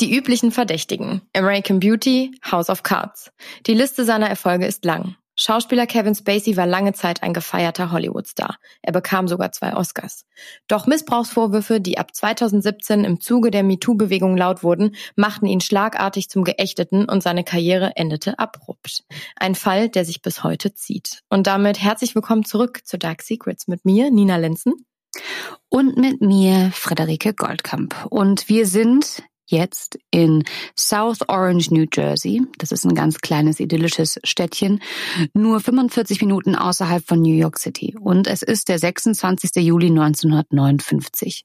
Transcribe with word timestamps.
Die 0.00 0.16
üblichen 0.16 0.50
Verdächtigen. 0.50 1.20
American 1.36 1.78
Beauty, 1.78 2.32
House 2.50 2.70
of 2.70 2.82
Cards. 2.82 3.30
Die 3.66 3.74
Liste 3.74 4.06
seiner 4.06 4.30
Erfolge 4.30 4.64
ist 4.64 4.86
lang. 4.86 5.16
Schauspieler 5.36 5.86
Kevin 5.86 6.14
Spacey 6.14 6.56
war 6.56 6.66
lange 6.66 6.94
Zeit 6.94 7.22
ein 7.22 7.34
gefeierter 7.34 7.92
Hollywood-Star. 7.92 8.56
Er 8.80 8.92
bekam 8.92 9.28
sogar 9.28 9.52
zwei 9.52 9.76
Oscars. 9.76 10.24
Doch 10.68 10.86
Missbrauchsvorwürfe, 10.86 11.82
die 11.82 11.98
ab 11.98 12.14
2017 12.14 13.04
im 13.04 13.20
Zuge 13.20 13.50
der 13.50 13.62
MeToo-Bewegung 13.62 14.38
laut 14.38 14.62
wurden, 14.62 14.96
machten 15.16 15.44
ihn 15.44 15.60
schlagartig 15.60 16.30
zum 16.30 16.44
Geächteten 16.44 17.04
und 17.04 17.22
seine 17.22 17.44
Karriere 17.44 17.92
endete 17.96 18.38
abrupt. 18.38 19.04
Ein 19.36 19.54
Fall, 19.54 19.90
der 19.90 20.06
sich 20.06 20.22
bis 20.22 20.42
heute 20.42 20.72
zieht. 20.72 21.20
Und 21.28 21.46
damit 21.46 21.78
herzlich 21.78 22.14
willkommen 22.14 22.46
zurück 22.46 22.80
zu 22.84 22.98
Dark 22.98 23.20
Secrets 23.20 23.68
mit 23.68 23.84
mir, 23.84 24.10
Nina 24.10 24.36
Lenzen. 24.36 24.86
Und 25.68 25.96
mit 25.98 26.20
mir, 26.22 26.70
Friederike 26.72 27.34
Goldkamp. 27.34 28.06
Und 28.08 28.48
wir 28.48 28.66
sind 28.66 29.22
jetzt 29.50 29.98
in 30.10 30.44
South 30.76 31.28
Orange, 31.28 31.70
New 31.70 31.86
Jersey. 31.92 32.42
Das 32.58 32.72
ist 32.72 32.84
ein 32.84 32.94
ganz 32.94 33.20
kleines, 33.20 33.60
idyllisches 33.60 34.18
Städtchen, 34.24 34.80
nur 35.34 35.60
45 35.60 36.20
Minuten 36.20 36.54
außerhalb 36.54 37.06
von 37.06 37.20
New 37.20 37.34
York 37.34 37.58
City. 37.58 37.96
Und 38.00 38.26
es 38.26 38.42
ist 38.42 38.68
der 38.68 38.78
26. 38.78 39.56
Juli 39.56 39.88
1959. 39.88 41.44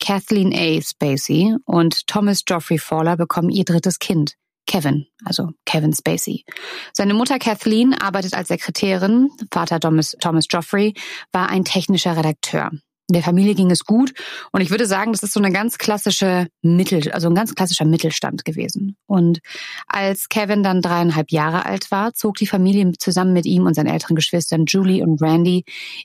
Kathleen 0.00 0.52
A. 0.54 0.80
Spacey 0.80 1.56
und 1.64 2.06
Thomas 2.06 2.44
Geoffrey 2.44 2.78
Fowler 2.78 3.16
bekommen 3.16 3.50
ihr 3.50 3.64
drittes 3.64 3.98
Kind. 3.98 4.36
Kevin, 4.66 5.06
also 5.24 5.50
Kevin 5.66 5.92
Spacey. 5.92 6.44
Seine 6.92 7.14
Mutter 7.14 7.40
Kathleen 7.40 7.92
arbeitet 7.92 8.34
als 8.34 8.48
Sekretärin, 8.48 9.30
Vater 9.50 9.80
Thomas, 9.80 10.16
Thomas 10.20 10.46
Joffrey 10.48 10.94
war 11.32 11.48
ein 11.48 11.64
technischer 11.64 12.16
Redakteur. 12.16 12.70
Der 13.14 13.22
Familie 13.22 13.54
ging 13.54 13.70
es 13.70 13.84
gut 13.84 14.12
und 14.52 14.60
ich 14.60 14.70
würde 14.70 14.86
sagen, 14.86 15.12
das 15.12 15.22
ist 15.22 15.32
so 15.32 15.40
eine 15.40 15.52
ganz 15.52 15.78
klassische 15.78 16.48
Mittel, 16.62 17.10
also 17.12 17.28
ein 17.28 17.34
ganz 17.34 17.54
klassischer 17.54 17.84
Mittelstand 17.84 18.44
gewesen. 18.44 18.96
Und 19.06 19.40
als 19.86 20.28
Kevin 20.28 20.62
dann 20.62 20.82
dreieinhalb 20.82 21.30
Jahre 21.30 21.66
alt 21.66 21.90
war, 21.90 22.14
zog 22.14 22.36
die 22.36 22.46
Familie 22.46 22.92
zusammen 22.98 23.32
mit 23.32 23.46
ihm 23.46 23.66
und 23.66 23.74
seinen 23.74 23.88
älteren 23.88 24.16
Geschwistern 24.16 24.64
Julie 24.66 25.02
und 25.02 25.20
Randy 25.22 25.64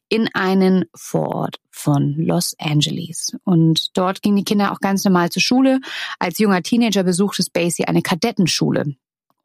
in 0.10 0.30
einen 0.34 0.86
Vorort 0.96 1.58
von 1.72 2.16
Los 2.18 2.56
Angeles. 2.58 3.36
Und 3.44 3.98
dort 3.98 4.22
gingen 4.22 4.38
die 4.38 4.44
Kinder 4.44 4.72
auch 4.72 4.80
ganz 4.80 5.04
normal 5.04 5.30
zur 5.30 5.42
Schule. 5.42 5.80
Als 6.20 6.40
junger 6.40 6.64
Teenager 6.64 7.04
besuchte 7.04 7.44
Spacey 7.44 7.86
eine 7.86 8.02
Kadettenschule. 8.02 8.96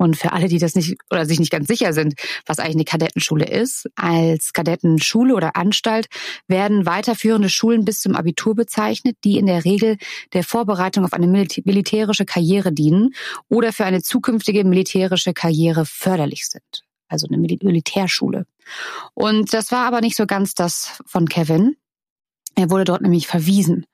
Und 0.00 0.16
für 0.16 0.32
alle, 0.32 0.48
die 0.48 0.56
das 0.56 0.74
nicht 0.76 0.96
oder 1.10 1.26
sich 1.26 1.38
nicht 1.38 1.52
ganz 1.52 1.68
sicher 1.68 1.92
sind, 1.92 2.14
was 2.46 2.58
eigentlich 2.58 2.76
eine 2.76 2.84
Kadettenschule 2.86 3.44
ist, 3.44 3.86
als 3.96 4.54
Kadettenschule 4.54 5.34
oder 5.34 5.56
Anstalt 5.56 6.06
werden 6.48 6.86
weiterführende 6.86 7.50
Schulen 7.50 7.84
bis 7.84 8.00
zum 8.00 8.16
Abitur 8.16 8.54
bezeichnet, 8.54 9.18
die 9.24 9.36
in 9.36 9.44
der 9.44 9.66
Regel 9.66 9.98
der 10.32 10.42
Vorbereitung 10.42 11.04
auf 11.04 11.12
eine 11.12 11.26
militärische 11.26 12.24
Karriere 12.24 12.72
dienen 12.72 13.10
oder 13.50 13.74
für 13.74 13.84
eine 13.84 14.00
zukünftige 14.00 14.64
militärische 14.64 15.34
Karriere 15.34 15.84
förderlich 15.84 16.48
sind. 16.48 16.82
Also 17.08 17.26
eine 17.26 17.36
Militärschule. 17.36 18.46
Und 19.12 19.52
das 19.52 19.70
war 19.70 19.86
aber 19.86 20.00
nicht 20.00 20.16
so 20.16 20.24
ganz 20.24 20.54
das 20.54 21.02
von 21.04 21.28
Kevin. 21.28 21.76
Er 22.56 22.70
wurde 22.70 22.84
dort 22.84 23.02
nämlich 23.02 23.26
verwiesen. 23.26 23.86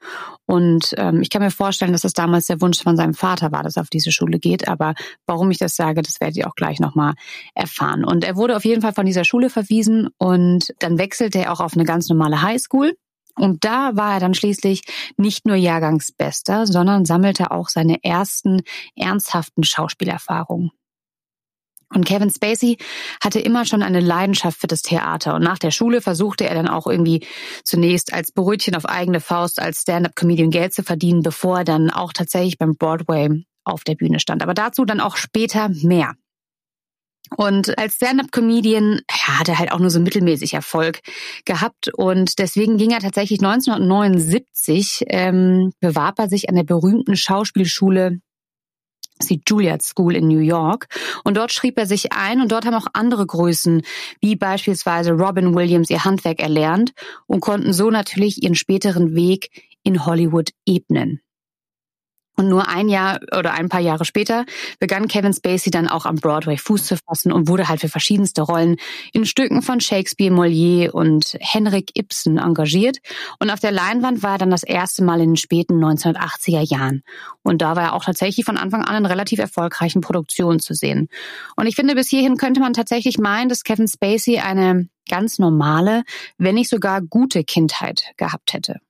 Und 0.46 0.94
ähm, 0.96 1.22
ich 1.22 1.30
kann 1.30 1.42
mir 1.42 1.50
vorstellen, 1.50 1.92
dass 1.92 2.02
das 2.02 2.12
damals 2.12 2.46
der 2.46 2.60
Wunsch 2.60 2.82
von 2.82 2.96
seinem 2.96 3.14
Vater 3.14 3.52
war, 3.52 3.62
dass 3.62 3.76
er 3.76 3.82
auf 3.82 3.90
diese 3.90 4.12
Schule 4.12 4.38
geht. 4.38 4.68
Aber 4.68 4.94
warum 5.26 5.50
ich 5.50 5.58
das 5.58 5.76
sage, 5.76 6.02
das 6.02 6.20
werdet 6.20 6.36
ihr 6.36 6.48
auch 6.48 6.54
gleich 6.54 6.80
nochmal 6.80 7.14
erfahren. 7.54 8.04
Und 8.04 8.24
er 8.24 8.36
wurde 8.36 8.56
auf 8.56 8.64
jeden 8.64 8.82
Fall 8.82 8.92
von 8.92 9.06
dieser 9.06 9.24
Schule 9.24 9.50
verwiesen 9.50 10.08
und 10.18 10.72
dann 10.78 10.98
wechselte 10.98 11.38
er 11.38 11.52
auch 11.52 11.60
auf 11.60 11.74
eine 11.74 11.84
ganz 11.84 12.08
normale 12.08 12.42
Highschool. 12.42 12.96
Und 13.38 13.64
da 13.64 13.94
war 13.94 14.14
er 14.14 14.20
dann 14.20 14.34
schließlich 14.34 14.82
nicht 15.16 15.46
nur 15.46 15.56
Jahrgangsbester, 15.56 16.66
sondern 16.66 17.04
sammelte 17.04 17.50
auch 17.50 17.68
seine 17.68 18.02
ersten 18.02 18.62
ernsthaften 18.96 19.62
Schauspielerfahrungen. 19.62 20.70
Und 21.94 22.04
Kevin 22.04 22.30
Spacey 22.30 22.78
hatte 23.22 23.38
immer 23.38 23.64
schon 23.64 23.82
eine 23.82 24.00
Leidenschaft 24.00 24.60
für 24.60 24.66
das 24.66 24.82
Theater. 24.82 25.34
Und 25.34 25.42
nach 25.42 25.58
der 25.58 25.70
Schule 25.70 26.00
versuchte 26.00 26.48
er 26.48 26.54
dann 26.54 26.68
auch 26.68 26.86
irgendwie 26.86 27.24
zunächst 27.62 28.12
als 28.12 28.32
Brötchen 28.32 28.74
auf 28.74 28.86
eigene 28.86 29.20
Faust 29.20 29.60
als 29.60 29.82
Stand-up-Comedian 29.82 30.50
Geld 30.50 30.74
zu 30.74 30.82
verdienen, 30.82 31.22
bevor 31.22 31.58
er 31.58 31.64
dann 31.64 31.90
auch 31.90 32.12
tatsächlich 32.12 32.58
beim 32.58 32.76
Broadway 32.76 33.44
auf 33.64 33.84
der 33.84 33.94
Bühne 33.94 34.18
stand. 34.18 34.42
Aber 34.42 34.54
dazu 34.54 34.84
dann 34.84 35.00
auch 35.00 35.16
später 35.16 35.68
mehr. 35.68 36.14
Und 37.36 37.76
als 37.78 37.96
Stand-up-Comedian 37.96 39.00
ja, 39.10 39.38
hat 39.38 39.48
er 39.48 39.58
halt 39.58 39.72
auch 39.72 39.80
nur 39.80 39.90
so 39.90 39.98
mittelmäßig 39.98 40.54
Erfolg 40.54 41.00
gehabt. 41.44 41.92
Und 41.92 42.38
deswegen 42.38 42.76
ging 42.78 42.92
er 42.92 43.00
tatsächlich 43.00 43.40
1979, 43.40 45.04
ähm, 45.08 45.72
bewarb 45.80 46.18
er 46.18 46.28
sich 46.28 46.48
an 46.48 46.54
der 46.54 46.62
berühmten 46.62 47.16
Schauspielschule 47.16 48.20
die 49.22 49.40
Juilliard 49.46 49.82
School 49.82 50.14
in 50.14 50.28
New 50.28 50.40
York. 50.40 50.88
Und 51.24 51.36
dort 51.36 51.52
schrieb 51.52 51.78
er 51.78 51.86
sich 51.86 52.12
ein 52.12 52.40
und 52.40 52.52
dort 52.52 52.66
haben 52.66 52.74
auch 52.74 52.86
andere 52.92 53.26
Größen, 53.26 53.82
wie 54.20 54.36
beispielsweise 54.36 55.12
Robin 55.12 55.54
Williams, 55.54 55.90
ihr 55.90 56.04
Handwerk 56.04 56.40
erlernt 56.40 56.92
und 57.26 57.40
konnten 57.40 57.72
so 57.72 57.90
natürlich 57.90 58.42
ihren 58.42 58.54
späteren 58.54 59.14
Weg 59.14 59.50
in 59.82 60.04
Hollywood 60.04 60.50
ebnen. 60.66 61.20
Und 62.38 62.48
nur 62.50 62.68
ein 62.68 62.90
Jahr 62.90 63.20
oder 63.36 63.54
ein 63.54 63.70
paar 63.70 63.80
Jahre 63.80 64.04
später 64.04 64.44
begann 64.78 65.08
Kevin 65.08 65.32
Spacey 65.32 65.70
dann 65.70 65.88
auch 65.88 66.04
am 66.04 66.16
Broadway 66.16 66.58
Fuß 66.58 66.84
zu 66.84 66.96
fassen 66.98 67.32
und 67.32 67.48
wurde 67.48 67.68
halt 67.68 67.80
für 67.80 67.88
verschiedenste 67.88 68.42
Rollen 68.42 68.76
in 69.12 69.24
Stücken 69.24 69.62
von 69.62 69.80
Shakespeare, 69.80 70.34
Molière 70.34 70.90
und 70.90 71.36
Henrik 71.40 71.92
Ibsen 71.96 72.36
engagiert. 72.36 72.98
Und 73.40 73.50
auf 73.50 73.60
der 73.60 73.72
Leinwand 73.72 74.22
war 74.22 74.32
er 74.32 74.38
dann 74.38 74.50
das 74.50 74.64
erste 74.64 75.02
Mal 75.02 75.20
in 75.20 75.30
den 75.30 75.36
späten 75.36 75.82
1980er 75.82 76.60
Jahren. 76.60 77.02
Und 77.42 77.62
da 77.62 77.74
war 77.74 77.84
er 77.84 77.92
auch 77.94 78.04
tatsächlich 78.04 78.44
von 78.44 78.58
Anfang 78.58 78.84
an 78.84 78.96
in 78.96 79.06
relativ 79.06 79.38
erfolgreichen 79.38 80.02
Produktionen 80.02 80.58
zu 80.58 80.74
sehen. 80.74 81.08
Und 81.56 81.66
ich 81.66 81.74
finde, 81.74 81.94
bis 81.94 82.08
hierhin 82.08 82.36
könnte 82.36 82.60
man 82.60 82.74
tatsächlich 82.74 83.16
meinen, 83.16 83.48
dass 83.48 83.64
Kevin 83.64 83.88
Spacey 83.88 84.40
eine 84.40 84.88
ganz 85.08 85.38
normale, 85.38 86.02
wenn 86.36 86.56
nicht 86.56 86.68
sogar 86.68 87.00
gute 87.00 87.44
Kindheit 87.44 88.12
gehabt 88.16 88.52
hätte. 88.52 88.80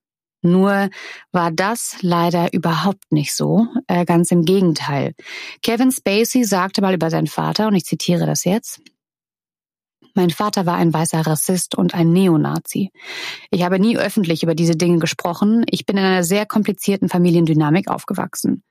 Nur 0.51 0.89
war 1.33 1.51
das 1.51 1.99
leider 2.01 2.53
überhaupt 2.53 3.11
nicht 3.11 3.35
so, 3.35 3.67
äh, 3.87 4.05
ganz 4.05 4.31
im 4.31 4.45
Gegenteil. 4.45 5.15
Kevin 5.63 5.93
Spacey 5.93 6.45
sagte 6.45 6.81
mal 6.81 6.95
über 6.95 7.11
seinen 7.11 7.27
Vater, 7.27 7.69
und 7.69 7.75
ich 7.75 7.85
zitiere 7.85 8.27
das 8.27 8.45
jetzt, 8.45 8.81
mein 10.17 10.31
Vater 10.31 10.65
war 10.65 10.77
ein 10.77 10.95
weißer 10.95 11.27
Rassist 11.27 11.75
und 11.75 11.95
ein 11.95 12.11
Neonazi. 12.11 12.91
Ich 13.51 13.63
habe 13.63 13.79
nie 13.79 13.99
öffentlich 13.99 14.43
über 14.43 14.55
diese 14.55 14.75
Dinge 14.75 14.99
gesprochen. 14.99 15.67
Ich 15.69 15.85
bin 15.85 15.99
in 15.99 16.05
einer 16.05 16.25
sehr 16.25 16.47
komplizierten 16.47 17.11
Familiendynamik 17.11 17.89
aufgewachsen. 17.89 18.63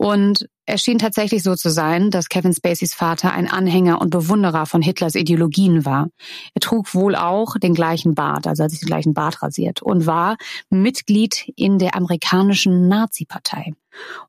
Und 0.00 0.48
es 0.64 0.80
schien 0.80 0.98
tatsächlich 0.98 1.42
so 1.42 1.54
zu 1.54 1.68
sein, 1.68 2.10
dass 2.10 2.30
Kevin 2.30 2.54
Spaceys 2.54 2.94
Vater 2.94 3.34
ein 3.34 3.50
Anhänger 3.50 4.00
und 4.00 4.08
Bewunderer 4.08 4.64
von 4.64 4.80
Hitlers 4.80 5.14
Ideologien 5.14 5.84
war. 5.84 6.08
Er 6.54 6.60
trug 6.62 6.94
wohl 6.94 7.14
auch 7.14 7.56
den 7.58 7.74
gleichen 7.74 8.14
Bart, 8.14 8.46
also 8.46 8.64
hat 8.64 8.70
sich 8.70 8.80
den 8.80 8.86
gleichen 8.86 9.12
Bart 9.12 9.42
rasiert 9.42 9.82
und 9.82 10.06
war 10.06 10.38
Mitglied 10.70 11.52
in 11.54 11.78
der 11.78 11.96
amerikanischen 11.96 12.88
Nazi-Partei. 12.88 13.74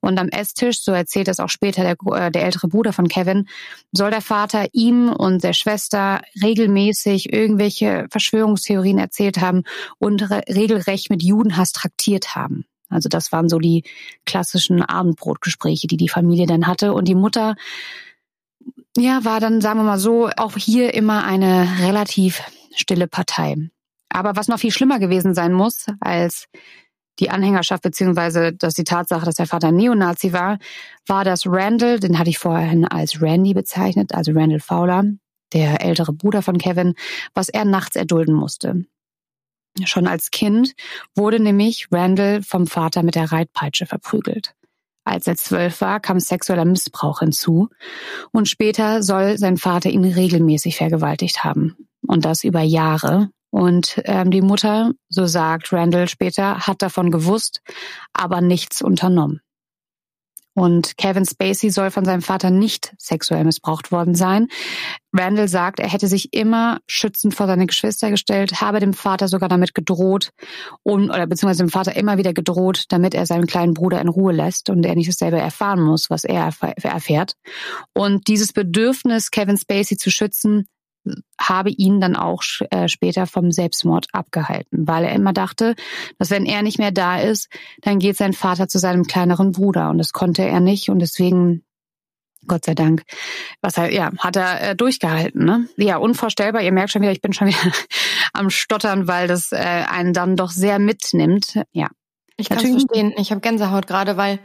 Und 0.02 0.20
am 0.20 0.28
Esstisch, 0.28 0.82
so 0.82 0.92
erzählt 0.92 1.30
es 1.30 1.40
auch 1.40 1.48
später 1.48 1.84
der, 1.84 1.96
äh, 2.18 2.32
der 2.32 2.44
ältere 2.44 2.68
Bruder 2.68 2.92
von 2.92 3.08
Kevin, 3.08 3.48
soll 3.94 4.12
der 4.12 4.20
Vater 4.20 4.66
ihm 4.74 5.08
und 5.08 5.42
der 5.42 5.54
Schwester 5.54 6.22
regelmäßig 6.44 7.32
irgendwelche 7.32 8.08
Verschwörungstheorien 8.12 8.98
erzählt 8.98 9.40
haben 9.40 9.64
und 10.00 10.30
re 10.30 10.42
regelrecht 10.50 11.10
mit 11.10 11.24
Judenhass 11.24 11.72
traktiert 11.72 12.36
haben. 12.36 12.66
Also 12.92 13.10
das 13.10 13.32
waren 13.32 13.50
so 13.50 13.60
die 13.60 13.84
klassischen 14.26 14.82
Abendbrotgespräche, 14.82 15.88
die 15.88 15.98
die 15.98 16.10
Familie 16.10 16.46
dann 16.46 16.68
hatte. 16.68 16.94
Und 16.94 17.08
die 17.08 17.16
Mutter, 17.16 17.56
ja, 18.98 19.24
war 19.24 19.40
dann, 19.40 19.62
sagen 19.62 19.80
wir 19.80 19.84
mal 19.84 20.00
so, 20.00 20.30
auch 20.38 20.56
hier 20.58 20.94
immer 20.94 21.24
eine 21.24 21.68
relativ 21.82 22.42
stille 22.76 23.08
Partei. 23.08 23.56
Aber 24.10 24.36
was 24.36 24.48
noch 24.48 24.60
viel 24.60 24.72
schlimmer 24.72 25.00
gewesen 25.00 25.34
sein 25.34 25.54
muss 25.54 25.86
als 26.00 26.48
die 27.20 27.30
Anhängerschaft 27.30 27.84
beziehungsweise 27.84 28.54
dass 28.54 28.74
die 28.74 28.84
Tatsache, 28.84 29.26
dass 29.26 29.36
der 29.36 29.48
Vater 29.48 29.72
Neonazi 29.72 30.34
war, 30.34 30.58
war, 31.08 31.24
dass 31.24 31.46
Randall, 31.46 32.00
den 32.00 32.18
hatte 32.18 32.30
ich 32.30 32.40
vorhin 32.40 32.86
als 32.86 33.22
Randy 33.22 33.54
bezeichnet, 33.54 34.14
also 34.14 34.32
Randall 34.34 34.60
Fowler, 34.60 35.04
der 35.54 35.84
ältere 35.84 36.14
Bruder 36.14 36.42
von 36.42 36.58
Kevin, 36.58 36.96
was 37.34 37.50
er 37.50 37.66
nachts 37.66 37.96
erdulden 37.96 38.34
musste. 38.34 38.86
Schon 39.86 40.08
als 40.08 40.32
Kind 40.32 40.74
wurde 41.16 41.40
nämlich 41.40 41.88
Randall 41.92 42.44
vom 42.44 42.68
Vater 42.68 43.04
mit 43.04 43.16
der 43.16 43.32
Reitpeitsche 43.32 43.86
verprügelt. 43.86 44.54
Als 45.04 45.28
er 45.28 45.36
zwölf 45.36 45.82
war, 45.82 46.00
kam 46.00 46.20
sexueller 46.20 46.66
Missbrauch 46.66 47.20
hinzu 47.20 47.70
und 48.32 48.48
später 48.48 49.02
soll 49.02 49.38
sein 49.38 49.58
Vater 49.58 49.90
ihn 49.90 50.06
regelmäßig 50.06 50.78
vergewaltigt 50.78 51.44
haben. 51.44 51.88
Und 52.06 52.26
das 52.26 52.44
über 52.44 52.62
Jahre. 52.62 53.30
Und 53.50 54.02
ähm, 54.06 54.32
die 54.32 54.42
Mutter, 54.42 54.92
so 55.10 55.26
sagt 55.26 55.74
Randall 55.74 56.08
später, 56.08 56.68
hat 56.68 56.82
davon 56.82 57.12
gewusst, 57.12 57.62
aber 58.14 58.42
nichts 58.42 58.82
unternommen. 58.82 59.42
Und 60.54 60.98
Kevin 60.98 61.26
Spacey 61.26 61.70
soll 61.70 61.92
von 61.92 62.04
seinem 62.04 62.22
Vater 62.22 62.50
nicht 62.50 62.94
sexuell 62.98 63.46
missbraucht 63.46 63.92
worden 63.92 64.16
sein. 64.16 64.48
Randall 65.14 65.48
sagt, 65.48 65.80
er 65.80 65.90
hätte 65.90 66.08
sich 66.08 66.34
immer 66.34 66.80
schützend 66.88 67.36
vor 67.36 67.48
seine 67.48 67.68
Geschwister 67.68 68.10
gestellt, 68.10 68.62
habe 68.62 68.80
dem 68.80 68.94
Vater 68.94 69.28
sogar 69.28 69.50
damit 69.50 69.74
gedroht 69.74 70.32
und, 70.84 71.10
oder 71.10 71.28
beziehungsweise 71.28 71.64
dem 71.64 71.70
Vater 71.70 71.96
immer 71.96 72.18
wieder 72.18 72.34
gedroht, 72.34 72.86
damit 72.90 73.14
er 73.14 73.26
seinen 73.26 73.48
kleinen 73.48 73.74
Bruder 73.74 74.02
in 74.02 74.10
Ruhe 74.10 74.34
lässt 74.34 74.70
und 74.70 74.86
er 74.86 74.96
nicht 74.96 75.10
dasselbe 75.10 75.40
erfahren 75.40 75.82
muss, 75.82 76.10
was 76.10 76.24
er 76.24 76.52
erfährt. 76.82 77.36
Und 77.94 78.28
dieses 78.28 78.54
Bedürfnis, 78.54 79.32
Kevin 79.32 79.58
Spacey 79.58 79.98
zu 79.98 80.12
schützen, 80.12 80.66
habe 81.40 81.70
ihn 81.70 82.00
dann 82.00 82.16
auch 82.16 82.44
äh, 82.70 82.88
später 82.88 83.28
vom 83.28 83.52
Selbstmord 83.52 84.08
abgehalten, 84.14 84.88
weil 84.88 85.04
er 85.04 85.14
immer 85.14 85.34
dachte, 85.34 85.76
dass 86.20 86.30
wenn 86.30 86.46
er 86.46 86.62
nicht 86.62 86.78
mehr 86.78 86.92
da 86.92 87.20
ist, 87.20 87.50
dann 87.82 88.00
geht 88.00 88.18
sein 88.18 88.34
Vater 88.34 88.68
zu 88.68 88.80
seinem 88.80 89.04
kleineren 89.04 89.52
Bruder 89.52 89.90
und 89.90 89.98
das 89.98 90.14
konnte 90.14 90.44
er 90.44 90.60
nicht 90.60 90.90
und 90.90 91.00
deswegen 91.00 91.64
Gott 92.48 92.66
sei 92.66 92.74
Dank. 92.74 93.04
Was 93.62 93.78
er, 93.78 93.92
ja, 93.92 94.12
hat 94.18 94.36
er 94.36 94.72
äh, 94.72 94.76
durchgehalten, 94.76 95.46
ne? 95.46 95.68
Ja, 95.78 95.98
unvorstellbar. 95.98 96.62
Ihr 96.64 96.72
merkt 96.72 96.92
schon 96.92 97.02
wieder, 97.02 97.12
ich 97.12 97.22
bin 97.22 97.34
schon 97.34 97.48
wieder 97.48 97.72
am 98.34 98.50
Stottern, 98.50 99.08
weil 99.08 99.28
das 99.28 99.52
äh, 99.52 99.58
einen 99.58 100.14
dann 100.14 100.36
doch 100.36 100.50
sehr 100.50 100.80
mitnimmt. 100.80 101.60
Ja. 101.72 101.90
Ich 102.38 102.50
kann 102.50 102.60
verstehen. 102.60 103.14
Ich 103.18 103.30
habe 103.30 103.42
Gänsehaut 103.42 103.86
gerade, 103.86 104.18
weil 104.18 104.40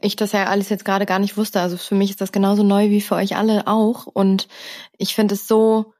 ich 0.00 0.16
das 0.16 0.32
ja 0.32 0.46
alles 0.46 0.68
jetzt 0.68 0.84
gerade 0.84 1.06
gar 1.06 1.18
nicht 1.18 1.36
wusste. 1.36 1.60
Also 1.60 1.76
für 1.76 1.94
mich 1.94 2.10
ist 2.10 2.20
das 2.20 2.32
genauso 2.32 2.62
neu 2.62 2.90
wie 2.90 3.00
für 3.00 3.16
euch 3.16 3.36
alle 3.36 3.66
auch. 3.66 4.06
Und 4.06 4.48
ich 4.96 5.14
finde 5.14 5.34
es 5.34 5.48
so 5.48 5.92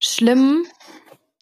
schlimm, 0.00 0.66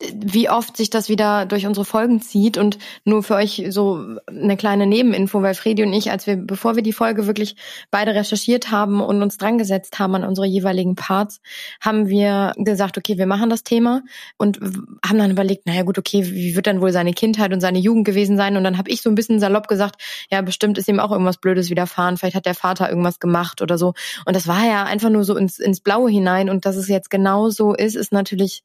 wie 0.01 0.51
oft 0.51 0.77
sich 0.77 0.91
das 0.91 1.09
wieder 1.09 1.47
durch 1.47 1.67
unsere 1.67 1.85
Folgen 1.85 2.21
zieht 2.21 2.59
und 2.59 2.79
nur 3.05 3.23
für 3.23 3.37
euch 3.37 3.65
so 3.69 4.17
eine 4.27 4.57
kleine 4.57 4.87
Nebeninfo, 4.87 5.41
weil 5.41 5.55
Fredi 5.55 5.85
und 5.85 5.93
ich, 5.93 6.11
als 6.11 6.27
wir, 6.27 6.37
bevor 6.37 6.75
wir 6.75 6.83
die 6.83 6.93
Folge 6.93 7.29
wirklich 7.29 7.55
beide 7.93 8.13
recherchiert 8.13 8.73
haben 8.73 9.01
und 9.01 9.23
uns 9.23 9.39
dran 9.39 9.57
gesetzt 9.57 10.01
haben 10.01 10.17
an 10.17 10.25
unsere 10.25 10.49
jeweiligen 10.49 10.97
Parts, 10.97 11.41
haben 11.81 12.09
wir 12.09 12.55
gesagt, 12.57 12.99
okay, 12.99 13.19
wir 13.19 13.27
machen 13.27 13.51
das 13.51 13.63
Thema 13.63 14.03
und 14.37 14.59
haben 15.07 15.19
dann 15.19 15.31
überlegt, 15.31 15.67
naja 15.67 15.83
gut, 15.83 15.97
okay, 15.97 16.29
wie 16.29 16.57
wird 16.57 16.67
dann 16.67 16.81
wohl 16.81 16.91
seine 16.93 17.13
Kindheit 17.13 17.53
und 17.53 17.61
seine 17.61 17.79
Jugend 17.79 18.05
gewesen 18.05 18.37
sein? 18.37 18.57
Und 18.57 18.65
dann 18.65 18.79
habe 18.79 18.91
ich 18.91 19.01
so 19.01 19.09
ein 19.09 19.15
bisschen 19.15 19.39
salopp 19.39 19.69
gesagt, 19.69 20.03
ja, 20.29 20.43
bestimmt 20.43 20.77
ist 20.77 20.89
ihm 20.89 20.99
auch 20.99 21.13
irgendwas 21.13 21.39
Blödes 21.39 21.71
widerfahren, 21.71 22.17
vielleicht 22.17 22.37
hat 22.37 22.47
der 22.47 22.57
Vater 22.57 22.89
irgendwas 22.89 23.21
gemacht 23.21 23.63
oder 23.63 23.79
so. 23.79 23.95
Und 24.27 24.35
das 24.35 24.49
war 24.49 24.67
ja 24.67 24.83
einfach 24.85 25.11
nur 25.11 25.23
so 25.23 25.37
ins, 25.37 25.61
ins 25.61 25.81
Blaue 25.81 26.11
hinein 26.11 26.51
und 26.51 26.67
dass 26.67 26.75
es 26.75 26.89
jetzt 26.89 27.11
genau 27.11 27.49
so 27.51 27.75
ist, 27.75 27.95
ist 27.95 28.13
natürlich 28.13 28.65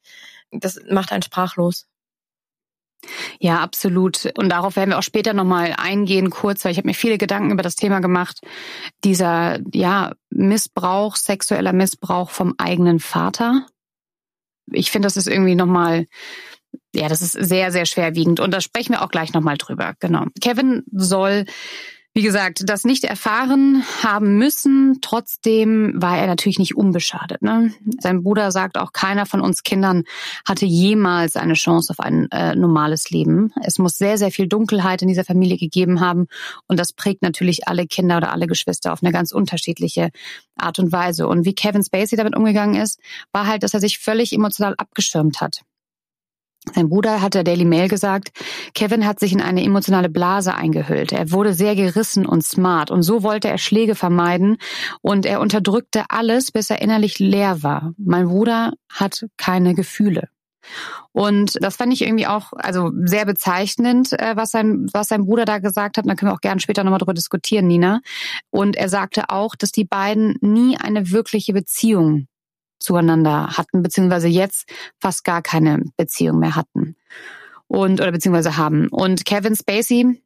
das 0.52 0.80
macht 0.90 1.12
einen 1.12 1.24
sprachlos. 1.24 1.86
Ja, 3.40 3.60
absolut. 3.60 4.32
Und 4.38 4.50
darauf 4.50 4.76
werden 4.76 4.90
wir 4.90 5.00
auch 5.00 5.04
später 5.04 5.34
nochmal 5.34 5.74
eingehen, 5.78 6.30
kurz, 6.30 6.64
weil 6.64 6.72
ich 6.72 6.78
habe 6.78 6.88
mir 6.88 6.94
viele 6.94 7.18
Gedanken 7.18 7.52
über 7.52 7.64
das 7.64 7.76
Thema 7.76 8.00
gemacht. 8.02 8.42
Dieser, 9.04 9.60
ja, 9.74 10.14
Missbrauch, 10.30 11.16
sexueller 11.16 11.74
Missbrauch 11.74 12.30
vom 12.30 12.56
eigenen 12.58 13.00
Vater. 13.00 13.66
Ich 14.72 14.92
finde, 14.92 15.06
das 15.06 15.18
ist 15.18 15.28
irgendwie 15.28 15.56
nochmal, 15.56 16.08
ja, 16.94 17.08
das 17.08 17.22
ist 17.22 17.34
sehr, 17.34 17.72
sehr 17.72 17.86
schwerwiegend. 17.86 18.40
Und 18.40 18.52
da 18.54 18.60
sprechen 18.62 18.94
wir 18.94 19.02
auch 19.02 19.10
gleich 19.10 19.34
nochmal 19.34 19.58
drüber. 19.58 19.94
Genau. 20.00 20.26
Kevin 20.42 20.84
soll 20.92 21.46
wie 22.16 22.24
gesagt, 22.24 22.68
das 22.68 22.86
nicht 22.86 23.04
erfahren 23.04 23.84
haben 24.04 24.38
müssen. 24.38 24.98
Trotzdem 25.02 25.94
war 25.96 26.18
er 26.18 26.26
natürlich 26.26 26.58
nicht 26.58 26.76
unbeschadet. 26.76 27.42
Ne? 27.42 27.74
Sein 28.00 28.24
Bruder 28.24 28.52
sagt 28.52 28.78
auch, 28.78 28.94
keiner 28.94 29.26
von 29.28 29.42
uns 29.42 29.64
Kindern 29.64 30.04
hatte 30.46 30.66
jemals 30.66 31.36
eine 31.36 31.54
Chance 31.54 31.92
auf 31.92 32.00
ein 32.00 32.28
äh, 32.32 32.56
normales 32.56 33.12
Leben. 33.12 33.54
Es 33.64 33.78
muss 33.78 33.98
sehr, 33.98 34.18
sehr 34.18 34.32
viel 34.32 34.48
Dunkelheit 34.48 35.04
in 35.04 35.08
dieser 35.08 35.24
Familie 35.24 35.58
gegeben 35.58 36.00
haben. 36.02 36.28
Und 36.68 36.80
das 36.80 36.94
prägt 36.94 37.22
natürlich 37.22 37.68
alle 37.68 37.86
Kinder 37.86 38.18
oder 38.18 38.34
alle 38.34 38.48
Geschwister 38.48 38.92
auf 38.92 39.04
eine 39.04 39.12
ganz 39.12 39.32
unterschiedliche 39.32 40.10
Art 40.58 40.80
und 40.80 40.92
Weise. 40.92 41.28
Und 41.28 41.46
wie 41.46 41.54
Kevin 41.54 41.84
Spacey 41.84 42.18
damit 42.18 42.36
umgegangen 42.36 42.76
ist, 42.82 43.00
war 43.32 43.46
halt, 43.46 43.62
dass 43.62 43.76
er 43.76 43.80
sich 43.80 44.00
völlig 44.00 44.34
emotional 44.34 44.74
abgeschirmt 44.78 45.42
hat. 45.42 45.62
Sein 46.76 46.90
Bruder 46.90 47.22
hat 47.22 47.34
der 47.34 47.44
Daily 47.44 47.66
Mail 47.66 47.88
gesagt, 47.88 48.32
Kevin 48.74 49.06
hat 49.06 49.20
sich 49.20 49.32
in 49.32 49.42
eine 49.42 49.64
emotionale 49.64 50.10
Blase 50.10 50.54
eingehüllt. 50.54 51.12
Er 51.12 51.32
wurde 51.32 51.54
sehr 51.54 51.76
gerissen 51.76 52.26
und 52.26 52.44
smart 52.44 52.92
und 52.92 53.02
so 53.02 53.24
wollte 53.24 53.48
er 53.48 53.58
Schläge 53.58 53.96
vermeiden 53.96 54.58
und 55.02 55.26
er 55.26 55.40
unterdrückte 55.40 56.04
alles, 56.10 56.52
bis 56.52 56.70
er 56.70 56.82
innerlich 56.82 57.18
leer 57.18 57.64
war. 57.64 57.94
Mein 57.98 58.28
Bruder 58.28 58.74
hat 58.90 59.26
keine 59.38 59.74
Gefühle. 59.74 60.28
Und 61.12 61.58
das 61.62 61.78
fand 61.78 61.94
ich 61.94 62.04
irgendwie 62.04 62.28
auch 62.28 62.54
also 62.54 62.92
sehr 63.04 63.26
bezeichnend, 63.26 64.14
äh, 64.14 64.36
was 64.36 64.52
sein, 64.52 64.88
was 64.94 65.08
sein 65.08 65.26
Bruder 65.26 65.46
da 65.46 65.60
gesagt 65.60 65.98
hat. 65.98 66.06
Da 66.06 66.16
können 66.16 66.30
wir 66.30 66.36
auch 66.36 66.42
gerne 66.42 66.62
später 66.62 66.84
nochmal 66.84 67.00
drüber 67.00 67.14
diskutieren, 67.14 67.68
Nina. 67.68 68.02
Und 68.52 68.76
er 68.76 68.90
sagte 68.90 69.30
auch, 69.30 69.56
dass 69.56 69.72
die 69.72 69.86
beiden 69.86 70.38
nie 70.42 70.78
eine 70.78 71.10
wirkliche 71.12 71.54
Beziehung 71.54 72.28
zueinander 72.80 73.58
hatten, 73.58 73.84
beziehungsweise 73.84 74.28
jetzt 74.28 74.70
fast 75.00 75.24
gar 75.24 75.42
keine 75.42 75.84
Beziehung 75.98 76.40
mehr 76.40 76.56
hatten. 76.56 76.96
Und, 77.68 78.02
oder 78.02 78.12
beziehungsweise 78.12 78.58
haben. 78.58 78.88
Und 78.88 79.26
Kevin 79.26 79.56
Spacey 79.56 80.22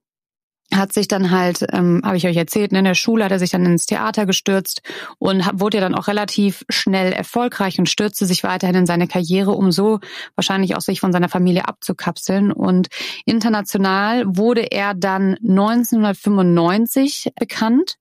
hat 0.71 0.93
sich 0.93 1.07
dann 1.07 1.31
halt, 1.31 1.65
ähm, 1.71 2.01
habe 2.03 2.17
ich 2.17 2.25
euch 2.27 2.35
erzählt, 2.35 2.71
ne, 2.71 2.79
in 2.79 2.85
der 2.85 2.95
Schule 2.95 3.25
hat 3.25 3.31
er 3.31 3.39
sich 3.39 3.51
dann 3.51 3.65
ins 3.65 3.85
Theater 3.85 4.25
gestürzt 4.25 4.81
und 5.19 5.45
hat, 5.45 5.59
wurde 5.59 5.77
ja 5.77 5.81
dann 5.81 5.95
auch 5.95 6.07
relativ 6.07 6.65
schnell 6.69 7.13
erfolgreich 7.13 7.79
und 7.79 7.89
stürzte 7.89 8.25
sich 8.25 8.43
weiterhin 8.43 8.75
in 8.75 8.85
seine 8.85 9.07
Karriere, 9.07 9.51
um 9.51 9.71
so 9.71 9.99
wahrscheinlich 10.35 10.75
auch 10.75 10.81
sich 10.81 10.99
von 10.99 11.11
seiner 11.11 11.29
Familie 11.29 11.67
abzukapseln. 11.67 12.51
Und 12.51 12.87
international 13.25 14.23
wurde 14.25 14.71
er 14.71 14.93
dann 14.93 15.35
1995 15.43 17.31
bekannt 17.39 17.97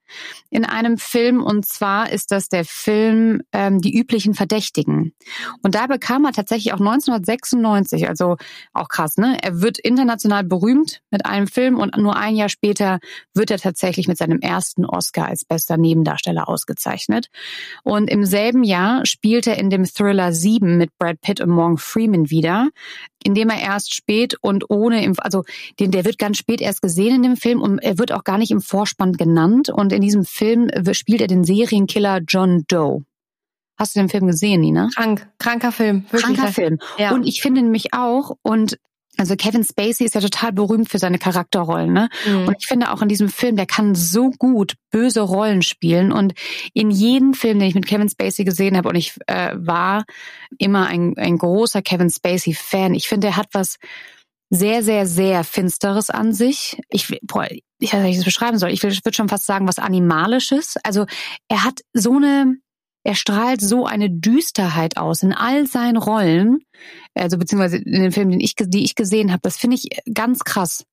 in 0.50 0.64
einem 0.64 0.98
Film 0.98 1.42
und 1.42 1.64
zwar 1.66 2.10
ist 2.10 2.30
das 2.30 2.48
der 2.48 2.64
Film 2.64 3.40
ähm, 3.52 3.80
Die 3.80 3.96
üblichen 3.96 4.34
Verdächtigen. 4.34 5.14
Und 5.62 5.74
da 5.74 5.86
bekam 5.86 6.24
er 6.24 6.32
tatsächlich 6.32 6.72
auch 6.74 6.80
1996, 6.80 8.08
also 8.08 8.36
auch 8.72 8.88
krass, 8.88 9.16
ne? 9.16 9.38
Er 9.42 9.62
wird 9.62 9.78
international 9.78 10.44
berühmt 10.44 11.00
mit 11.10 11.24
einem 11.26 11.46
Film 11.46 11.78
und 11.78 11.96
nur 11.96 12.16
ein 12.16 12.36
Jahr 12.36 12.48
später 12.52 13.00
wird 13.34 13.50
er 13.50 13.58
tatsächlich 13.58 14.06
mit 14.08 14.18
seinem 14.18 14.40
ersten 14.40 14.84
Oscar 14.84 15.26
als 15.26 15.44
bester 15.44 15.76
Nebendarsteller 15.76 16.48
ausgezeichnet. 16.48 17.28
Und 17.82 18.08
im 18.08 18.24
selben 18.24 18.62
Jahr 18.62 19.04
spielt 19.06 19.46
er 19.46 19.58
in 19.58 19.70
dem 19.70 19.84
Thriller 19.84 20.32
7 20.32 20.78
mit 20.78 20.90
Brad 20.98 21.20
Pitt 21.20 21.40
und 21.40 21.50
Morgan 21.50 21.78
Freeman 21.78 22.30
wieder, 22.30 22.68
indem 23.24 23.50
er 23.50 23.60
erst 23.60 23.94
spät 23.94 24.36
und 24.40 24.70
ohne, 24.70 25.12
also 25.18 25.44
den, 25.80 25.90
der 25.90 26.04
wird 26.04 26.18
ganz 26.18 26.38
spät 26.38 26.60
erst 26.60 26.82
gesehen 26.82 27.16
in 27.16 27.22
dem 27.22 27.36
Film 27.36 27.60
und 27.60 27.78
er 27.78 27.98
wird 27.98 28.12
auch 28.12 28.24
gar 28.24 28.38
nicht 28.38 28.50
im 28.50 28.60
Vorspann 28.60 29.14
genannt. 29.14 29.68
Und 29.68 29.92
in 29.92 30.02
diesem 30.02 30.24
Film 30.24 30.70
spielt 30.92 31.20
er 31.20 31.26
den 31.26 31.44
Serienkiller 31.44 32.20
John 32.26 32.64
Doe. 32.68 33.04
Hast 33.78 33.96
du 33.96 34.00
den 34.00 34.08
Film 34.08 34.26
gesehen, 34.26 34.60
Nina? 34.60 34.90
Krank, 34.94 35.28
kranker 35.38 35.72
Film, 35.72 36.04
wirklich. 36.10 36.22
Kranker 36.22 36.52
Film. 36.52 36.78
Ja. 36.98 37.12
Und 37.12 37.26
ich 37.26 37.42
finde 37.42 37.62
nämlich 37.62 37.94
auch, 37.94 38.36
und 38.42 38.78
also 39.18 39.36
Kevin 39.36 39.62
Spacey 39.62 40.06
ist 40.06 40.14
ja 40.14 40.20
total 40.20 40.52
berühmt 40.52 40.88
für 40.88 40.98
seine 40.98 41.18
Charakterrollen, 41.18 41.92
ne? 41.92 42.08
Mhm. 42.26 42.48
Und 42.48 42.56
ich 42.58 42.66
finde 42.66 42.92
auch 42.92 43.02
in 43.02 43.08
diesem 43.08 43.28
Film, 43.28 43.56
der 43.56 43.66
kann 43.66 43.94
so 43.94 44.30
gut 44.30 44.74
böse 44.90 45.20
Rollen 45.20 45.62
spielen. 45.62 46.12
Und 46.12 46.32
in 46.72 46.90
jedem 46.90 47.34
Film, 47.34 47.58
den 47.58 47.68
ich 47.68 47.74
mit 47.74 47.86
Kevin 47.86 48.08
Spacey 48.08 48.44
gesehen 48.44 48.76
habe, 48.76 48.88
und 48.88 48.94
ich 48.94 49.14
äh, 49.26 49.52
war 49.54 50.04
immer 50.58 50.86
ein, 50.86 51.14
ein 51.18 51.36
großer 51.36 51.82
Kevin 51.82 52.10
Spacey-Fan. 52.10 52.94
Ich 52.94 53.08
finde, 53.08 53.28
er 53.28 53.36
hat 53.36 53.48
was 53.52 53.76
sehr, 54.48 54.82
sehr, 54.82 55.06
sehr 55.06 55.44
Finsteres 55.44 56.10
an 56.10 56.32
sich. 56.32 56.80
Ich, 56.88 57.08
boah, 57.22 57.46
ich 57.78 57.92
weiß 57.92 58.00
nicht, 58.00 58.04
wie 58.04 58.10
ich 58.10 58.16
das 58.16 58.24
beschreiben 58.24 58.58
soll. 58.58 58.70
Ich 58.70 58.82
würde 58.82 58.96
schon 59.12 59.28
fast 59.28 59.46
sagen, 59.46 59.68
was 59.68 59.78
Animalisches. 59.78 60.76
Also 60.82 61.06
er 61.48 61.64
hat 61.64 61.80
so 61.92 62.16
eine 62.16 62.56
er 63.04 63.14
strahlt 63.14 63.60
so 63.60 63.86
eine 63.86 64.10
Düsterheit 64.10 64.96
aus 64.96 65.22
in 65.22 65.32
all 65.32 65.66
seinen 65.66 65.96
Rollen, 65.96 66.60
also 67.14 67.38
beziehungsweise 67.38 67.78
in 67.78 68.02
den 68.02 68.12
Filmen, 68.12 68.38
die 68.38 68.44
ich, 68.44 68.54
die 68.56 68.84
ich 68.84 68.94
gesehen 68.94 69.32
habe. 69.32 69.40
Das 69.42 69.56
finde 69.56 69.76
ich 69.76 69.88
ganz 70.12 70.40
krass. 70.40 70.84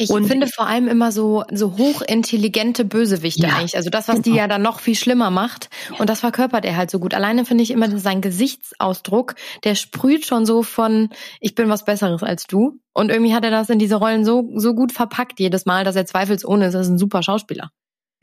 Ich 0.00 0.08
und 0.08 0.26
finde 0.26 0.46
vor 0.46 0.66
allem 0.66 0.88
immer 0.88 1.12
so 1.12 1.44
so 1.52 1.76
hochintelligente 1.76 2.86
Bösewichte 2.86 3.42
ja, 3.42 3.56
eigentlich. 3.56 3.76
Also 3.76 3.90
das, 3.90 4.08
was 4.08 4.22
genau. 4.22 4.24
die 4.24 4.38
ja 4.38 4.48
dann 4.48 4.62
noch 4.62 4.80
viel 4.80 4.94
schlimmer 4.94 5.28
macht. 5.30 5.68
Und 5.98 6.08
das 6.08 6.20
verkörpert 6.20 6.64
er 6.64 6.78
halt 6.78 6.90
so 6.90 6.98
gut. 6.98 7.12
Alleine 7.12 7.44
finde 7.44 7.62
ich 7.62 7.70
immer 7.70 7.98
sein 7.98 8.22
Gesichtsausdruck, 8.22 9.34
der 9.62 9.74
sprüht 9.74 10.24
schon 10.24 10.46
so 10.46 10.62
von 10.62 11.10
ich 11.38 11.54
bin 11.54 11.68
was 11.68 11.84
Besseres 11.84 12.22
als 12.22 12.46
du. 12.46 12.80
Und 12.94 13.10
irgendwie 13.10 13.34
hat 13.34 13.44
er 13.44 13.50
das 13.50 13.68
in 13.68 13.78
diese 13.78 13.96
Rollen 13.96 14.24
so 14.24 14.50
so 14.54 14.74
gut 14.74 14.92
verpackt 14.92 15.38
jedes 15.38 15.66
Mal, 15.66 15.84
dass 15.84 15.96
er 15.96 16.06
zweifelsohne 16.06 16.68
ist. 16.68 16.72
Das 16.72 16.86
ist 16.86 16.92
ein 16.92 16.98
super 16.98 17.22
Schauspieler. 17.22 17.70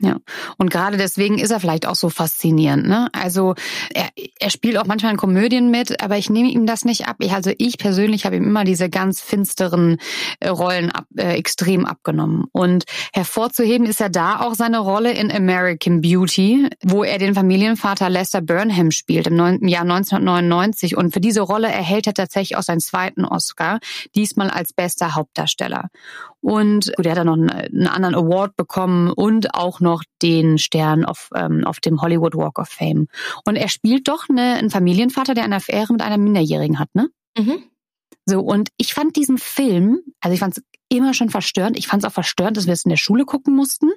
Ja, 0.00 0.18
und 0.58 0.70
gerade 0.70 0.96
deswegen 0.96 1.38
ist 1.40 1.50
er 1.50 1.58
vielleicht 1.58 1.84
auch 1.84 1.96
so 1.96 2.08
faszinierend. 2.08 2.86
Ne? 2.86 3.08
Also 3.12 3.56
er, 3.92 4.08
er 4.38 4.50
spielt 4.50 4.78
auch 4.78 4.86
manchmal 4.86 5.10
in 5.10 5.18
Komödien 5.18 5.72
mit, 5.72 6.00
aber 6.00 6.16
ich 6.16 6.30
nehme 6.30 6.50
ihm 6.50 6.66
das 6.66 6.84
nicht 6.84 7.08
ab. 7.08 7.16
Ich, 7.18 7.32
also 7.32 7.50
ich 7.58 7.78
persönlich 7.78 8.24
habe 8.24 8.36
ihm 8.36 8.44
immer 8.44 8.62
diese 8.62 8.90
ganz 8.90 9.20
finsteren 9.20 9.96
äh, 10.38 10.50
Rollen 10.50 10.92
ab, 10.92 11.06
äh, 11.16 11.32
extrem 11.32 11.84
abgenommen. 11.84 12.44
Und 12.52 12.84
hervorzuheben 13.12 13.88
ist 13.88 13.98
ja 13.98 14.08
da 14.08 14.40
auch 14.40 14.54
seine 14.54 14.78
Rolle 14.78 15.10
in 15.10 15.32
American 15.32 16.00
Beauty, 16.00 16.68
wo 16.84 17.02
er 17.02 17.18
den 17.18 17.34
Familienvater 17.34 18.08
Lester 18.08 18.40
Burnham 18.40 18.92
spielt 18.92 19.26
im, 19.26 19.34
neun, 19.34 19.56
im 19.56 19.66
Jahr 19.66 19.82
1999. 19.82 20.96
Und 20.96 21.12
für 21.12 21.20
diese 21.20 21.40
Rolle 21.40 21.66
erhält 21.66 22.06
er 22.06 22.14
tatsächlich 22.14 22.56
auch 22.56 22.62
seinen 22.62 22.80
zweiten 22.80 23.24
Oscar, 23.24 23.80
diesmal 24.14 24.48
als 24.48 24.72
bester 24.72 25.16
Hauptdarsteller. 25.16 25.88
Und 26.40 26.92
gut, 26.96 27.06
er 27.06 27.12
hat 27.12 27.18
dann 27.18 27.26
noch 27.26 27.34
einen, 27.34 27.50
einen 27.50 27.86
anderen 27.88 28.14
Award 28.14 28.56
bekommen 28.56 29.10
und 29.10 29.54
auch 29.54 29.80
noch 29.80 29.87
noch 29.88 30.04
den 30.22 30.58
Stern 30.58 31.04
auf, 31.04 31.30
ähm, 31.34 31.64
auf 31.64 31.80
dem 31.80 32.00
Hollywood 32.00 32.34
Walk 32.34 32.58
of 32.58 32.68
Fame. 32.68 33.08
Und 33.44 33.56
er 33.56 33.68
spielt 33.68 34.08
doch 34.08 34.28
eine, 34.28 34.54
einen 34.54 34.70
Familienvater, 34.70 35.34
der 35.34 35.44
eine 35.44 35.56
Affäre 35.56 35.92
mit 35.92 36.02
einer 36.02 36.18
Minderjährigen 36.18 36.78
hat, 36.78 36.94
ne? 36.94 37.08
Mhm. 37.36 37.64
So, 38.26 38.40
und 38.40 38.68
ich 38.76 38.92
fand 38.92 39.16
diesen 39.16 39.38
Film, 39.38 40.00
also 40.20 40.34
ich 40.34 40.40
fand 40.40 40.58
es 40.58 40.62
immer 40.90 41.14
schon 41.14 41.30
verstörend. 41.30 41.78
Ich 41.78 41.86
fand 41.86 42.02
es 42.02 42.08
auch 42.08 42.12
verstörend, 42.12 42.56
dass 42.56 42.66
wir 42.66 42.74
es 42.74 42.84
in 42.84 42.90
der 42.90 42.96
Schule 42.96 43.24
gucken 43.24 43.54
mussten. 43.54 43.90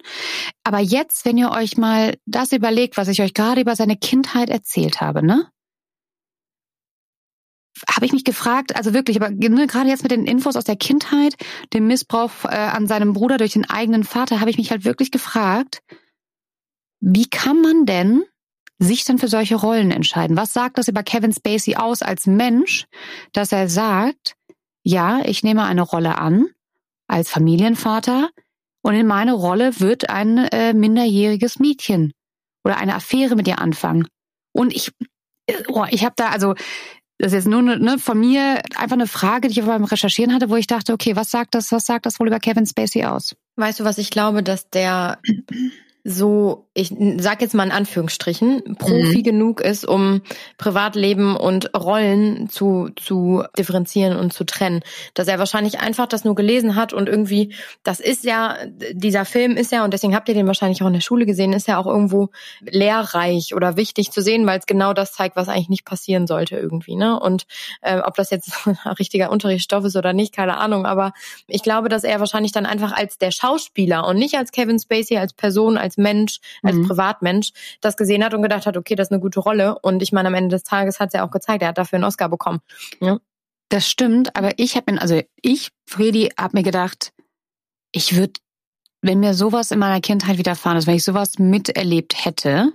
Aber 0.63 0.79
jetzt, 0.79 1.25
wenn 1.25 1.37
ihr 1.37 1.51
euch 1.51 1.77
mal 1.77 2.15
das 2.25 2.53
überlegt, 2.53 2.95
was 2.95 3.09
ich 3.09 3.21
euch 3.21 3.33
gerade 3.33 3.61
über 3.61 3.75
seine 3.75 3.97
Kindheit 3.97 4.49
erzählt 4.49 5.01
habe, 5.01 5.25
ne? 5.25 5.47
Habe 7.89 8.05
ich 8.05 8.11
mich 8.11 8.23
gefragt, 8.23 8.75
also 8.75 8.93
wirklich, 8.93 9.21
aber 9.21 9.31
ne, 9.31 9.67
gerade 9.67 9.89
jetzt 9.89 10.03
mit 10.03 10.11
den 10.11 10.25
Infos 10.25 10.55
aus 10.55 10.65
der 10.65 10.75
Kindheit, 10.75 11.35
dem 11.73 11.87
Missbrauch 11.87 12.31
äh, 12.45 12.47
an 12.47 12.87
seinem 12.87 13.13
Bruder 13.13 13.37
durch 13.37 13.53
den 13.53 13.69
eigenen 13.69 14.03
Vater, 14.03 14.39
habe 14.39 14.49
ich 14.49 14.57
mich 14.57 14.71
halt 14.71 14.85
wirklich 14.85 15.11
gefragt, 15.11 15.81
wie 16.99 17.29
kann 17.29 17.61
man 17.61 17.85
denn 17.85 18.23
sich 18.77 19.05
dann 19.05 19.19
für 19.19 19.27
solche 19.27 19.55
Rollen 19.55 19.91
entscheiden? 19.91 20.37
Was 20.37 20.53
sagt 20.53 20.77
das 20.77 20.87
über 20.87 21.03
Kevin 21.03 21.33
Spacey 21.33 21.75
aus 21.75 22.01
als 22.01 22.27
Mensch, 22.27 22.87
dass 23.31 23.51
er 23.51 23.69
sagt, 23.69 24.35
ja, 24.83 25.21
ich 25.25 25.43
nehme 25.43 25.63
eine 25.63 25.81
Rolle 25.81 26.17
an 26.17 26.47
als 27.07 27.29
Familienvater 27.29 28.29
und 28.81 28.95
in 28.95 29.05
meine 29.05 29.33
Rolle 29.33 29.79
wird 29.79 30.09
ein 30.09 30.37
äh, 30.37 30.73
minderjähriges 30.73 31.59
Mädchen 31.59 32.13
oder 32.63 32.77
eine 32.77 32.95
Affäre 32.95 33.35
mit 33.35 33.47
ihr 33.47 33.59
anfangen. 33.59 34.07
Und 34.53 34.73
ich, 34.73 34.91
äh, 35.47 35.63
oh, 35.67 35.85
ich 35.89 36.03
habe 36.03 36.15
da 36.15 36.29
also 36.29 36.55
das 37.21 37.33
ist 37.33 37.45
jetzt 37.45 37.47
nur 37.47 37.61
ne, 37.61 37.99
von 37.99 38.19
mir 38.19 38.63
einfach 38.75 38.95
eine 38.95 39.05
Frage, 39.05 39.47
die 39.47 39.59
ich 39.59 39.65
beim 39.65 39.83
Recherchieren 39.83 40.33
hatte, 40.33 40.49
wo 40.49 40.55
ich 40.55 40.65
dachte, 40.65 40.91
okay, 40.91 41.15
was 41.15 41.29
sagt 41.29 41.53
das, 41.53 41.71
was 41.71 41.85
sagt 41.85 42.07
das 42.07 42.19
wohl 42.19 42.27
über 42.27 42.39
Kevin 42.39 42.65
Spacey 42.65 43.05
aus? 43.05 43.35
Weißt 43.57 43.79
du, 43.79 43.83
was 43.83 43.99
ich 43.99 44.09
glaube, 44.09 44.41
dass 44.41 44.71
der 44.71 45.19
so, 46.03 46.67
ich 46.73 46.95
sag 47.17 47.41
jetzt 47.41 47.53
mal 47.53 47.65
in 47.65 47.71
Anführungsstrichen, 47.71 48.77
Profi 48.79 49.17
mhm. 49.17 49.23
genug 49.23 49.59
ist, 49.59 49.85
um 49.85 50.21
Privatleben 50.57 51.35
und 51.35 51.69
Rollen 51.75 52.47
zu, 52.47 52.89
zu 52.95 53.43
differenzieren 53.57 54.15
und 54.15 54.31
zu 54.31 54.45
trennen. 54.45 54.81
Dass 55.13 55.27
er 55.27 55.37
wahrscheinlich 55.37 55.81
einfach 55.81 56.07
das 56.07 56.23
nur 56.23 56.33
gelesen 56.33 56.77
hat 56.77 56.93
und 56.93 57.09
irgendwie, 57.09 57.53
das 57.83 57.99
ist 57.99 58.23
ja, 58.23 58.55
dieser 58.93 59.25
Film 59.25 59.57
ist 59.57 59.73
ja, 59.73 59.83
und 59.83 59.93
deswegen 59.93 60.15
habt 60.15 60.29
ihr 60.29 60.33
den 60.33 60.47
wahrscheinlich 60.47 60.81
auch 60.81 60.87
in 60.87 60.93
der 60.93 61.01
Schule 61.01 61.25
gesehen, 61.25 61.51
ist 61.51 61.67
ja 61.67 61.77
auch 61.77 61.87
irgendwo 61.87 62.29
lehrreich 62.61 63.53
oder 63.53 63.75
wichtig 63.75 64.11
zu 64.11 64.21
sehen, 64.21 64.47
weil 64.47 64.59
es 64.59 64.65
genau 64.65 64.93
das 64.93 65.11
zeigt, 65.11 65.35
was 65.35 65.49
eigentlich 65.49 65.69
nicht 65.69 65.85
passieren 65.85 66.25
sollte 66.25 66.55
irgendwie, 66.55 66.95
ne? 66.95 67.19
Und 67.19 67.47
äh, 67.81 67.99
ob 67.99 68.15
das 68.15 68.29
jetzt 68.29 68.53
richtiger 68.99 69.29
Unterrichtsstoff 69.29 69.83
ist 69.83 69.97
oder 69.97 70.13
nicht, 70.13 70.33
keine 70.33 70.57
Ahnung, 70.57 70.85
aber 70.85 71.11
ich 71.47 71.63
glaube, 71.63 71.89
dass 71.89 72.05
er 72.05 72.21
wahrscheinlich 72.21 72.53
dann 72.53 72.65
einfach 72.65 72.93
als 72.93 73.17
der 73.17 73.31
Schauspieler 73.31 74.07
und 74.07 74.17
nicht 74.17 74.35
als 74.35 74.53
Kevin 74.53 74.79
Spacey, 74.79 75.17
als 75.17 75.33
Person, 75.33 75.77
als 75.77 75.97
Mensch, 75.97 76.39
als 76.61 76.75
mhm. 76.75 76.87
Privatmensch 76.87 77.51
das 77.81 77.97
gesehen 77.97 78.23
hat 78.23 78.33
und 78.33 78.41
gedacht 78.41 78.65
hat, 78.65 78.77
okay, 78.77 78.95
das 78.95 79.07
ist 79.07 79.11
eine 79.11 79.21
gute 79.21 79.39
Rolle. 79.39 79.79
Und 79.79 80.01
ich 80.01 80.11
meine, 80.11 80.27
am 80.27 80.33
Ende 80.33 80.55
des 80.55 80.63
Tages 80.63 80.99
hat 80.99 81.07
es 81.07 81.13
ja 81.13 81.25
auch 81.25 81.31
gezeigt, 81.31 81.61
er 81.61 81.69
hat 81.69 81.77
dafür 81.77 81.97
einen 81.97 82.05
Oscar 82.05 82.29
bekommen. 82.29 82.59
Ja. 82.99 83.19
Das 83.69 83.87
stimmt, 83.87 84.35
aber 84.35 84.51
ich 84.57 84.75
habe 84.75 84.91
mir, 84.91 85.01
also 85.01 85.21
ich, 85.41 85.69
Fredi, 85.85 86.29
habe 86.37 86.57
mir 86.57 86.63
gedacht, 86.63 87.13
ich 87.93 88.17
würde, 88.17 88.33
wenn 89.01 89.21
mir 89.21 89.33
sowas 89.33 89.71
in 89.71 89.79
meiner 89.79 90.01
Kindheit 90.01 90.37
widerfahren 90.37 90.77
ist, 90.77 90.87
wenn 90.87 90.95
ich 90.95 91.05
sowas 91.05 91.39
miterlebt 91.39 92.25
hätte, 92.25 92.73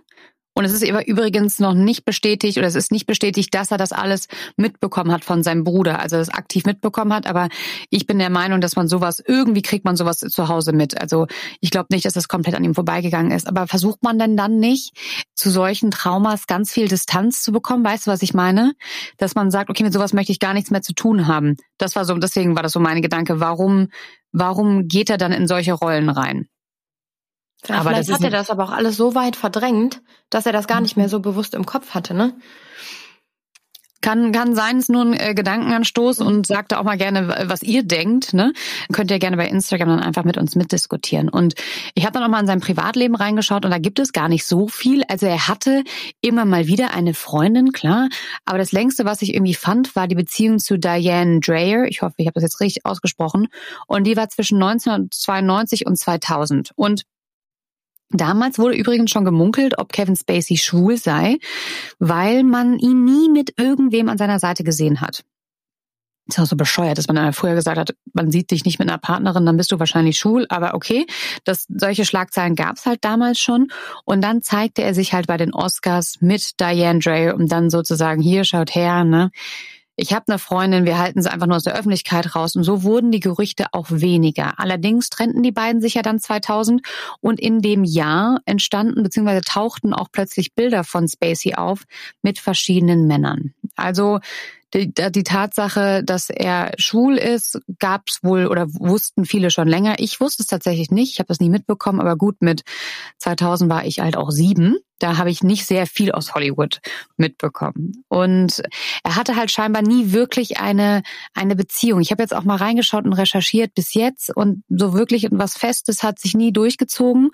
und 0.57 0.65
es 0.65 0.73
ist 0.73 0.83
übrigens 0.83 1.59
noch 1.59 1.75
nicht 1.75 2.07
bestätigt 2.07 2.57
oder 2.57 2.67
es 2.67 2.77
ist 2.77 2.91
nicht 2.91 3.05
bestätigt, 3.05 3.55
dass 3.55 3.71
er 3.71 3.77
das 3.77 3.93
alles 3.93 4.27
mitbekommen 4.57 5.13
hat 5.13 5.23
von 5.23 5.43
seinem 5.43 5.65
Bruder, 5.65 6.01
also 6.01 6.17
das 6.17 6.31
aktiv 6.31 6.65
mitbekommen 6.65 7.13
hat. 7.13 7.27
Aber 7.27 7.51
ich 7.91 8.07
bin 8.07 8.19
der 8.19 8.31
Meinung, 8.31 8.63
dass 8.63 8.75
man 8.75 8.89
sowas, 8.89 9.23
irgendwie 9.25 9.61
kriegt 9.61 9.85
man 9.85 9.97
sowas 9.97 10.21
zu 10.21 10.49
Hause 10.49 10.73
mit. 10.73 10.99
Also 10.99 11.27
ich 11.61 11.71
glaube 11.71 11.89
nicht, 11.91 12.07
dass 12.07 12.15
das 12.15 12.29
komplett 12.29 12.55
an 12.55 12.65
ihm 12.65 12.75
vorbeigegangen 12.75 13.33
ist. 13.33 13.47
Aber 13.47 13.67
versucht 13.67 14.03
man 14.03 14.19
denn 14.19 14.35
dann 14.35 14.59
nicht, 14.59 14.97
zu 15.35 15.51
solchen 15.51 15.91
Traumas 15.91 16.47
ganz 16.47 16.73
viel 16.73 16.89
Distanz 16.89 17.43
zu 17.43 17.53
bekommen? 17.53 17.85
Weißt 17.85 18.07
du, 18.07 18.11
was 18.11 18.23
ich 18.23 18.33
meine? 18.33 18.73
Dass 19.19 19.35
man 19.35 19.51
sagt, 19.51 19.69
okay, 19.69 19.83
mit 19.83 19.93
sowas 19.93 20.15
möchte 20.15 20.33
ich 20.33 20.41
gar 20.41 20.55
nichts 20.55 20.71
mehr 20.71 20.81
zu 20.81 20.95
tun 20.95 21.27
haben. 21.27 21.57
Das 21.77 21.97
war 21.97 22.07
so, 22.07 22.15
deswegen 22.15 22.57
war 22.57 22.63
das 22.63 22.73
so 22.73 22.81
meine 22.81 23.03
Gedanke. 23.03 23.41
Warum, 23.41 23.89
warum 24.33 24.89
geht 24.89 25.11
er 25.11 25.19
dann 25.19 25.33
in 25.33 25.47
solche 25.47 25.75
Rollen 25.75 26.09
rein? 26.09 26.49
Ja, 27.69 27.77
aber 27.77 27.91
vielleicht 27.91 28.13
hat 28.13 28.23
er 28.23 28.31
das 28.31 28.51
aber 28.51 28.65
auch 28.65 28.71
alles 28.71 28.97
so 28.97 29.15
weit 29.15 29.37
verdrängt, 29.37 30.03
dass 30.31 30.47
er 30.47 30.53
das 30.53 30.67
gar 30.67 30.81
nicht 30.81 30.97
mehr 30.97 31.09
so 31.09 31.21
bewusst 31.21 31.55
im 31.55 31.67
Kopf 31.67 31.95
hatte, 31.95 32.15
ne? 32.15 32.35
Kann, 34.07 34.31
kann 34.31 34.55
sein, 34.55 34.79
ist 34.79 34.89
nur 34.89 35.03
ein 35.03 35.15
äh, 35.15 35.35
Gedankenanstoß 35.35 36.21
und 36.21 36.47
sagt 36.47 36.75
auch 36.75 36.85
mal 36.85 36.97
gerne, 36.97 37.47
was 37.49 37.65
ihr 37.65 37.83
denkt. 37.83 38.35
Ne? 38.35 38.53
Könnt 38.93 39.11
ihr 39.11 39.19
gerne 39.19 39.37
bei 39.37 39.49
Instagram 39.49 39.89
dann 39.89 40.01
einfach 40.01 40.23
mit 40.23 40.37
uns 40.37 40.55
mitdiskutieren. 40.55 41.29
Und 41.29 41.55
ich 41.95 42.05
habe 42.05 42.13
dann 42.13 42.23
auch 42.23 42.29
mal 42.29 42.39
in 42.39 42.47
sein 42.47 42.61
Privatleben 42.61 43.17
reingeschaut 43.17 43.65
und 43.65 43.73
da 43.73 43.79
gibt 43.79 43.99
es 43.99 44.13
gar 44.13 44.29
nicht 44.29 44.45
so 44.47 44.69
viel. 44.69 45.03
Also 45.09 45.27
er 45.27 45.49
hatte 45.49 45.83
immer 46.21 46.45
mal 46.45 46.69
wieder 46.69 46.95
eine 46.95 47.15
Freundin, 47.15 47.73
klar. 47.73 48.09
Aber 48.45 48.59
das 48.59 48.71
längste, 48.71 49.07
was 49.07 49.23
ich 49.23 49.35
irgendwie 49.35 49.55
fand, 49.55 49.97
war 49.97 50.07
die 50.07 50.15
Beziehung 50.15 50.61
zu 50.61 50.79
Diane 50.79 51.41
Dreyer. 51.41 51.87
Ich 51.87 52.03
hoffe, 52.03 52.15
ich 52.19 52.29
habe 52.29 52.35
das 52.35 52.45
jetzt 52.45 52.61
richtig 52.61 52.87
ausgesprochen. 52.87 53.49
Und 53.89 54.05
die 54.05 54.17
war 54.17 54.29
zwischen 54.29 54.63
1992 54.63 55.85
und 55.85 55.99
2000. 55.99 56.71
Und 56.77 57.07
Damals 58.11 58.59
wurde 58.59 58.77
übrigens 58.77 59.11
schon 59.11 59.25
gemunkelt, 59.25 59.79
ob 59.79 59.93
Kevin 59.93 60.17
Spacey 60.17 60.57
schwul 60.57 60.97
sei, 60.97 61.39
weil 61.99 62.45
man 62.45 62.79
ihn 62.79 63.05
nie 63.05 63.29
mit 63.29 63.55
irgendwem 63.59 64.09
an 64.09 64.19
seiner 64.19 64.39
Seite 64.39 64.63
gesehen 64.63 65.01
hat. 65.01 65.25
Ist 66.29 66.41
auch 66.41 66.47
so 66.47 66.57
bescheuert, 66.57 66.99
dass 66.99 67.07
man 67.07 67.33
früher 67.33 67.55
gesagt 67.55 67.79
hat, 67.79 67.95
man 68.13 68.33
sieht 68.33 68.51
dich 68.51 68.65
nicht 68.65 68.81
mit 68.81 68.89
einer 68.89 68.99
Partnerin, 68.99 69.47
dann 69.47 69.57
bist 69.57 69.71
du 69.71 69.79
wahrscheinlich 69.79 70.19
schwul. 70.19 70.47
Aber 70.49 70.75
okay, 70.75 71.07
das, 71.45 71.67
solche 71.69 72.05
Schlagzeilen 72.05 72.57
gab 72.57 72.77
es 72.77 72.87
halt 72.87 73.05
damals 73.05 73.39
schon. 73.39 73.69
Und 74.05 74.23
dann 74.23 74.43
zeigte 74.43 74.83
er 74.83 74.93
sich 74.93 75.13
halt 75.13 75.29
bei 75.29 75.37
den 75.37 75.55
Oscars 75.55 76.21
mit 76.21 76.59
Diane 76.61 76.99
Dre, 76.99 77.35
um 77.35 77.47
dann 77.47 77.71
sozusagen, 77.71 78.23
hier, 78.23 78.43
schaut 78.43 78.75
her, 78.75 79.05
ne? 79.05 79.31
Ich 79.97 80.13
habe 80.13 80.27
eine 80.29 80.39
Freundin, 80.39 80.85
wir 80.85 80.99
halten 80.99 81.23
sie 81.23 81.31
einfach 81.33 81.47
nur 81.47 81.57
aus 81.57 81.65
der 81.65 81.75
Öffentlichkeit 81.75 82.35
raus. 82.35 82.55
Und 82.55 82.65
so 82.65 82.83
wurden 82.83 83.11
die 83.11 83.21
Gerüchte 83.21 83.67
auch 83.73 83.87
weniger. 83.91 84.59
Allerdings 84.59 85.09
trennten 85.09 85.43
die 85.43 85.53
beiden 85.53 85.81
sich 85.81 85.95
ja 85.95 86.03
dann 86.03 86.21
2000 86.21 86.83
und 87.21 87.41
in 87.41 87.61
dem 87.63 87.83
Jahr 87.83 88.41
entstanden 88.45 89.03
bzw. 89.03 89.41
tauchten 89.41 89.95
auch 89.95 90.09
plötzlich 90.13 90.55
Bilder 90.55 90.85
von 90.85 91.09
Spacey 91.09 91.55
auf 91.55 91.85
mit 92.21 92.39
verschiedenen 92.39 93.07
Männern. 93.07 93.55
Also 93.75 94.21
die, 94.75 94.93
die 94.93 95.23
Tatsache, 95.23 96.03
dass 96.05 96.29
er 96.29 96.73
schwul 96.77 97.17
ist, 97.17 97.61
gab 97.79 98.09
es 98.09 98.23
wohl 98.23 98.47
oder 98.47 98.67
wussten 98.69 99.25
viele 99.25 99.51
schon 99.51 99.69
länger. 99.69 99.97
Ich 99.99 100.21
wusste 100.21 100.43
es 100.43 100.49
tatsächlich 100.49 100.91
nicht. 100.91 101.13
Ich 101.13 101.19
habe 101.19 101.29
das 101.29 101.41
nie 101.41 101.51
mitbekommen. 101.51 102.01
Aber 102.01 102.17
gut, 102.17 102.37
mit 102.41 102.63
2000 103.19 103.71
war 103.71 103.85
ich 103.85 104.01
halt 104.01 104.17
auch 104.17 104.31
sieben. 104.31 104.77
Da 104.99 105.19
habe 105.19 105.31
ich 105.31 105.43
nicht 105.43 105.67
sehr 105.67 105.87
viel 105.87 106.11
aus 106.11 106.35
Hollywood 106.35 106.81
mitbekommen. 107.17 108.03
Und 108.09 108.63
er 109.05 109.15
hatte 109.15 109.37
halt 109.37 109.51
scheinbar 109.51 109.83
nie 109.83 110.13
wirklich 110.13 110.59
eine, 110.59 111.03
eine 111.35 111.55
Beziehung. 111.55 112.01
Ich 112.01 112.11
habe 112.11 112.23
jetzt 112.23 112.35
auch 112.35 112.45
mal 112.45 112.57
reingeschaut 112.57 113.05
und 113.05 113.13
recherchiert 113.13 113.75
bis 113.75 113.93
jetzt 113.93 114.35
und 114.35 114.65
so 114.69 114.95
wirklich 114.95 115.29
was 115.31 115.57
Festes 115.57 116.03
hat 116.03 116.19
sich 116.19 116.35
nie 116.35 116.53
durchgezogen. 116.53 117.31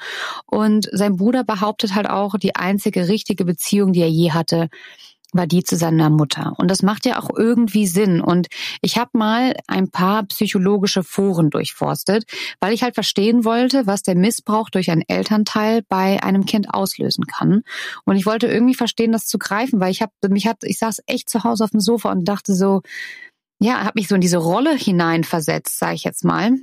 Und 0.46 0.88
sein 0.92 1.16
Bruder 1.16 1.44
behauptet 1.44 1.94
halt 1.94 2.10
auch, 2.10 2.36
die 2.36 2.56
einzige 2.56 3.08
richtige 3.08 3.44
Beziehung, 3.44 3.92
die 3.92 4.00
er 4.00 4.10
je 4.10 4.32
hatte, 4.32 4.68
war 5.32 5.46
die 5.46 5.64
zu 5.64 5.76
seiner 5.76 6.10
Mutter. 6.10 6.52
Und 6.58 6.70
das 6.70 6.82
macht 6.82 7.06
ja 7.06 7.18
auch 7.20 7.30
irgendwie 7.36 7.86
Sinn. 7.86 8.20
Und 8.20 8.48
ich 8.80 8.98
habe 8.98 9.10
mal 9.14 9.56
ein 9.66 9.90
paar 9.90 10.24
psychologische 10.24 11.02
Foren 11.02 11.50
durchforstet, 11.50 12.24
weil 12.60 12.72
ich 12.72 12.82
halt 12.82 12.94
verstehen 12.94 13.44
wollte, 13.44 13.86
was 13.86 14.02
der 14.02 14.14
Missbrauch 14.14 14.70
durch 14.70 14.90
einen 14.90 15.02
Elternteil 15.06 15.82
bei 15.88 16.22
einem 16.22 16.44
Kind 16.44 16.72
auslösen 16.72 17.26
kann. 17.26 17.62
Und 18.04 18.16
ich 18.16 18.26
wollte 18.26 18.46
irgendwie 18.46 18.74
verstehen, 18.74 19.12
das 19.12 19.26
zu 19.26 19.38
greifen, 19.38 19.80
weil 19.80 19.90
ich 19.90 20.02
habe 20.02 20.12
mich 20.28 20.46
hat, 20.46 20.64
ich 20.64 20.78
saß 20.78 21.02
echt 21.06 21.28
zu 21.28 21.44
Hause 21.44 21.64
auf 21.64 21.70
dem 21.70 21.80
Sofa 21.80 22.12
und 22.12 22.24
dachte 22.26 22.54
so, 22.54 22.82
ja, 23.58 23.84
habe 23.84 23.92
mich 23.96 24.08
so 24.08 24.14
in 24.14 24.20
diese 24.20 24.38
Rolle 24.38 24.74
hineinversetzt, 24.74 25.78
sage 25.78 25.94
ich 25.94 26.04
jetzt 26.04 26.24
mal 26.24 26.58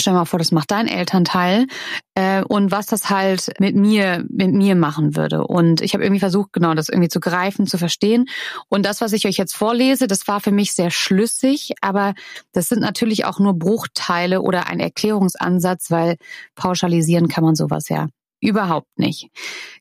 Stell 0.00 0.12
mal 0.12 0.24
vor, 0.24 0.38
das 0.38 0.52
macht 0.52 0.70
dein 0.70 0.86
Elternteil 0.86 1.66
äh, 2.14 2.42
und 2.44 2.70
was 2.70 2.86
das 2.86 3.10
halt 3.10 3.52
mit 3.58 3.74
mir 3.74 4.24
mit 4.28 4.52
mir 4.52 4.76
machen 4.76 5.16
würde. 5.16 5.44
Und 5.44 5.80
ich 5.80 5.94
habe 5.94 6.04
irgendwie 6.04 6.20
versucht, 6.20 6.52
genau 6.52 6.74
das 6.74 6.88
irgendwie 6.88 7.08
zu 7.08 7.20
greifen, 7.20 7.66
zu 7.66 7.78
verstehen. 7.78 8.26
Und 8.68 8.86
das, 8.86 9.00
was 9.00 9.12
ich 9.12 9.26
euch 9.26 9.36
jetzt 9.36 9.56
vorlese, 9.56 10.06
das 10.06 10.28
war 10.28 10.40
für 10.40 10.52
mich 10.52 10.72
sehr 10.72 10.90
schlüssig, 10.90 11.72
aber 11.80 12.14
das 12.52 12.68
sind 12.68 12.80
natürlich 12.80 13.24
auch 13.24 13.40
nur 13.40 13.58
Bruchteile 13.58 14.42
oder 14.42 14.66
ein 14.68 14.80
Erklärungsansatz, 14.80 15.90
weil 15.90 16.16
pauschalisieren 16.54 17.28
kann 17.28 17.44
man 17.44 17.56
sowas 17.56 17.88
ja 17.88 18.08
Überhaupt 18.40 18.98
nicht. 18.98 19.30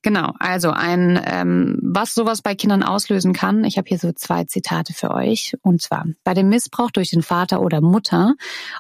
Genau, 0.01 0.33
also 0.39 0.71
ein, 0.71 1.21
ähm, 1.25 1.79
was 1.83 2.15
sowas 2.15 2.41
bei 2.41 2.55
Kindern 2.55 2.81
auslösen 2.81 3.33
kann. 3.33 3.63
Ich 3.63 3.77
habe 3.77 3.87
hier 3.87 3.99
so 3.99 4.11
zwei 4.13 4.45
Zitate 4.45 4.93
für 4.93 5.11
euch. 5.11 5.55
Und 5.61 5.81
zwar, 5.81 6.05
bei 6.23 6.33
dem 6.33 6.49
Missbrauch 6.49 6.89
durch 6.89 7.11
den 7.11 7.21
Vater 7.21 7.61
oder 7.61 7.81
Mutter, 7.81 8.33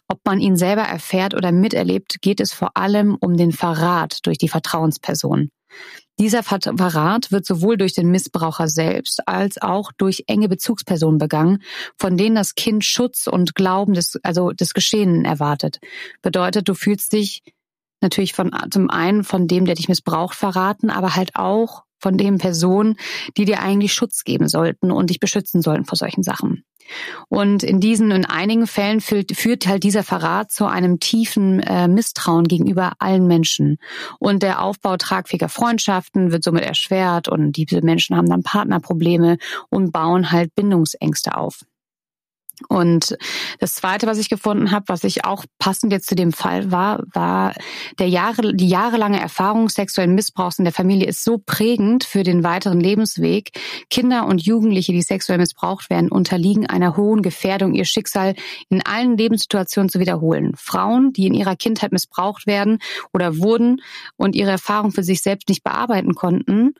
ob 0.07 0.19
man 0.25 0.39
ihn 0.39 0.55
selber 0.55 0.81
erfährt 0.81 1.35
oder 1.35 1.51
miterlebt, 1.51 2.21
geht 2.21 2.39
es 2.39 2.53
vor 2.53 2.75
allem 2.75 3.17
um 3.19 3.37
den 3.37 3.51
Verrat 3.51 4.25
durch 4.25 4.39
die 4.39 4.49
Vertrauensperson. 4.49 5.49
Dieser 6.19 6.41
Verrat 6.41 7.31
wird 7.31 7.45
sowohl 7.45 7.77
durch 7.77 7.93
den 7.93 8.09
Missbraucher 8.09 8.67
selbst 8.67 9.27
als 9.27 9.61
auch 9.61 9.91
durch 9.91 10.23
enge 10.25 10.49
Bezugspersonen 10.49 11.19
begangen, 11.19 11.61
von 11.99 12.17
denen 12.17 12.33
das 12.33 12.55
Kind 12.55 12.83
Schutz 12.83 13.27
und 13.27 13.53
Glauben 13.53 13.93
des, 13.93 14.17
also 14.23 14.51
des 14.51 14.73
Geschehenen 14.73 15.25
erwartet. 15.25 15.79
Bedeutet, 16.23 16.67
du 16.67 16.73
fühlst 16.73 17.13
dich 17.13 17.43
natürlich 18.01 18.33
von 18.33 18.51
zum 18.71 18.89
einen 18.89 19.23
von 19.23 19.47
dem, 19.47 19.65
der 19.65 19.75
dich 19.75 19.89
missbraucht, 19.89 20.35
verraten, 20.35 20.89
aber 20.89 21.15
halt 21.15 21.35
auch 21.35 21.83
von 21.99 22.17
den 22.17 22.37
Personen, 22.37 22.95
die 23.37 23.45
dir 23.45 23.59
eigentlich 23.61 23.93
Schutz 23.93 24.23
geben 24.23 24.47
sollten 24.47 24.91
und 24.91 25.09
dich 25.09 25.19
beschützen 25.19 25.61
sollten 25.61 25.85
vor 25.85 25.97
solchen 25.97 26.23
Sachen. 26.23 26.63
Und 27.27 27.63
in 27.63 27.79
diesen, 27.79 28.11
in 28.11 28.25
einigen 28.25 28.65
Fällen 28.65 29.01
führt, 29.01 29.35
führt 29.35 29.67
halt 29.67 29.83
dieser 29.83 30.03
Verrat 30.03 30.51
zu 30.51 30.65
einem 30.65 30.99
tiefen 30.99 31.59
äh, 31.59 31.87
Misstrauen 31.87 32.45
gegenüber 32.45 32.93
allen 32.99 33.27
Menschen. 33.27 33.77
Und 34.19 34.41
der 34.41 34.61
Aufbau 34.61 34.95
tragfähiger 34.95 35.49
Freundschaften 35.49 36.31
wird 36.31 36.43
somit 36.43 36.63
erschwert 36.63 37.27
und 37.27 37.53
diese 37.53 37.81
Menschen 37.81 38.15
haben 38.15 38.29
dann 38.29 38.43
Partnerprobleme 38.43 39.37
und 39.69 39.91
bauen 39.91 40.31
halt 40.31 40.55
Bindungsängste 40.55 41.35
auf. 41.35 41.65
Und 42.69 43.15
das 43.59 43.75
Zweite, 43.75 44.07
was 44.07 44.17
ich 44.17 44.29
gefunden 44.29 44.71
habe, 44.71 44.85
was 44.87 45.03
ich 45.03 45.25
auch 45.25 45.45
passend 45.59 45.91
jetzt 45.91 46.07
zu 46.07 46.15
dem 46.15 46.33
Fall 46.33 46.71
war, 46.71 47.03
war 47.13 47.53
der 47.99 48.09
Jahre, 48.09 48.55
die 48.55 48.67
jahrelange 48.67 49.19
Erfahrung 49.19 49.69
sexuellen 49.69 50.15
Missbrauchs 50.15 50.57
in 50.57 50.65
der 50.65 50.73
Familie 50.73 51.07
ist 51.07 51.23
so 51.23 51.37
prägend 51.37 52.03
für 52.03 52.23
den 52.23 52.43
weiteren 52.43 52.79
Lebensweg. 52.79 53.51
Kinder 53.89 54.25
und 54.25 54.43
Jugendliche, 54.43 54.91
die 54.91 55.03
sexuell 55.03 55.37
missbraucht 55.37 55.89
werden, 55.91 56.11
unterliegen 56.11 56.65
einer 56.65 56.97
hohen 56.97 57.21
Gefährdung, 57.21 57.73
ihr 57.73 57.85
Schicksal 57.85 58.33
in 58.69 58.83
allen 58.83 59.17
Lebenssituationen 59.17 59.89
zu 59.89 59.99
wiederholen. 59.99 60.53
Frauen, 60.55 61.13
die 61.13 61.27
in 61.27 61.35
ihrer 61.35 61.55
Kindheit 61.55 61.91
missbraucht 61.91 62.47
werden 62.47 62.79
oder 63.13 63.37
wurden 63.37 63.81
und 64.15 64.35
ihre 64.35 64.51
Erfahrung 64.51 64.91
für 64.91 65.03
sich 65.03 65.21
selbst 65.21 65.47
nicht 65.49 65.63
bearbeiten 65.63 66.15
konnten, 66.15 66.73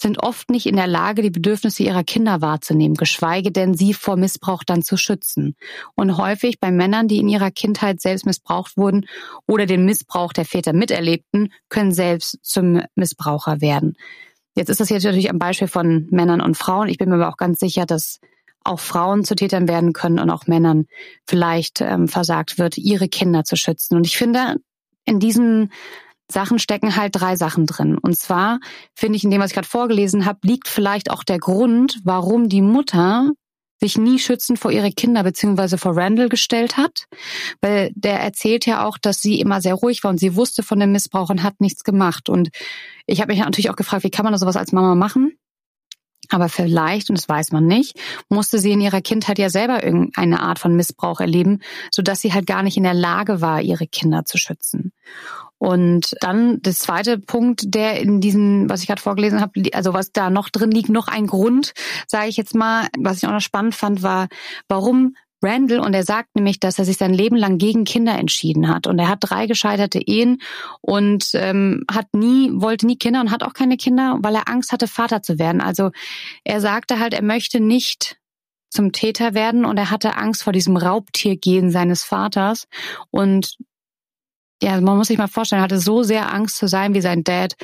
sind 0.00 0.22
oft 0.22 0.50
nicht 0.50 0.66
in 0.66 0.76
der 0.76 0.86
Lage, 0.86 1.22
die 1.22 1.30
Bedürfnisse 1.30 1.82
ihrer 1.82 2.04
Kinder 2.04 2.40
wahrzunehmen, 2.40 2.96
geschweige 2.96 3.50
denn 3.50 3.74
sie 3.74 3.92
vor 3.92 4.16
Missbrauch 4.16 4.62
dann 4.64 4.82
zu 4.82 4.96
schützen. 4.96 5.56
Und 5.94 6.16
häufig 6.16 6.60
bei 6.60 6.70
Männern, 6.70 7.08
die 7.08 7.18
in 7.18 7.28
ihrer 7.28 7.50
Kindheit 7.50 8.00
selbst 8.00 8.24
missbraucht 8.24 8.76
wurden 8.76 9.06
oder 9.46 9.66
den 9.66 9.84
Missbrauch 9.84 10.32
der 10.32 10.44
Väter 10.44 10.72
miterlebten, 10.72 11.52
können 11.68 11.92
selbst 11.92 12.38
zum 12.42 12.82
Missbraucher 12.94 13.60
werden. 13.60 13.96
Jetzt 14.54 14.68
ist 14.70 14.80
das 14.80 14.88
jetzt 14.88 15.04
natürlich 15.04 15.30
ein 15.30 15.38
Beispiel 15.38 15.68
von 15.68 16.06
Männern 16.10 16.40
und 16.40 16.56
Frauen. 16.56 16.88
Ich 16.88 16.98
bin 16.98 17.08
mir 17.08 17.16
aber 17.16 17.28
auch 17.28 17.36
ganz 17.36 17.58
sicher, 17.58 17.84
dass 17.86 18.20
auch 18.64 18.80
Frauen 18.80 19.24
zu 19.24 19.34
Tätern 19.34 19.68
werden 19.68 19.92
können 19.92 20.18
und 20.18 20.30
auch 20.30 20.46
Männern 20.46 20.86
vielleicht 21.26 21.80
ähm, 21.80 22.08
versagt 22.08 22.58
wird, 22.58 22.76
ihre 22.76 23.08
Kinder 23.08 23.44
zu 23.44 23.56
schützen. 23.56 23.96
Und 23.96 24.06
ich 24.06 24.16
finde, 24.16 24.56
in 25.04 25.20
diesen 25.20 25.72
Sachen 26.30 26.58
stecken 26.58 26.96
halt 26.96 27.16
drei 27.16 27.36
Sachen 27.36 27.66
drin. 27.66 27.96
Und 27.98 28.16
zwar 28.16 28.60
finde 28.94 29.16
ich 29.16 29.24
in 29.24 29.30
dem, 29.30 29.40
was 29.40 29.50
ich 29.50 29.54
gerade 29.54 29.68
vorgelesen 29.68 30.26
habe, 30.26 30.40
liegt 30.42 30.68
vielleicht 30.68 31.10
auch 31.10 31.24
der 31.24 31.38
Grund, 31.38 32.00
warum 32.04 32.48
die 32.48 32.62
Mutter 32.62 33.30
sich 33.80 33.96
nie 33.96 34.18
schützend 34.18 34.58
vor 34.58 34.72
ihre 34.72 34.90
Kinder 34.90 35.22
beziehungsweise 35.22 35.78
vor 35.78 35.96
Randall 35.96 36.28
gestellt 36.28 36.76
hat, 36.76 37.04
weil 37.60 37.92
der 37.94 38.20
erzählt 38.20 38.66
ja 38.66 38.84
auch, 38.84 38.98
dass 38.98 39.22
sie 39.22 39.40
immer 39.40 39.60
sehr 39.60 39.74
ruhig 39.74 40.02
war 40.02 40.10
und 40.10 40.18
sie 40.18 40.34
wusste 40.34 40.62
von 40.62 40.80
dem 40.80 40.92
Missbrauch 40.92 41.30
und 41.30 41.42
hat 41.42 41.60
nichts 41.60 41.84
gemacht. 41.84 42.28
Und 42.28 42.48
ich 43.06 43.20
habe 43.20 43.32
mich 43.32 43.40
natürlich 43.40 43.70
auch 43.70 43.76
gefragt, 43.76 44.04
wie 44.04 44.10
kann 44.10 44.24
man 44.24 44.36
sowas 44.36 44.56
als 44.56 44.72
Mama 44.72 44.94
machen? 44.94 45.38
Aber 46.30 46.48
vielleicht, 46.48 47.08
und 47.08 47.16
das 47.16 47.28
weiß 47.28 47.52
man 47.52 47.66
nicht, 47.66 47.98
musste 48.28 48.58
sie 48.58 48.72
in 48.72 48.80
ihrer 48.80 49.00
Kindheit 49.00 49.38
ja 49.38 49.48
selber 49.48 49.82
irgendeine 49.82 50.40
Art 50.40 50.58
von 50.58 50.76
Missbrauch 50.76 51.20
erleben, 51.20 51.60
sodass 51.90 52.20
sie 52.20 52.34
halt 52.34 52.46
gar 52.46 52.62
nicht 52.62 52.76
in 52.76 52.82
der 52.82 52.94
Lage 52.94 53.40
war, 53.40 53.62
ihre 53.62 53.86
Kinder 53.86 54.24
zu 54.24 54.36
schützen. 54.36 54.92
Und 55.58 56.14
dann 56.20 56.62
das 56.62 56.78
zweite 56.78 57.18
Punkt, 57.18 57.62
der 57.66 58.00
in 58.00 58.20
diesem, 58.20 58.70
was 58.70 58.80
ich 58.80 58.86
gerade 58.86 59.02
vorgelesen 59.02 59.40
habe, 59.40 59.60
also 59.72 59.92
was 59.92 60.12
da 60.12 60.30
noch 60.30 60.48
drin 60.48 60.70
liegt, 60.70 60.88
noch 60.88 61.08
ein 61.08 61.26
Grund, 61.26 61.74
sage 62.06 62.28
ich 62.28 62.36
jetzt 62.36 62.54
mal, 62.54 62.86
was 62.96 63.18
ich 63.18 63.26
auch 63.26 63.32
noch 63.32 63.40
spannend 63.40 63.74
fand, 63.74 64.02
war, 64.02 64.28
warum 64.68 65.14
Randall 65.42 65.78
und 65.80 65.94
er 65.94 66.04
sagt 66.04 66.34
nämlich, 66.34 66.58
dass 66.58 66.78
er 66.78 66.84
sich 66.84 66.96
sein 66.96 67.14
Leben 67.14 67.36
lang 67.36 67.58
gegen 67.58 67.84
Kinder 67.84 68.18
entschieden 68.18 68.68
hat 68.68 68.86
und 68.86 68.98
er 68.98 69.08
hat 69.08 69.18
drei 69.20 69.46
gescheiterte 69.46 70.00
Ehen 70.00 70.40
und 70.80 71.30
ähm, 71.34 71.84
hat 71.90 72.06
nie 72.12 72.50
wollte 72.54 72.86
nie 72.86 72.96
Kinder 72.96 73.20
und 73.20 73.30
hat 73.30 73.44
auch 73.44 73.52
keine 73.52 73.76
Kinder, 73.76 74.18
weil 74.20 74.34
er 74.34 74.48
Angst 74.48 74.72
hatte 74.72 74.88
Vater 74.88 75.22
zu 75.22 75.38
werden. 75.38 75.60
Also 75.60 75.90
er 76.44 76.60
sagte 76.60 76.98
halt, 76.98 77.14
er 77.14 77.22
möchte 77.22 77.60
nicht 77.60 78.16
zum 78.70 78.92
Täter 78.92 79.34
werden 79.34 79.64
und 79.64 79.78
er 79.78 79.90
hatte 79.90 80.16
Angst 80.16 80.42
vor 80.42 80.52
diesem 80.52 80.76
Raubtiergehen 80.76 81.70
seines 81.70 82.02
Vaters 82.02 82.66
und 83.10 83.56
ja, 84.62 84.80
man 84.80 84.96
muss 84.96 85.08
sich 85.08 85.18
mal 85.18 85.28
vorstellen, 85.28 85.60
er 85.60 85.64
hatte 85.64 85.78
so 85.78 86.02
sehr 86.02 86.32
Angst 86.32 86.56
zu 86.56 86.66
sein 86.66 86.94
wie 86.94 87.00
sein 87.00 87.24
Dad, 87.24 87.54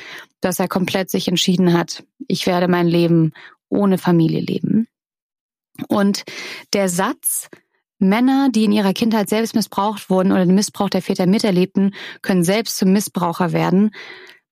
dass 0.41 0.59
er 0.59 0.67
komplett 0.67 1.09
sich 1.09 1.27
entschieden 1.27 1.73
hat, 1.73 2.03
ich 2.27 2.47
werde 2.47 2.67
mein 2.67 2.87
Leben 2.87 3.33
ohne 3.69 3.97
Familie 3.97 4.41
leben. 4.41 4.87
Und 5.87 6.23
der 6.73 6.87
Satz, 6.87 7.49
Männer, 7.99 8.49
die 8.49 8.65
in 8.65 8.71
ihrer 8.71 8.93
Kindheit 8.93 9.29
selbst 9.29 9.55
missbraucht 9.55 10.09
wurden 10.09 10.31
oder 10.31 10.45
den 10.45 10.55
Missbrauch 10.55 10.89
der 10.89 11.01
Väter 11.01 11.25
miterlebten, 11.25 11.93
können 12.21 12.43
selbst 12.43 12.77
zum 12.77 12.93
Missbraucher 12.93 13.51
werden, 13.51 13.91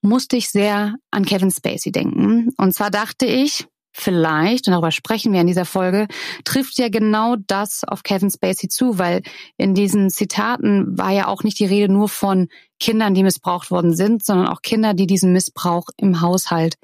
musste 0.02 0.36
ich 0.36 0.50
sehr 0.50 0.96
an 1.10 1.24
Kevin 1.24 1.50
Spacey 1.50 1.92
denken. 1.92 2.50
Und 2.58 2.74
zwar 2.74 2.90
dachte 2.90 3.26
ich, 3.26 3.66
vielleicht, 3.94 4.66
und 4.66 4.72
darüber 4.72 4.90
sprechen 4.90 5.32
wir 5.32 5.40
in 5.40 5.46
dieser 5.46 5.64
Folge, 5.64 6.08
trifft 6.44 6.78
ja 6.78 6.88
genau 6.88 7.36
das 7.46 7.84
auf 7.84 8.02
Kevin 8.02 8.30
Spacey 8.30 8.68
zu, 8.68 8.98
weil 8.98 9.22
in 9.56 9.74
diesen 9.74 10.10
Zitaten 10.10 10.98
war 10.98 11.12
ja 11.12 11.28
auch 11.28 11.44
nicht 11.44 11.58
die 11.58 11.64
Rede 11.64 11.90
nur 11.90 12.08
von 12.08 12.48
Kindern, 12.80 13.14
die 13.14 13.22
missbraucht 13.22 13.70
worden 13.70 13.94
sind, 13.94 14.24
sondern 14.24 14.48
auch 14.48 14.60
Kinder, 14.62 14.94
die 14.94 15.06
diesen 15.06 15.32
Missbrauch 15.32 15.86
im 15.96 16.20
Haushalt 16.20 16.74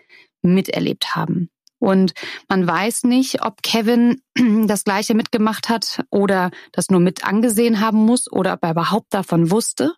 miterlebt 0.41 1.15
haben. 1.15 1.51
Und 1.81 2.13
man 2.49 2.67
weiß 2.67 3.05
nicht, 3.05 3.43
ob 3.43 3.63
Kevin 3.63 4.21
das 4.67 4.85
Gleiche 4.85 5.15
mitgemacht 5.15 5.69
hat 5.69 6.05
oder 6.11 6.51
das 6.73 6.91
nur 6.91 7.01
mit 7.01 7.25
angesehen 7.25 7.81
haben 7.81 7.99
muss 7.99 8.31
oder 8.31 8.53
ob 8.53 8.63
er 8.63 8.73
überhaupt 8.73 9.13
davon 9.13 9.51
wusste. 9.51 9.95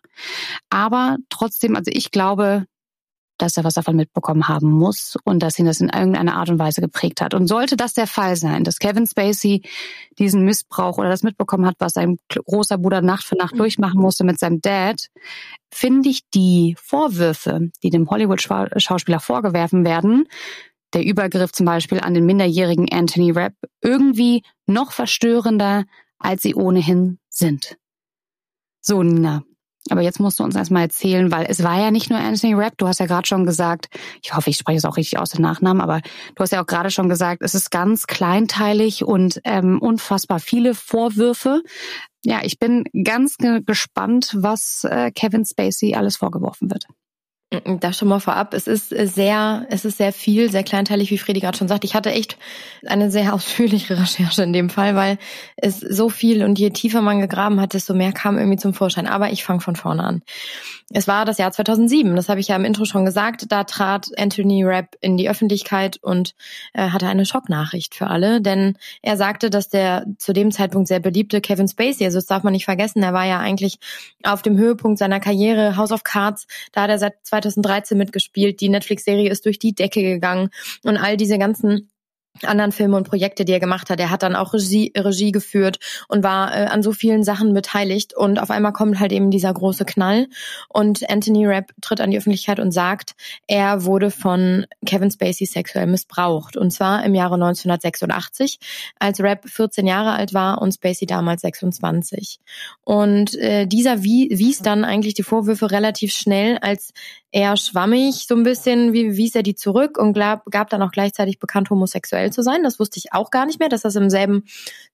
Aber 0.69 1.17
trotzdem, 1.29 1.75
also 1.75 1.91
ich 1.93 2.09
glaube, 2.11 2.65
dass 3.37 3.57
er 3.57 3.63
was 3.63 3.73
davon 3.73 3.95
mitbekommen 3.95 4.47
haben 4.47 4.69
muss 4.69 5.17
und 5.23 5.41
dass 5.41 5.57
ihn 5.57 5.65
das 5.65 5.81
in 5.81 5.89
irgendeiner 5.89 6.35
Art 6.35 6.49
und 6.49 6.59
Weise 6.59 6.81
geprägt 6.81 7.21
hat. 7.21 7.33
Und 7.33 7.47
sollte 7.47 7.75
das 7.75 7.93
der 7.93 8.07
Fall 8.07 8.35
sein, 8.35 8.63
dass 8.63 8.79
Kevin 8.79 9.07
Spacey 9.07 9.63
diesen 10.19 10.43
Missbrauch 10.45 10.97
oder 10.97 11.09
das 11.09 11.23
mitbekommen 11.23 11.65
hat, 11.65 11.75
was 11.79 11.93
sein 11.93 12.17
großer 12.29 12.77
Bruder 12.77 13.01
Nacht 13.01 13.23
für 13.23 13.35
Nacht 13.35 13.57
durchmachen 13.57 13.99
musste 13.99 14.23
mit 14.23 14.39
seinem 14.39 14.61
Dad, 14.61 15.07
finde 15.71 16.09
ich 16.09 16.21
die 16.33 16.75
Vorwürfe, 16.79 17.71
die 17.81 17.89
dem 17.89 18.09
Hollywood-Schauspieler 18.09 19.19
vorgewerfen 19.19 19.85
werden, 19.85 20.25
der 20.93 21.03
Übergriff 21.03 21.51
zum 21.51 21.65
Beispiel 21.65 21.99
an 21.99 22.13
den 22.13 22.25
minderjährigen 22.25 22.87
Anthony 22.91 23.31
Rapp 23.31 23.53
irgendwie 23.81 24.43
noch 24.67 24.91
verstörender, 24.91 25.85
als 26.19 26.43
sie 26.43 26.55
ohnehin 26.55 27.19
sind. 27.29 27.77
So, 28.79 29.01
Nina. 29.01 29.43
Aber 29.89 30.01
jetzt 30.01 30.19
musst 30.19 30.39
du 30.39 30.43
uns 30.43 30.55
erstmal 30.55 30.83
erzählen, 30.83 31.31
weil 31.31 31.45
es 31.49 31.63
war 31.63 31.79
ja 31.79 31.91
nicht 31.91 32.09
nur 32.09 32.19
Anthony 32.19 32.53
Rapp, 32.53 32.77
du 32.77 32.87
hast 32.87 32.99
ja 32.99 33.05
gerade 33.05 33.27
schon 33.27 33.45
gesagt, 33.45 33.89
ich 34.21 34.33
hoffe, 34.33 34.49
ich 34.49 34.57
spreche 34.57 34.77
es 34.77 34.85
auch 34.85 34.95
richtig 34.95 35.19
aus, 35.19 35.31
den 35.31 35.41
Nachnamen, 35.41 35.81
aber 35.81 36.01
du 36.35 36.41
hast 36.41 36.51
ja 36.51 36.61
auch 36.61 36.67
gerade 36.67 36.89
schon 36.89 37.09
gesagt, 37.09 37.41
es 37.43 37.53
ist 37.53 37.69
ganz 37.69 38.07
kleinteilig 38.07 39.03
und 39.03 39.41
ähm, 39.43 39.79
unfassbar 39.81 40.39
viele 40.39 40.73
Vorwürfe. 40.73 41.61
Ja, 42.23 42.39
ich 42.43 42.59
bin 42.59 42.85
ganz 43.03 43.35
gespannt, 43.65 44.33
was 44.37 44.85
äh, 44.85 45.11
Kevin 45.11 45.43
Spacey 45.43 45.95
alles 45.95 46.15
vorgeworfen 46.15 46.71
wird. 46.71 46.85
Da 47.79 47.93
schon 47.93 48.07
mal 48.07 48.19
vorab, 48.19 48.53
es 48.53 48.67
ist 48.67 48.89
sehr, 48.89 49.65
es 49.69 49.85
ist 49.85 49.97
sehr 49.97 50.13
viel, 50.13 50.51
sehr 50.51 50.63
kleinteilig, 50.63 51.11
wie 51.11 51.17
Fredi 51.17 51.39
gerade 51.39 51.57
schon 51.57 51.67
sagt. 51.67 51.83
Ich 51.83 51.95
hatte 51.95 52.11
echt 52.11 52.37
eine 52.85 53.11
sehr 53.11 53.33
ausführliche 53.33 53.99
Recherche 53.99 54.43
in 54.43 54.53
dem 54.53 54.69
Fall, 54.69 54.95
weil 54.95 55.17
es 55.55 55.79
so 55.79 56.09
viel 56.09 56.43
und 56.43 56.57
je 56.59 56.71
tiefer 56.71 57.01
man 57.01 57.19
gegraben 57.19 57.59
hat, 57.61 57.73
desto 57.73 57.93
mehr 57.93 58.11
kam 58.11 58.37
irgendwie 58.37 58.57
zum 58.57 58.73
Vorschein. 58.73 59.07
Aber 59.07 59.31
ich 59.31 59.43
fange 59.43 59.61
von 59.61 59.75
vorne 59.75 60.03
an. 60.03 60.21
Es 60.91 61.07
war 61.07 61.25
das 61.25 61.37
Jahr 61.37 61.51
2007, 61.51 62.15
das 62.15 62.29
habe 62.29 62.39
ich 62.39 62.49
ja 62.49 62.55
im 62.55 62.65
Intro 62.65 62.85
schon 62.85 63.05
gesagt. 63.05 63.51
Da 63.51 63.63
trat 63.63 64.11
Anthony 64.17 64.63
Rapp 64.63 64.95
in 65.01 65.17
die 65.17 65.29
Öffentlichkeit 65.29 65.97
und 66.01 66.35
äh, 66.73 66.89
hatte 66.89 67.07
eine 67.07 67.25
Schocknachricht 67.25 67.95
für 67.95 68.07
alle, 68.07 68.41
denn 68.41 68.77
er 69.01 69.17
sagte, 69.17 69.49
dass 69.49 69.69
der 69.69 70.05
zu 70.17 70.33
dem 70.33 70.51
Zeitpunkt 70.51 70.87
sehr 70.87 70.99
beliebte 70.99 71.41
Kevin 71.41 71.67
Spacey, 71.67 72.05
also 72.05 72.17
das 72.17 72.27
darf 72.27 72.43
man 72.43 72.53
nicht 72.53 72.65
vergessen, 72.65 73.01
er 73.01 73.13
war 73.13 73.25
ja 73.25 73.39
eigentlich 73.39 73.79
auf 74.23 74.41
dem 74.41 74.57
Höhepunkt 74.57 74.99
seiner 74.99 75.19
Karriere, 75.19 75.77
House 75.77 75.91
of 75.91 76.03
Cards, 76.03 76.47
da 76.71 76.83
hat 76.83 76.89
er 76.89 76.99
seit 76.99 77.15
2013 77.49 77.97
mitgespielt. 77.97 78.61
Die 78.61 78.69
Netflix-Serie 78.69 79.29
ist 79.29 79.45
durch 79.45 79.59
die 79.59 79.73
Decke 79.73 80.01
gegangen 80.01 80.49
und 80.83 80.97
all 80.97 81.17
diese 81.17 81.37
ganzen 81.37 81.89
anderen 82.41 82.71
Filme 82.71 82.97
und 82.97 83.07
Projekte, 83.07 83.45
die 83.45 83.53
er 83.53 83.59
gemacht 83.59 83.89
hat. 83.89 83.99
Er 83.99 84.09
hat 84.09 84.23
dann 84.23 84.35
auch 84.35 84.53
Regie, 84.53 84.91
Regie 84.97 85.31
geführt 85.31 85.77
und 86.07 86.23
war 86.23 86.55
äh, 86.55 86.65
an 86.65 86.81
so 86.81 86.91
vielen 86.91 87.23
Sachen 87.23 87.53
beteiligt. 87.53 88.15
Und 88.15 88.41
auf 88.41 88.49
einmal 88.49 88.73
kommt 88.73 88.99
halt 88.99 89.11
eben 89.11 89.29
dieser 89.29 89.53
große 89.53 89.85
Knall. 89.85 90.27
Und 90.67 91.09
Anthony 91.09 91.45
Rapp 91.45 91.71
tritt 91.81 92.01
an 92.01 92.11
die 92.11 92.17
Öffentlichkeit 92.17 92.59
und 92.59 92.71
sagt, 92.71 93.13
er 93.47 93.85
wurde 93.85 94.09
von 94.09 94.65
Kevin 94.85 95.11
Spacey 95.11 95.45
sexuell 95.45 95.85
missbraucht. 95.85 96.57
Und 96.57 96.71
zwar 96.71 97.05
im 97.05 97.13
Jahre 97.13 97.35
1986, 97.35 98.59
als 98.99 99.21
Rapp 99.21 99.47
14 99.47 99.85
Jahre 99.85 100.13
alt 100.13 100.33
war 100.33 100.61
und 100.61 100.73
Spacey 100.73 101.05
damals 101.05 101.41
26. 101.41 102.39
Und 102.83 103.35
äh, 103.35 103.67
dieser 103.67 104.03
wies 104.03 104.59
dann 104.59 104.85
eigentlich 104.85 105.13
die 105.13 105.23
Vorwürfe 105.23 105.71
relativ 105.71 106.13
schnell 106.13 106.57
als 106.57 106.93
eher 107.33 107.57
schwammig, 107.57 108.27
so 108.27 108.35
ein 108.35 108.43
bisschen, 108.43 108.93
wie 108.93 109.17
wies 109.17 109.35
er 109.35 109.43
die 109.43 109.55
zurück 109.55 109.97
und 109.97 110.13
gab, 110.13 110.45
gab 110.51 110.69
dann 110.69 110.81
auch 110.81 110.91
gleichzeitig 110.91 111.39
bekannt, 111.39 111.69
homosexuell 111.69 112.31
zu 112.31 112.43
sein. 112.43 112.63
Das 112.63 112.79
wusste 112.79 112.99
ich 112.99 113.11
auch 113.11 113.31
gar 113.31 113.45
nicht 113.45 113.59
mehr, 113.59 113.69
dass 113.69 113.81
das 113.81 113.95
im 113.95 114.09
selben 114.09 114.43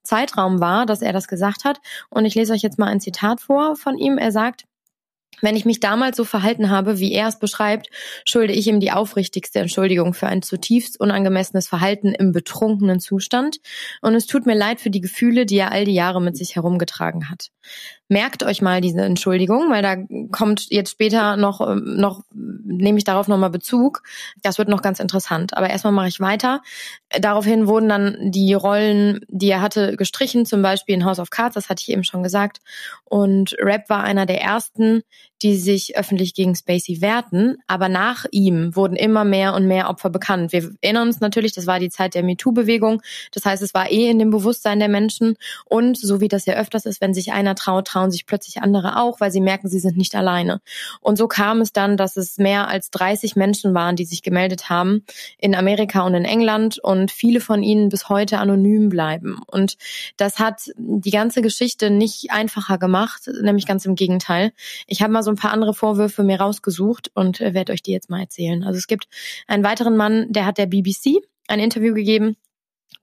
Zeitraum 0.04 0.60
war, 0.60 0.86
dass 0.86 1.02
er 1.02 1.13
das 1.13 1.28
gesagt 1.28 1.65
hat. 1.65 1.80
Und 2.10 2.25
ich 2.25 2.36
lese 2.36 2.54
euch 2.54 2.62
jetzt 2.62 2.80
mal 2.80 2.88
ein 2.88 3.02
Zitat 3.02 3.41
vor 3.41 3.75
von 3.75 3.97
ihm. 3.97 4.17
Er 4.17 4.32
sagt, 4.32 4.63
Wenn 5.41 5.56
ich 5.56 5.65
mich 5.65 5.80
damals 5.80 6.17
so 6.17 6.25
verhalten 6.25 6.69
habe, 6.69 6.99
wie 6.99 7.13
er 7.13 7.28
es 7.28 7.39
beschreibt, 7.39 7.88
schulde 8.25 8.54
ich 8.54 8.67
ihm 8.67 8.80
die 8.80 8.91
aufrichtigste 8.91 9.60
Entschuldigung 9.60 10.13
für 10.13 10.28
ein 10.28 10.41
zutiefst 10.41 10.99
unangemessenes 10.99 11.67
Verhalten 11.67 12.13
im 12.13 12.32
betrunkenen 12.32 12.99
Zustand. 12.99 13.58
Und 14.02 14.15
es 14.15 14.25
tut 14.25 14.45
mir 14.45 14.56
leid 14.56 14.82
für 14.82 14.89
die 14.89 15.02
Gefühle, 15.02 15.45
die 15.45 15.58
er 15.58 15.71
all 15.71 15.86
die 15.86 15.93
Jahre 15.93 16.21
mit 16.21 16.36
sich 16.36 16.56
herumgetragen 16.56 17.30
hat. 17.30 17.49
Merkt 18.12 18.41
euch 18.41 18.63
mal 18.63 18.82
diese 18.82 19.02
Entschuldigung, 19.02 19.69
weil 19.69 19.84
da 19.84 19.95
kommt 20.32 20.65
jetzt 20.72 20.89
später 20.89 21.38
noch, 21.38 21.62
ähm, 21.62 21.95
noch 21.98 22.24
nehme 22.34 22.98
ich 22.98 23.04
darauf 23.04 23.28
nochmal 23.28 23.52
Bezug. 23.52 24.02
Das 24.41 24.58
wird 24.58 24.67
noch 24.67 24.82
ganz 24.82 25.00
interessant. 25.00 25.56
Aber 25.56 25.69
erstmal 25.69 25.93
mache 25.93 26.08
ich 26.08 26.19
weiter. 26.19 26.62
Daraufhin 27.19 27.67
wurden 27.67 27.88
dann 27.88 28.17
die 28.32 28.54
Rollen, 28.54 29.22
die 29.28 29.50
er 29.50 29.62
hatte, 29.62 29.95
gestrichen, 29.95 30.48
zum 30.48 30.63
Beispiel 30.63 30.95
in 30.95 31.06
House 31.06 31.19
of 31.19 31.30
Cards, 31.30 31.54
das 31.54 31.69
hatte 31.69 31.84
ich 31.84 31.91
eben 31.91 32.04
schon 32.04 32.24
gesagt. 32.24 32.62
Und 33.06 33.56
Rap 33.60 33.89
war 33.89 34.04
einer 34.04 34.26
der 34.26 34.41
ersten, 34.41 35.04
die 35.41 35.58
sich 35.58 35.97
öffentlich 35.97 36.34
gegen 36.34 36.56
Spacey 36.56 37.02
wehrten. 37.02 37.58
Aber 37.67 37.89
nach 37.89 38.25
ihm 38.32 38.75
wurden 38.75 38.95
immer 38.95 39.23
mehr 39.23 39.54
und 39.54 39.67
mehr 39.67 39.89
Opfer 39.89 40.10
bekannt. 40.10 40.52
Wir 40.52 40.71
erinnern 40.82 41.08
uns 41.08 41.19
natürlich, 41.19 41.54
das 41.54 41.67
war 41.67 41.80
die 41.80 41.89
Zeit 41.89 42.15
der 42.15 42.23
MeToo-Bewegung. 42.23 43.02
Das 43.32 43.45
heißt, 43.45 43.63
es 43.63 43.73
war 43.73 43.89
eh 43.89 44.10
in 44.10 44.19
dem 44.19 44.32
Bewusstsein 44.32 44.80
der 44.80 44.89
Menschen. 44.89 45.36
Und 45.65 45.97
so 45.97 46.21
wie 46.21 46.28
das 46.28 46.45
ja 46.45 46.56
öfters 46.56 46.86
ist, 46.86 47.02
wenn 47.02 47.13
sich 47.13 47.32
einer 47.32 47.56
traut, 47.56 47.88
trauen 47.88 48.12
sich 48.12 48.25
plötzlich 48.25 48.62
andere 48.62 48.97
auch, 48.97 49.19
weil 49.19 49.32
sie 49.32 49.41
merken, 49.41 49.69
sie 49.69 49.80
sind 49.80 49.97
nicht 49.97 50.15
alleine. 50.15 50.62
Und 51.02 51.17
so 51.17 51.28
kam 51.28 51.62
es 51.62 51.71
dann, 51.71 51.97
dass 51.97 52.17
es 52.17 52.38
mehr 52.38 52.67
als 52.67 52.91
30 52.91 53.36
Menschen 53.36 53.73
waren, 53.73 53.95
die 53.95 54.06
sich 54.06 54.23
gemeldet 54.23 54.69
haben 54.69 55.06
in 55.38 55.56
Amerika 55.56 56.02
und 56.02 56.13
in 56.15 56.25
England 56.25 56.80
und 56.80 57.12
viele 57.12 57.39
von 57.39 57.63
ihnen 57.63 57.89
bis 57.89 58.10
heute 58.10 58.39
anonym 58.39 58.89
bleiben. 58.89 59.39
Und 59.47 59.78
das 60.17 60.39
hat 60.39 60.71
die 60.78 61.12
ganze 61.12 61.41
Geschichte 61.41 61.89
nicht 61.89 62.32
einfacher 62.32 62.78
gemacht, 62.78 63.30
nämlich 63.41 63.65
ganz 63.65 63.86
im 63.86 63.95
Gegenteil. 63.95 64.52
Ich 64.88 65.02
habe 65.02 65.13
mal 65.13 65.23
so 65.23 65.29
so 65.30 65.34
ein 65.34 65.38
paar 65.38 65.54
andere 65.54 65.74
Vorwürfe 65.74 66.24
mir 66.24 66.42
rausgesucht 66.42 67.12
und 67.13 67.39
äh, 67.39 67.54
werde 67.54 67.74
euch 67.74 67.84
die 67.84 67.92
jetzt 67.92 68.10
mal 68.10 68.22
erzählen. 68.22 68.63
Also 68.63 68.78
es 68.78 68.88
gibt 68.88 69.08
einen 69.48 69.63
weiteren 69.63 69.96
Mann, 69.96 70.26
der 70.30 70.46
hat 70.46 70.58
der 70.58 70.65
BBC 70.65 71.22
ein 71.48 71.60
Interview 71.60 71.94
gegeben 71.94 72.36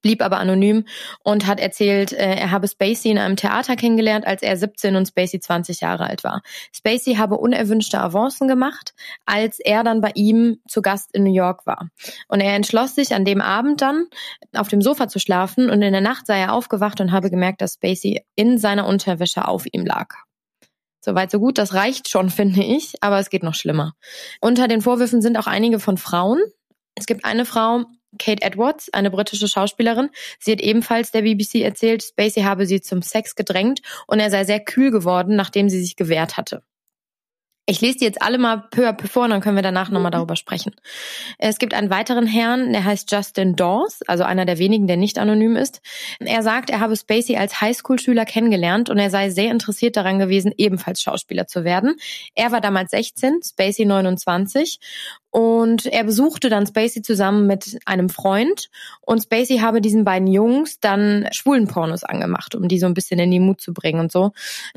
blieb 0.03 0.23
aber 0.23 0.39
anonym 0.39 0.85
und 1.25 1.47
hat 1.47 1.59
erzählt, 1.59 2.13
äh, 2.13 2.37
er 2.37 2.51
habe 2.53 2.69
Spacey 2.69 3.11
in 3.11 3.19
einem 3.19 3.37
Theater 3.37 3.75
kennengelernt, 3.77 4.27
als 4.27 4.43
er 4.43 4.57
17 4.57 4.95
und 4.95 5.07
Spacey 5.07 5.41
20 5.41 5.81
Jahre 5.81 6.05
alt 6.05 6.23
war. 6.23 6.43
Spacey 6.73 7.15
habe 7.15 7.37
unerwünschte 7.37 8.01
Avancen 8.01 8.47
gemacht, 8.47 8.95
als 9.25 9.59
er 9.59 9.83
dann 9.83 10.01
bei 10.01 10.13
ihm 10.15 10.61
zu 10.69 10.83
Gast 10.83 11.13
in 11.13 11.25
New 11.25 11.35
York 11.35 11.67
war. 11.67 11.89
Und 12.29 12.41
er 12.41 12.55
entschloss 12.55 12.95
sich 12.95 13.15
an 13.15 13.25
dem 13.25 13.41
Abend 13.41 13.81
dann 13.81 14.07
auf 14.55 14.69
dem 14.69 14.81
Sofa 14.81 15.09
zu 15.09 15.19
schlafen 15.19 15.71
und 15.71 15.83
in 15.83 15.93
der 15.93 16.01
Nacht 16.01 16.27
sei 16.27 16.39
er 16.39 16.53
aufgewacht 16.53 17.01
und 17.01 17.11
habe 17.11 17.31
gemerkt, 17.31 17.61
dass 17.61 17.75
Spacey 17.75 18.23
in 18.37 18.59
seiner 18.59 18.87
Unterwäsche 18.87 19.49
auf 19.49 19.65
ihm 19.73 19.85
lag. 19.85 20.26
Soweit 21.07 21.31
so 21.31 21.39
gut, 21.39 21.57
das 21.57 21.73
reicht 21.73 22.09
schon, 22.09 22.31
finde 22.39 22.65
ich, 22.65 22.95
aber 23.01 23.21
es 23.21 23.31
geht 23.31 23.45
noch 23.45 23.55
schlimmer. 23.55 23.95
Unter 24.41 24.67
den 24.67 24.83
Vorwürfen 24.83 25.23
sind 25.23 25.39
auch 25.39 25.47
einige 25.47 25.79
von 25.79 25.97
Frauen. 25.97 26.41
Es 26.97 27.07
gibt 27.07 27.25
eine 27.25 27.45
Frau, 27.45 27.85
Kate 28.19 28.43
Edwards, 28.43 28.93
eine 28.93 29.11
britische 29.11 29.47
Schauspielerin. 29.47 30.11
Sie 30.41 30.51
hat 30.51 30.61
ebenfalls 30.61 31.13
der 31.13 31.23
BBC 31.23 31.63
erzählt, 31.63 32.03
Spacey 32.03 32.43
habe 32.43 32.67
sie 32.67 32.81
zum 32.81 33.03
Sex 33.03 33.37
gedrängt 33.37 33.83
und 34.09 34.19
er 34.19 34.31
sei 34.31 34.45
sehr 34.45 34.59
kühl 34.59 34.91
geworden, 34.91 35.37
nachdem 35.37 35.69
sie 35.69 35.81
sich 35.81 35.95
gewehrt 35.95 36.37
hatte. 36.37 36.63
Ich 37.69 37.81
lese 37.81 37.99
die 37.99 38.05
jetzt 38.05 38.23
alle 38.23 38.39
mal 38.39 38.63
peu 38.71 38.89
à 38.89 38.93
peu 38.93 39.09
vor 39.09 39.25
und 39.25 39.31
dann 39.31 39.41
können 39.41 39.57
wir 39.57 39.63
danach 39.63 39.91
nochmal 39.91 40.11
mhm. 40.11 40.15
darüber 40.15 40.37
sprechen. 40.37 40.73
Es 41.39 41.59
gibt 41.59 41.75
einen 41.75 41.91
weiteren 41.91 42.27
Herrn, 42.27 42.73
der 42.73 42.85
heißt 42.85 43.11
Justin 43.11 43.57
Dawes, 43.57 44.03
also 44.07 44.23
einer 44.23 44.45
der 44.45 44.59
wenigen, 44.59 44.87
der 44.87 44.97
nicht 44.97 45.19
anonym 45.19 45.57
ist. 45.57 45.81
Er 46.21 46.45
sagt, 46.45 46.71
er 46.71 46.79
habe 46.79 46.97
Spacey 46.97 47.37
als 47.37 47.61
Highschool-Schüler 47.61 48.25
kennengelernt 48.25 48.89
und 48.89 48.99
er 48.99 49.11
sei 49.11 49.31
sehr 49.31 49.51
interessiert 49.51 49.97
daran 49.97 50.21
gewesen, 50.21 50.55
ebenfalls 50.57 51.03
Schauspieler 51.03 51.49
zu 51.49 51.65
werden. 51.65 51.97
Er 52.37 52.53
war 52.53 52.61
damals 52.61 52.93
16, 52.93 53.41
Spacey 53.43 53.85
29 53.85 54.79
und 55.31 55.87
er 55.87 56.05
besuchte 56.05 56.49
dann 56.49 56.67
Spacey 56.67 57.03
zusammen 57.03 57.47
mit 57.47 57.79
einem 57.85 58.09
Freund 58.09 58.69
und 59.03 59.23
Spacey 59.23 59.59
habe 59.59 59.81
diesen 59.81 60.05
beiden 60.05 60.29
Jungs 60.29 60.81
dann 60.81 61.29
schwulen 61.33 61.67
Pornos 61.67 62.05
angemacht, 62.05 62.55
um 62.55 62.69
die 62.69 62.79
so 62.79 62.87
ein 62.87 62.95
bisschen 62.95 63.19
in 63.19 63.31
die 63.31 63.41
Mut 63.41 63.61
zu 63.61 63.75
bringen 63.75 64.01
und 64.01 64.13
so. 64.13 64.33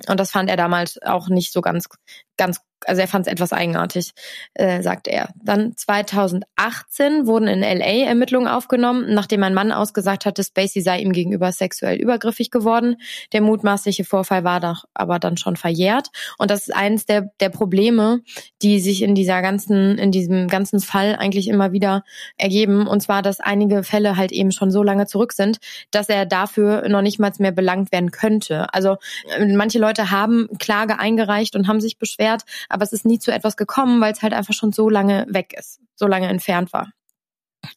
Und 0.08 0.20
das 0.20 0.32
fand 0.32 0.50
er 0.50 0.58
damals 0.58 1.02
auch 1.02 1.30
nicht 1.30 1.54
so 1.54 1.62
ganz, 1.62 1.88
ganz 2.38 2.60
also 2.86 3.02
er 3.02 3.08
fand 3.08 3.28
es 3.28 3.32
etwas 3.32 3.54
eigenartig, 3.54 4.12
äh, 4.54 4.82
sagt 4.82 5.08
er. 5.08 5.30
Dann 5.44 5.76
2018 5.76 7.26
wurden 7.26 7.48
in 7.48 7.62
LA 7.62 8.06
Ermittlungen 8.08 8.48
aufgenommen, 8.48 9.14
nachdem 9.14 9.44
ein 9.44 9.54
Mann 9.54 9.72
ausgesagt 9.72 10.26
hatte, 10.26 10.44
Spacey 10.44 10.82
sei 10.82 11.00
ihm 11.00 11.12
gegenüber 11.12 11.52
sexuell 11.52 11.98
übergriffig 11.98 12.52
geworden. 12.52 12.96
Der 13.34 13.42
mutmaßliche 13.42 14.06
Vorfall 14.06 14.44
war 14.44 14.60
doch 14.60 14.86
aber 14.94 15.20
dann 15.20 15.38
schon 15.38 15.56
verjährt. 15.56 16.10
Und 16.38 16.52
das 16.52 16.68
ist 16.68 16.76
eines 16.76 17.06
der, 17.06 17.32
der 17.40 17.50
Probleme, 17.50 18.22
die 18.62 18.80
sich 18.80 19.02
in 19.02 19.16
dieser 19.16 19.42
ganzen, 19.42 19.98
in 19.98 20.12
diesem 20.12 20.48
ganzen 20.50 20.80
Fall 20.80 21.16
eigentlich 21.16 21.48
immer 21.48 21.72
wieder 21.72 22.04
ergeben. 22.38 22.88
Und 22.88 23.02
zwar, 23.02 23.22
dass 23.22 23.40
einige 23.40 23.84
Fälle 23.84 24.18
halt 24.18 24.32
eben 24.32 24.52
schon 24.52 24.72
so 24.72 24.84
lange 24.84 25.06
zurück 25.06 25.34
sind, 25.34 25.60
dass 25.92 26.10
er 26.10 26.26
dafür 26.26 26.88
noch 26.90 27.02
nicht 27.02 27.20
mal 27.20 27.32
mehr 27.38 27.52
belangt 27.52 27.92
werden 27.92 28.12
könnte. 28.12 28.74
Also 28.74 28.98
äh, 29.38 29.46
manche 29.46 29.80
Leute 29.80 30.12
haben 30.12 30.50
Klage 30.60 31.00
eingereicht 31.00 31.56
und 31.56 31.68
haben 31.68 31.82
sich 31.82 31.98
beschwert, 31.98 32.44
aber 32.70 32.84
es 32.84 32.94
ist 32.94 33.06
nie 33.06 33.20
zu 33.20 33.32
etwas 33.32 33.56
gekommen, 33.56 34.02
weil 34.02 34.14
es 34.14 34.22
halt 34.22 34.34
einfach 34.34 34.54
schon 34.54 34.72
so 34.72 34.90
lange 34.90 35.26
weg 35.30 35.54
ist, 35.58 35.80
so 35.96 36.08
lange 36.08 36.28
entfernt 36.28 36.74
war. 36.74 36.92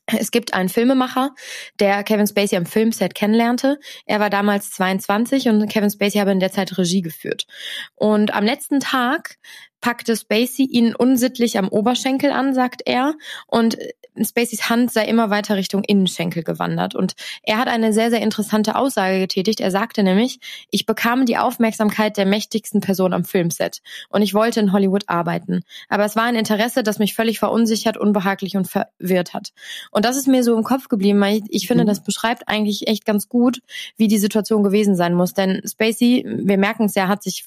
Es 0.07 0.31
gibt 0.31 0.55
einen 0.55 0.69
Filmemacher, 0.69 1.35
der 1.81 2.05
Kevin 2.05 2.27
Spacey 2.27 2.57
am 2.57 2.67
Filmset 2.67 3.15
kennenlernte. 3.15 3.79
Er 4.07 4.21
war 4.21 4.31
damals 4.31 4.71
22 4.73 5.49
und 5.49 5.69
Kevin 5.69 5.91
Spacey 5.91 6.19
habe 6.19 6.33
in 6.33 6.41
der 6.41 6.53
Zeit 6.53 6.77
Regie 6.79 7.03
geführt. 7.03 7.47
Und 7.95 8.33
am 8.33 8.45
letzten 8.45 8.81
Tag 8.81 9.39
packte 9.83 10.16
Spacey 10.16 10.64
ihn 10.64 10.95
unsittlich 10.95 11.59
am 11.59 11.68
Oberschenkel 11.68 12.31
an, 12.31 12.55
sagt 12.55 12.81
er. 12.87 13.14
Und 13.47 13.77
Spaceys 14.21 14.68
Hand 14.68 14.92
sei 14.92 15.07
immer 15.07 15.31
weiter 15.31 15.57
Richtung 15.57 15.85
Innenschenkel 15.85 16.42
gewandert. 16.42 16.95
Und 16.95 17.14
er 17.42 17.59
hat 17.59 17.68
eine 17.68 17.92
sehr, 17.92 18.11
sehr 18.11 18.21
interessante 18.21 18.77
Aussage 18.77 19.18
getätigt. 19.18 19.61
Er 19.61 19.71
sagte 19.71 20.03
nämlich, 20.03 20.38
ich 20.71 20.87
bekam 20.87 21.27
die 21.27 21.38
Aufmerksamkeit 21.38 22.16
der 22.16 22.27
mächtigsten 22.27 22.81
Person 22.81 23.12
am 23.12 23.25
Filmset. 23.25 23.81
Und 24.09 24.23
ich 24.23 24.35
wollte 24.35 24.61
in 24.61 24.73
Hollywood 24.73 25.09
arbeiten. 25.09 25.62
Aber 25.88 26.05
es 26.05 26.14
war 26.14 26.25
ein 26.25 26.37
Interesse, 26.37 26.83
das 26.83 26.99
mich 26.99 27.14
völlig 27.14 27.38
verunsichert, 27.38 27.97
unbehaglich 27.97 28.57
und 28.57 28.68
verwirrt 28.68 29.35
hat. 29.35 29.53
Und 29.90 30.05
das 30.05 30.16
ist 30.16 30.29
mir 30.29 30.45
so 30.45 30.57
im 30.57 30.62
Kopf 30.62 30.88
geblieben, 30.88 31.21
weil 31.21 31.37
ich, 31.37 31.42
ich 31.49 31.66
finde, 31.66 31.85
mhm. 31.85 31.88
das 31.88 32.05
beschreibt 32.05 32.49
eigentlich 32.49 32.87
echt 32.87 33.05
ganz 33.05 33.29
gut, 33.29 33.61
wie 33.97 34.09
die 34.09 34.18
Situation 34.18 34.62
gewesen 34.62 34.95
sein 34.95 35.14
muss. 35.14 35.33
Denn 35.33 35.62
Spacey, 35.66 36.25
wir 36.27 36.59
merken 36.59 36.85
es 36.85 36.95
ja, 36.95 37.09
hat 37.09 37.23
sich 37.23 37.45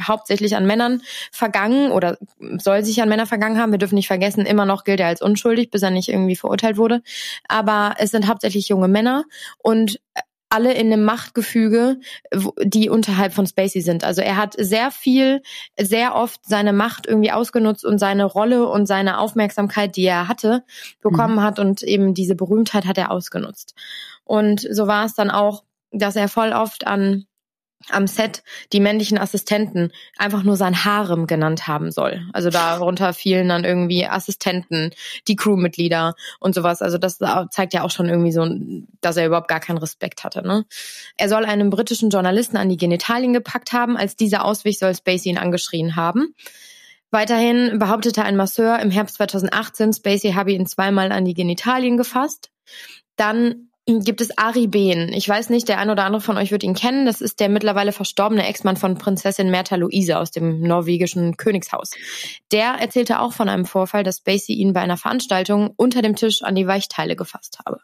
hauptsächlich 0.00 0.56
an 0.56 0.66
Männern 0.66 1.02
vergangen 1.32 1.90
oder 1.90 2.18
soll 2.58 2.84
sich 2.84 3.00
an 3.02 3.08
Männer 3.08 3.26
vergangen 3.26 3.58
haben. 3.58 3.72
Wir 3.72 3.78
dürfen 3.78 3.94
nicht 3.94 4.06
vergessen, 4.06 4.46
immer 4.46 4.66
noch 4.66 4.84
gilt 4.84 5.00
er 5.00 5.08
als 5.08 5.22
unschuldig, 5.22 5.70
bis 5.70 5.82
er 5.82 5.90
nicht 5.90 6.08
irgendwie 6.08 6.36
verurteilt 6.36 6.76
wurde. 6.76 7.02
Aber 7.48 7.94
es 7.98 8.10
sind 8.10 8.28
hauptsächlich 8.28 8.68
junge 8.68 8.88
Männer 8.88 9.24
und 9.58 10.00
alle 10.48 10.74
in 10.74 10.92
einem 10.92 11.04
Machtgefüge, 11.04 11.98
die 12.62 12.88
unterhalb 12.88 13.32
von 13.32 13.46
Spacey 13.46 13.80
sind. 13.80 14.04
Also 14.04 14.22
er 14.22 14.36
hat 14.36 14.54
sehr 14.56 14.90
viel, 14.90 15.42
sehr 15.78 16.14
oft 16.14 16.40
seine 16.44 16.72
Macht 16.72 17.06
irgendwie 17.06 17.32
ausgenutzt 17.32 17.84
und 17.84 17.98
seine 17.98 18.24
Rolle 18.24 18.68
und 18.68 18.86
seine 18.86 19.18
Aufmerksamkeit, 19.18 19.96
die 19.96 20.04
er 20.04 20.28
hatte, 20.28 20.64
bekommen 21.02 21.36
mhm. 21.36 21.42
hat 21.42 21.58
und 21.58 21.82
eben 21.82 22.14
diese 22.14 22.36
Berühmtheit 22.36 22.86
hat 22.86 22.96
er 22.96 23.10
ausgenutzt. 23.10 23.74
Und 24.24 24.66
so 24.70 24.86
war 24.86 25.04
es 25.04 25.14
dann 25.14 25.30
auch, 25.30 25.64
dass 25.90 26.14
er 26.14 26.28
voll 26.28 26.52
oft 26.52 26.86
an 26.86 27.26
am 27.90 28.06
Set 28.06 28.42
die 28.72 28.80
männlichen 28.80 29.18
Assistenten 29.18 29.92
einfach 30.16 30.42
nur 30.42 30.56
sein 30.56 30.84
Harem 30.84 31.26
genannt 31.26 31.68
haben 31.68 31.90
soll. 31.90 32.26
Also 32.32 32.50
darunter 32.50 33.12
fielen 33.12 33.48
dann 33.48 33.64
irgendwie 33.64 34.06
Assistenten, 34.06 34.90
die 35.28 35.36
Crewmitglieder 35.36 36.14
und 36.40 36.54
sowas. 36.54 36.82
Also 36.82 36.98
das 36.98 37.18
zeigt 37.50 37.74
ja 37.74 37.82
auch 37.82 37.90
schon 37.90 38.08
irgendwie 38.08 38.32
so, 38.32 38.46
dass 39.00 39.16
er 39.16 39.26
überhaupt 39.26 39.48
gar 39.48 39.60
keinen 39.60 39.78
Respekt 39.78 40.24
hatte. 40.24 40.46
Ne? 40.46 40.64
Er 41.16 41.28
soll 41.28 41.44
einen 41.44 41.70
britischen 41.70 42.10
Journalisten 42.10 42.56
an 42.56 42.68
die 42.68 42.76
Genitalien 42.76 43.32
gepackt 43.32 43.72
haben. 43.72 43.96
Als 43.96 44.16
dieser 44.16 44.44
auswich, 44.44 44.78
soll 44.78 44.94
Spacey 44.94 45.30
ihn 45.30 45.38
angeschrien 45.38 45.96
haben. 45.96 46.34
Weiterhin 47.10 47.78
behauptete 47.78 48.24
ein 48.24 48.36
Masseur 48.36 48.80
im 48.80 48.90
Herbst 48.90 49.16
2018, 49.16 49.92
Spacey 49.92 50.32
habe 50.32 50.52
ihn 50.52 50.66
zweimal 50.66 51.12
an 51.12 51.24
die 51.24 51.34
Genitalien 51.34 51.96
gefasst. 51.96 52.50
Dann 53.14 53.68
gibt 53.86 54.20
es 54.20 54.36
Ari 54.36 54.66
Behn. 54.66 55.12
Ich 55.12 55.28
weiß 55.28 55.48
nicht, 55.50 55.68
der 55.68 55.78
ein 55.78 55.90
oder 55.90 56.04
andere 56.04 56.20
von 56.20 56.36
euch 56.36 56.50
wird 56.50 56.64
ihn 56.64 56.74
kennen. 56.74 57.06
Das 57.06 57.20
ist 57.20 57.38
der 57.38 57.48
mittlerweile 57.48 57.92
verstorbene 57.92 58.46
Ex-Mann 58.46 58.76
von 58.76 58.98
Prinzessin 58.98 59.50
Märtha 59.50 59.76
Luise 59.76 60.18
aus 60.18 60.32
dem 60.32 60.60
norwegischen 60.60 61.36
Königshaus. 61.36 61.92
Der 62.50 62.74
erzählte 62.80 63.20
auch 63.20 63.32
von 63.32 63.48
einem 63.48 63.64
Vorfall, 63.64 64.02
dass 64.02 64.18
Spacey 64.18 64.54
ihn 64.54 64.72
bei 64.72 64.80
einer 64.80 64.96
Veranstaltung 64.96 65.72
unter 65.76 66.02
dem 66.02 66.16
Tisch 66.16 66.42
an 66.42 66.56
die 66.56 66.66
Weichteile 66.66 67.14
gefasst 67.14 67.60
habe. 67.64 67.78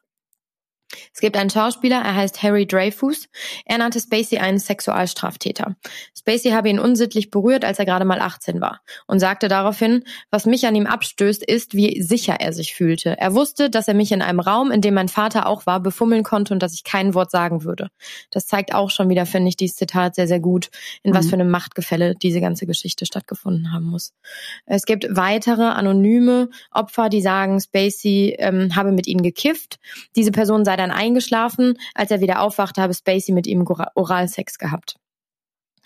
Es 1.12 1.20
gibt 1.20 1.36
einen 1.36 1.50
Schauspieler, 1.50 1.96
er 1.96 2.14
heißt 2.14 2.42
Harry 2.42 2.66
Dreyfus. 2.66 3.28
Er 3.64 3.78
nannte 3.78 4.00
Spacey 4.00 4.38
einen 4.38 4.58
Sexualstraftäter. 4.58 5.76
Spacey 6.16 6.50
habe 6.50 6.68
ihn 6.68 6.78
unsittlich 6.78 7.30
berührt, 7.30 7.64
als 7.64 7.78
er 7.78 7.84
gerade 7.84 8.04
mal 8.04 8.20
18 8.20 8.60
war 8.60 8.80
und 9.06 9.18
sagte 9.18 9.48
daraufhin, 9.48 10.04
was 10.30 10.46
mich 10.46 10.66
an 10.66 10.74
ihm 10.74 10.86
abstößt, 10.86 11.42
ist, 11.42 11.74
wie 11.74 12.02
sicher 12.02 12.36
er 12.40 12.52
sich 12.52 12.74
fühlte. 12.74 13.18
Er 13.18 13.34
wusste, 13.34 13.70
dass 13.70 13.88
er 13.88 13.94
mich 13.94 14.12
in 14.12 14.22
einem 14.22 14.40
Raum, 14.40 14.70
in 14.70 14.80
dem 14.80 14.94
mein 14.94 15.08
Vater 15.08 15.46
auch 15.46 15.66
war, 15.66 15.80
befummeln 15.80 16.22
konnte 16.22 16.54
und 16.54 16.62
dass 16.62 16.74
ich 16.74 16.84
kein 16.84 17.14
Wort 17.14 17.30
sagen 17.30 17.64
würde. 17.64 17.88
Das 18.30 18.46
zeigt 18.46 18.74
auch 18.74 18.90
schon 18.90 19.08
wieder, 19.08 19.26
finde 19.26 19.48
ich, 19.48 19.56
dieses 19.56 19.76
Zitat 19.76 20.14
sehr, 20.14 20.28
sehr 20.28 20.40
gut, 20.40 20.70
in 21.02 21.12
mhm. 21.12 21.16
was 21.16 21.26
für 21.26 21.34
einem 21.34 21.50
Machtgefälle 21.50 22.14
diese 22.14 22.40
ganze 22.40 22.66
Geschichte 22.66 23.06
stattgefunden 23.06 23.72
haben 23.72 23.86
muss. 23.86 24.12
Es 24.66 24.84
gibt 24.84 25.06
weitere 25.10 25.62
anonyme 25.62 26.48
Opfer, 26.70 27.08
die 27.08 27.22
sagen, 27.22 27.60
Spacey 27.60 28.36
ähm, 28.38 28.76
habe 28.76 28.92
mit 28.92 29.06
ihnen 29.06 29.22
gekifft. 29.22 29.78
Diese 30.16 30.32
Person 30.32 30.64
sei 30.64 30.76
dann 30.82 30.90
eingeschlafen. 30.90 31.78
Als 31.94 32.10
er 32.10 32.20
wieder 32.20 32.40
aufwachte, 32.40 32.82
habe 32.82 32.94
Spacey 32.94 33.32
mit 33.32 33.46
ihm 33.46 33.66
Oralsex 33.94 34.58
gehabt. 34.58 34.96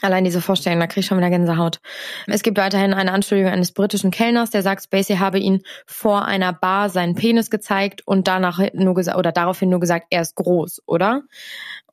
Allein 0.03 0.25
diese 0.25 0.43
Vorstellung, 0.43 0.79
da 0.79 0.87
kriege 0.87 1.01
ich 1.01 1.07
schon 1.07 1.17
wieder 1.17 1.31
Gänsehaut. 1.31 1.81
Es 2.27 2.43
gibt 2.43 2.59
weiterhin 2.59 2.93
eine 2.93 3.13
Anschuldigung 3.13 3.51
eines 3.51 3.73
britischen 3.73 4.11
Kellners, 4.11 4.51
der 4.51 4.63
sagt, 4.63 4.85
Spacey 4.85 5.17
habe 5.17 5.39
ihn 5.39 5.63
vor 5.87 6.27
einer 6.27 6.53
Bar 6.53 6.91
seinen 6.91 7.15
Penis 7.15 7.49
gezeigt 7.49 8.03
und 8.07 8.29
danach 8.29 8.61
nur 8.75 8.95
gesagt 8.95 9.19
oder 9.19 9.33
daraufhin 9.33 9.71
nur 9.71 9.81
gesagt, 9.81 10.09
er 10.11 10.21
ist 10.21 10.35
groß, 10.35 10.83
oder? 10.85 11.23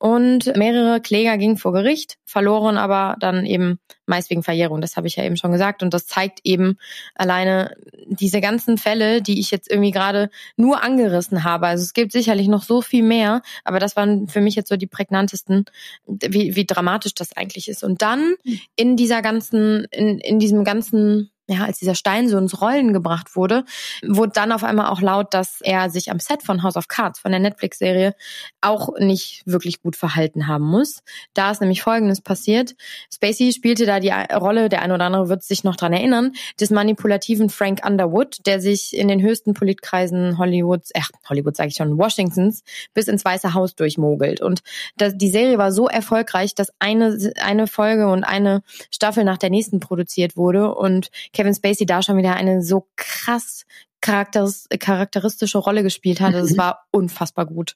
Und 0.04 0.58
mehrere 0.58 1.00
Kläger 1.00 1.38
gingen 1.38 1.56
vor 1.56 1.72
Gericht, 1.72 2.18
verloren 2.26 2.76
aber 2.76 3.16
dann 3.22 3.46
eben 3.46 3.80
meist 4.06 4.30
wegen 4.30 4.44
Verjährung. 4.44 4.82
Das 4.82 4.98
habe 4.98 5.08
ich 5.08 5.16
ja 5.16 5.24
eben 5.24 5.38
schon 5.38 5.54
gesagt. 5.54 5.82
Und 5.82 5.94
das 5.94 6.08
zeigt 6.08 6.42
eben 6.44 6.78
alleine 7.16 7.74
diese 8.08 8.42
ganzen 8.42 8.78
Fälle, 8.78 9.22
die 9.22 9.40
ich 9.40 9.50
jetzt 9.50 9.72
irgendwie 9.72 9.92
gerade 9.92 10.30
nur 10.58 10.84
angerissen 10.84 11.46
habe. 11.46 11.68
Also 11.68 11.84
es 11.84 11.94
gibt 11.94 12.12
sicherlich 12.12 12.50
noch 12.50 12.64
so 12.64 12.82
viel 12.82 13.02
mehr, 13.02 13.44
aber 13.64 13.80
das 13.80 13.96
waren 13.96 14.28
für 14.28 14.42
mich 14.42 14.56
jetzt 14.56 14.68
so 14.68 14.76
die 14.76 14.88
prägnantesten, 14.88 15.64
wie, 16.06 16.58
wie 16.58 16.66
dramatisch 16.66 17.14
das 17.14 17.38
eigentlich 17.38 17.70
ist. 17.70 17.82
Und 17.82 18.02
dann 18.02 18.34
hm. 18.44 18.60
in 18.76 18.98
dieser 18.98 19.22
ganzen, 19.22 19.86
in, 19.86 20.20
in 20.20 20.38
diesem 20.38 20.66
ganzen 20.66 21.32
ja, 21.48 21.66
als 21.66 21.80
dieser 21.80 21.96
Stein 21.96 22.30
so 22.30 22.38
ins 22.38 22.62
Rollen 22.62 22.94
gebracht 22.94 23.36
wurde, 23.36 23.66
wurde 24.02 24.32
dann 24.34 24.54
auf 24.54 24.64
einmal 24.64 24.88
auch 24.88 25.02
laut, 25.02 25.34
dass 25.34 25.60
er 25.62 25.90
sich 25.90 26.10
am 26.10 26.20
Set 26.20 26.42
von 26.42 26.64
House 26.64 26.78
of 26.78 26.88
Cards, 26.88 27.20
von 27.20 27.32
der 27.32 27.42
Netflix-Serie, 27.42 28.16
auch 28.62 28.98
nicht 28.98 29.44
wirklich 29.46 29.82
gut 29.82 29.98
verhalten 29.98 30.48
haben 30.48 30.66
muss. 30.66 31.04
Da 31.34 31.52
ist 31.52 31.60
nämlich 31.60 31.82
Folgendes 31.82 32.22
passiert. 32.22 32.76
Spacey 33.14 33.52
spielte 33.52 33.86
da 33.86 34.00
die 34.00 34.12
Rolle, 34.34 34.70
der 34.70 34.82
eine 34.82 34.94
oder 34.94 35.06
andere 35.06 35.28
wird 35.28 35.44
sich 35.44 35.66
noch 35.66 35.76
dran 35.76 35.92
erinnern, 35.92 36.32
des 36.62 36.70
manipulativen 36.70 37.50
Frank 37.50 37.86
Underwood, 37.86 38.38
der 38.46 38.62
sich 38.62 38.96
in 38.96 39.10
den 39.10 39.22
höchsten 39.22 39.54
Politkreisen 39.54 40.38
Hollywoods, 40.38 40.92
äh, 40.92 41.02
Hollywood 41.28 41.58
sage 41.58 41.70
ich 41.70 41.76
schon, 41.76 41.98
Washingtons, 41.98 42.64
bis 42.94 43.10
ins 43.10 43.26
Weiße 43.26 43.54
Haus 43.54 43.76
durchmogelt. 43.76 44.40
Und 44.40 44.62
das, 44.96 45.18
die 45.18 45.30
Serie 45.30 45.58
war 45.58 45.74
so 45.74 45.90
erfolgreich, 45.90 46.56
dass 46.56 46.72
eine, 46.80 47.34
eine 47.42 47.68
Folge 47.68 48.08
und 48.08 48.24
eine 48.24 48.64
Staffel 48.92 49.26
nach 49.26 49.38
der 49.38 49.50
nächsten 49.50 49.82
produziert 49.82 50.38
wurde 50.38 50.74
und 50.74 51.10
Kevin 51.34 51.54
Spacey 51.54 51.86
da 51.86 52.02
schon 52.02 52.18
wieder 52.18 52.36
eine 52.36 52.62
so 52.62 52.88
krass 52.96 53.66
charakteristische 54.02 55.58
Rolle 55.58 55.82
gespielt 55.82 56.20
hat. 56.20 56.34
Es 56.34 56.52
mhm. 56.52 56.58
war 56.58 56.88
unfassbar 56.92 57.46
gut. 57.46 57.76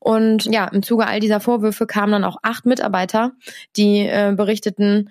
Und 0.00 0.44
ja, 0.46 0.66
im 0.66 0.82
Zuge 0.82 1.06
all 1.06 1.20
dieser 1.20 1.40
Vorwürfe 1.40 1.86
kamen 1.86 2.12
dann 2.12 2.24
auch 2.24 2.36
acht 2.42 2.66
Mitarbeiter, 2.66 3.32
die 3.76 4.00
äh, 4.00 4.34
berichteten, 4.36 5.10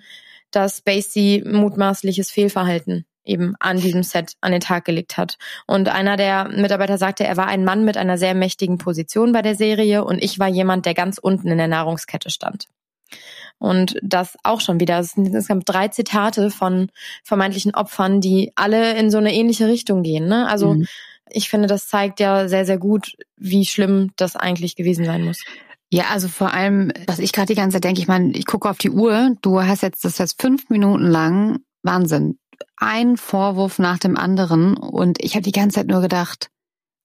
dass 0.50 0.78
Spacey 0.78 1.42
mutmaßliches 1.46 2.30
Fehlverhalten 2.30 3.06
eben 3.24 3.54
an 3.60 3.78
diesem 3.78 4.02
Set 4.02 4.32
an 4.40 4.52
den 4.52 4.60
Tag 4.60 4.84
gelegt 4.84 5.16
hat. 5.16 5.36
Und 5.66 5.88
einer 5.88 6.16
der 6.16 6.48
Mitarbeiter 6.48 6.98
sagte, 6.98 7.24
er 7.24 7.36
war 7.36 7.46
ein 7.46 7.64
Mann 7.64 7.84
mit 7.84 7.96
einer 7.96 8.18
sehr 8.18 8.34
mächtigen 8.34 8.78
Position 8.78 9.32
bei 9.32 9.42
der 9.42 9.54
Serie 9.54 10.04
und 10.04 10.22
ich 10.22 10.38
war 10.38 10.48
jemand, 10.48 10.86
der 10.86 10.94
ganz 10.94 11.18
unten 11.18 11.48
in 11.48 11.58
der 11.58 11.68
Nahrungskette 11.68 12.30
stand. 12.30 12.66
Und 13.58 13.96
das 14.02 14.36
auch 14.44 14.60
schon 14.60 14.78
wieder. 14.80 14.98
Es 15.00 15.12
sind 15.12 15.26
insgesamt 15.26 15.68
drei 15.68 15.88
Zitate 15.88 16.50
von 16.50 16.90
vermeintlichen 17.24 17.74
Opfern, 17.74 18.20
die 18.20 18.52
alle 18.54 18.96
in 18.96 19.10
so 19.10 19.18
eine 19.18 19.34
ähnliche 19.34 19.66
Richtung 19.66 20.02
gehen. 20.02 20.28
Ne? 20.28 20.46
Also 20.48 20.74
mhm. 20.74 20.86
ich 21.28 21.48
finde, 21.48 21.66
das 21.66 21.88
zeigt 21.88 22.20
ja 22.20 22.48
sehr, 22.48 22.64
sehr 22.64 22.78
gut, 22.78 23.16
wie 23.36 23.64
schlimm 23.64 24.12
das 24.16 24.36
eigentlich 24.36 24.76
gewesen 24.76 25.04
sein 25.04 25.24
muss. 25.24 25.42
Ja, 25.90 26.04
also 26.10 26.28
vor 26.28 26.52
allem, 26.52 26.92
was 27.06 27.18
ich 27.18 27.32
gerade 27.32 27.46
die 27.46 27.54
ganze 27.54 27.76
Zeit 27.76 27.84
denke, 27.84 28.00
ich 28.00 28.08
meine, 28.08 28.32
ich 28.32 28.44
gucke 28.44 28.68
auf 28.68 28.78
die 28.78 28.90
Uhr, 28.90 29.34
du 29.40 29.62
hast 29.62 29.82
jetzt 29.82 30.04
das 30.04 30.18
jetzt 30.18 30.40
fünf 30.40 30.68
Minuten 30.68 31.06
lang, 31.06 31.60
Wahnsinn, 31.82 32.38
ein 32.76 33.16
Vorwurf 33.16 33.78
nach 33.78 33.98
dem 33.98 34.16
anderen 34.16 34.76
und 34.76 35.22
ich 35.22 35.34
habe 35.34 35.42
die 35.42 35.52
ganze 35.52 35.76
Zeit 35.76 35.86
nur 35.86 36.02
gedacht, 36.02 36.50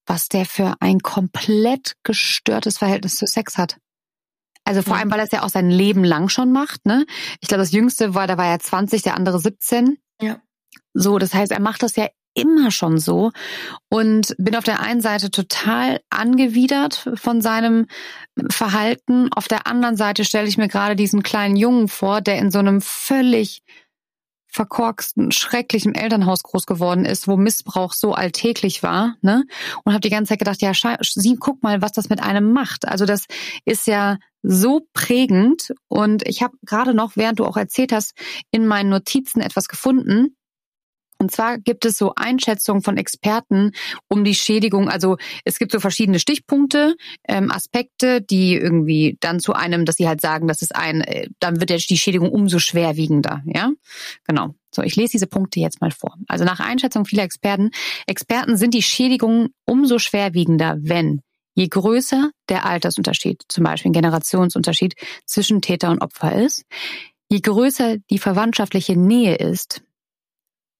was 0.05 0.27
der 0.27 0.45
für 0.45 0.75
ein 0.81 0.99
komplett 0.99 1.95
gestörtes 2.03 2.77
Verhältnis 2.77 3.15
zu 3.15 3.25
Sex 3.25 3.57
hat. 3.57 3.77
Also 4.65 4.81
vor 4.81 4.95
allem, 4.95 5.11
weil 5.11 5.19
er 5.19 5.25
es 5.25 5.31
ja 5.31 5.43
auch 5.43 5.49
sein 5.49 5.69
Leben 5.69 6.03
lang 6.03 6.29
schon 6.29 6.51
macht. 6.51 6.85
Ne? 6.85 7.05
Ich 7.41 7.49
glaube, 7.49 7.61
das 7.63 7.71
Jüngste 7.71 8.15
war, 8.15 8.27
da 8.27 8.37
war 8.37 8.47
er 8.47 8.59
20, 8.59 9.01
der 9.01 9.15
andere 9.15 9.39
17. 9.39 9.97
Ja. 10.21 10.39
So, 10.93 11.17
das 11.17 11.33
heißt, 11.33 11.51
er 11.51 11.61
macht 11.61 11.83
das 11.83 11.95
ja 11.95 12.07
immer 12.35 12.71
schon 12.71 12.97
so 12.97 13.31
und 13.89 14.35
bin 14.37 14.55
auf 14.55 14.63
der 14.63 14.79
einen 14.79 15.01
Seite 15.01 15.29
total 15.29 16.01
angewidert 16.09 17.09
von 17.15 17.41
seinem 17.41 17.87
Verhalten. 18.49 19.31
Auf 19.33 19.47
der 19.47 19.67
anderen 19.67 19.97
Seite 19.97 20.25
stelle 20.25 20.47
ich 20.47 20.57
mir 20.57 20.67
gerade 20.67 20.95
diesen 20.95 21.21
kleinen 21.21 21.55
Jungen 21.55 21.87
vor, 21.87 22.21
der 22.21 22.39
in 22.39 22.49
so 22.49 22.59
einem 22.59 22.81
völlig 22.81 23.61
verkorksten, 24.47 25.31
schrecklichen 25.31 25.95
Elternhaus 25.95 26.43
groß 26.43 26.67
geworden 26.67 27.05
ist, 27.05 27.27
wo 27.27 27.37
Missbrauch 27.37 27.93
so 27.93 28.13
alltäglich 28.13 28.83
war, 28.83 29.15
ne? 29.21 29.45
Und 29.83 29.93
habe 29.93 30.01
die 30.01 30.11
ganze 30.11 30.29
Zeit 30.29 30.39
gedacht, 30.39 30.61
ja, 30.61 30.73
sieh, 31.01 31.37
guck 31.39 31.63
mal, 31.63 31.81
was 31.81 31.91
das 31.91 32.09
mit 32.09 32.21
einem 32.21 32.53
macht. 32.53 32.87
Also 32.87 33.05
das 33.05 33.25
ist 33.65 33.87
ja 33.87 34.17
so 34.43 34.87
prägend 34.93 35.73
und 35.87 36.27
ich 36.27 36.43
habe 36.43 36.55
gerade 36.63 36.93
noch, 36.93 37.15
während 37.15 37.39
du 37.39 37.45
auch 37.45 37.57
erzählt 37.57 37.91
hast, 37.91 38.13
in 38.51 38.67
meinen 38.67 38.89
Notizen 38.89 39.41
etwas 39.41 39.67
gefunden, 39.67 40.35
und 41.23 41.31
zwar 41.31 41.57
gibt 41.57 41.85
es 41.85 41.97
so 41.97 42.11
Einschätzungen 42.17 42.81
von 42.81 42.97
Experten 42.97 43.71
um 44.09 44.25
die 44.25 44.35
Schädigung. 44.35 44.89
Also 44.89 45.15
es 45.45 45.57
gibt 45.57 45.71
so 45.71 45.79
verschiedene 45.79 46.19
Stichpunkte, 46.19 46.95
ähm, 47.29 47.49
Aspekte, 47.49 48.21
die 48.21 48.55
irgendwie 48.55 49.17
dann 49.21 49.39
zu 49.39 49.53
einem, 49.53 49.85
dass 49.85 49.95
sie 49.95 50.07
halt 50.07 50.19
sagen, 50.19 50.49
das 50.49 50.61
ist 50.61 50.75
ein, 50.75 50.99
äh, 50.99 51.29
dann 51.39 51.61
wird 51.61 51.69
die 51.89 51.97
Schädigung 51.97 52.29
umso 52.29 52.59
schwerwiegender. 52.59 53.41
Ja, 53.45 53.71
genau. 54.25 54.53
So, 54.75 54.81
ich 54.81 54.97
lese 54.97 55.13
diese 55.13 55.27
Punkte 55.27 55.61
jetzt 55.61 55.79
mal 55.79 55.91
vor. 55.91 56.15
Also 56.27 56.43
nach 56.43 56.59
Einschätzung 56.59 57.05
vieler 57.05 57.23
Experten, 57.23 57.71
Experten 58.05 58.57
sind 58.57 58.73
die 58.73 58.81
Schädigungen 58.81 59.53
umso 59.65 59.99
schwerwiegender, 59.99 60.77
wenn 60.81 61.21
je 61.53 61.67
größer 61.67 62.31
der 62.49 62.65
Altersunterschied, 62.65 63.43
zum 63.47 63.63
Beispiel 63.63 63.89
ein 63.89 63.93
Generationsunterschied 63.93 64.95
zwischen 65.25 65.61
Täter 65.61 65.91
und 65.91 66.01
Opfer 66.01 66.33
ist, 66.35 66.63
je 67.29 67.39
größer 67.39 67.97
die 68.09 68.19
verwandtschaftliche 68.19 68.97
Nähe 68.97 69.35
ist, 69.35 69.83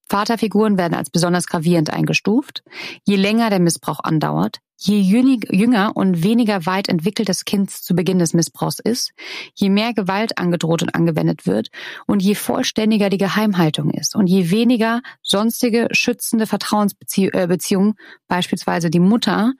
Vaterfiguren 0.09 0.77
werden 0.77 0.93
als 0.93 1.09
besonders 1.09 1.47
gravierend 1.47 1.91
eingestuft. 1.91 2.63
Je 3.03 3.15
länger 3.15 3.49
der 3.49 3.59
Missbrauch 3.59 3.99
andauert, 4.03 4.59
je 4.77 4.99
jünger 4.99 5.95
und 5.95 6.23
weniger 6.23 6.65
weit 6.65 6.89
entwickelt 6.89 7.29
das 7.29 7.45
Kind 7.45 7.71
zu 7.71 7.95
Beginn 7.95 8.19
des 8.19 8.33
Missbrauchs 8.33 8.79
ist, 8.79 9.13
je 9.55 9.69
mehr 9.69 9.93
Gewalt 9.93 10.37
angedroht 10.37 10.81
und 10.81 10.93
angewendet 10.93 11.47
wird 11.47 11.69
und 12.05 12.21
je 12.21 12.35
vollständiger 12.35 13.09
die 13.09 13.17
Geheimhaltung 13.17 13.89
ist 13.91 14.15
und 14.15 14.27
je 14.27 14.51
weniger 14.51 15.01
sonstige 15.21 15.87
schützende 15.91 16.47
Vertrauensbeziehungen, 16.47 17.91
äh, 17.91 17.93
beispielsweise 18.27 18.89
die 18.89 18.99
Mutter, 18.99 19.53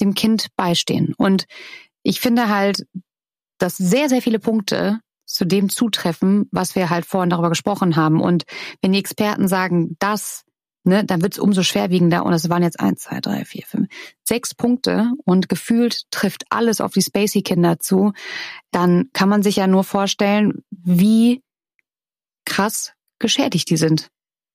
dem 0.00 0.14
Kind 0.14 0.48
beistehen. 0.56 1.14
Und 1.16 1.46
ich 2.02 2.20
finde 2.20 2.48
halt, 2.48 2.86
dass 3.58 3.76
sehr, 3.76 4.08
sehr 4.08 4.22
viele 4.22 4.38
Punkte 4.38 5.00
zu 5.24 5.44
dem 5.44 5.68
zutreffen, 5.68 6.48
was 6.50 6.74
wir 6.74 6.90
halt 6.90 7.06
vorhin 7.06 7.30
darüber 7.30 7.48
gesprochen 7.48 7.96
haben. 7.96 8.20
Und 8.20 8.44
wenn 8.80 8.92
die 8.92 8.98
Experten 8.98 9.48
sagen, 9.48 9.96
das, 9.98 10.44
ne, 10.84 11.04
dann 11.04 11.22
wird 11.22 11.34
es 11.34 11.38
umso 11.38 11.62
schwerwiegender. 11.62 12.24
Und 12.24 12.32
es 12.32 12.48
waren 12.50 12.62
jetzt 12.62 12.80
eins, 12.80 13.02
zwei, 13.02 13.20
drei, 13.20 13.44
vier, 13.44 13.64
fünf, 13.66 13.88
sechs 14.24 14.54
Punkte 14.54 15.12
und 15.24 15.48
gefühlt 15.48 16.10
trifft 16.10 16.44
alles 16.50 16.80
auf 16.80 16.92
die 16.92 17.02
Spacey-Kinder 17.02 17.78
zu. 17.78 18.12
Dann 18.72 19.10
kann 19.12 19.28
man 19.28 19.42
sich 19.42 19.56
ja 19.56 19.66
nur 19.66 19.84
vorstellen, 19.84 20.64
wie 20.70 21.42
krass 22.44 22.92
geschädigt 23.18 23.70
die 23.70 23.76
sind. 23.76 24.08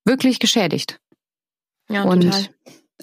Wirklich 0.05 0.39
geschädigt. 0.39 0.99
Ja, 1.89 2.03
und 2.03 2.21
total 2.21 2.49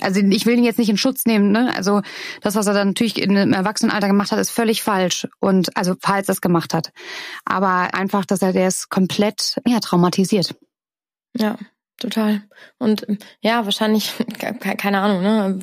also 0.00 0.20
ich 0.20 0.46
will 0.46 0.58
ihn 0.58 0.64
jetzt 0.64 0.78
nicht 0.78 0.88
in 0.88 0.96
Schutz 0.96 1.24
nehmen, 1.24 1.52
ne? 1.52 1.72
Also 1.74 2.02
das, 2.40 2.56
was 2.56 2.66
er 2.66 2.74
dann 2.74 2.88
natürlich 2.88 3.20
im 3.20 3.52
Erwachsenenalter 3.52 4.08
gemacht 4.08 4.32
hat, 4.32 4.38
ist 4.38 4.50
völlig 4.50 4.82
falsch. 4.82 5.28
Und 5.40 5.76
also 5.76 5.94
falls 6.00 6.28
er 6.28 6.32
es 6.32 6.40
gemacht 6.40 6.74
hat. 6.74 6.92
Aber 7.44 7.94
einfach, 7.94 8.24
dass 8.24 8.42
er 8.42 8.52
der 8.52 8.68
ist 8.68 8.90
komplett 8.90 9.60
ja, 9.66 9.80
traumatisiert. 9.80 10.56
Ja, 11.36 11.56
total. 11.98 12.42
Und 12.78 13.06
ja, 13.40 13.64
wahrscheinlich, 13.64 14.12
keine 14.78 15.00
Ahnung, 15.00 15.22
ne? 15.22 15.58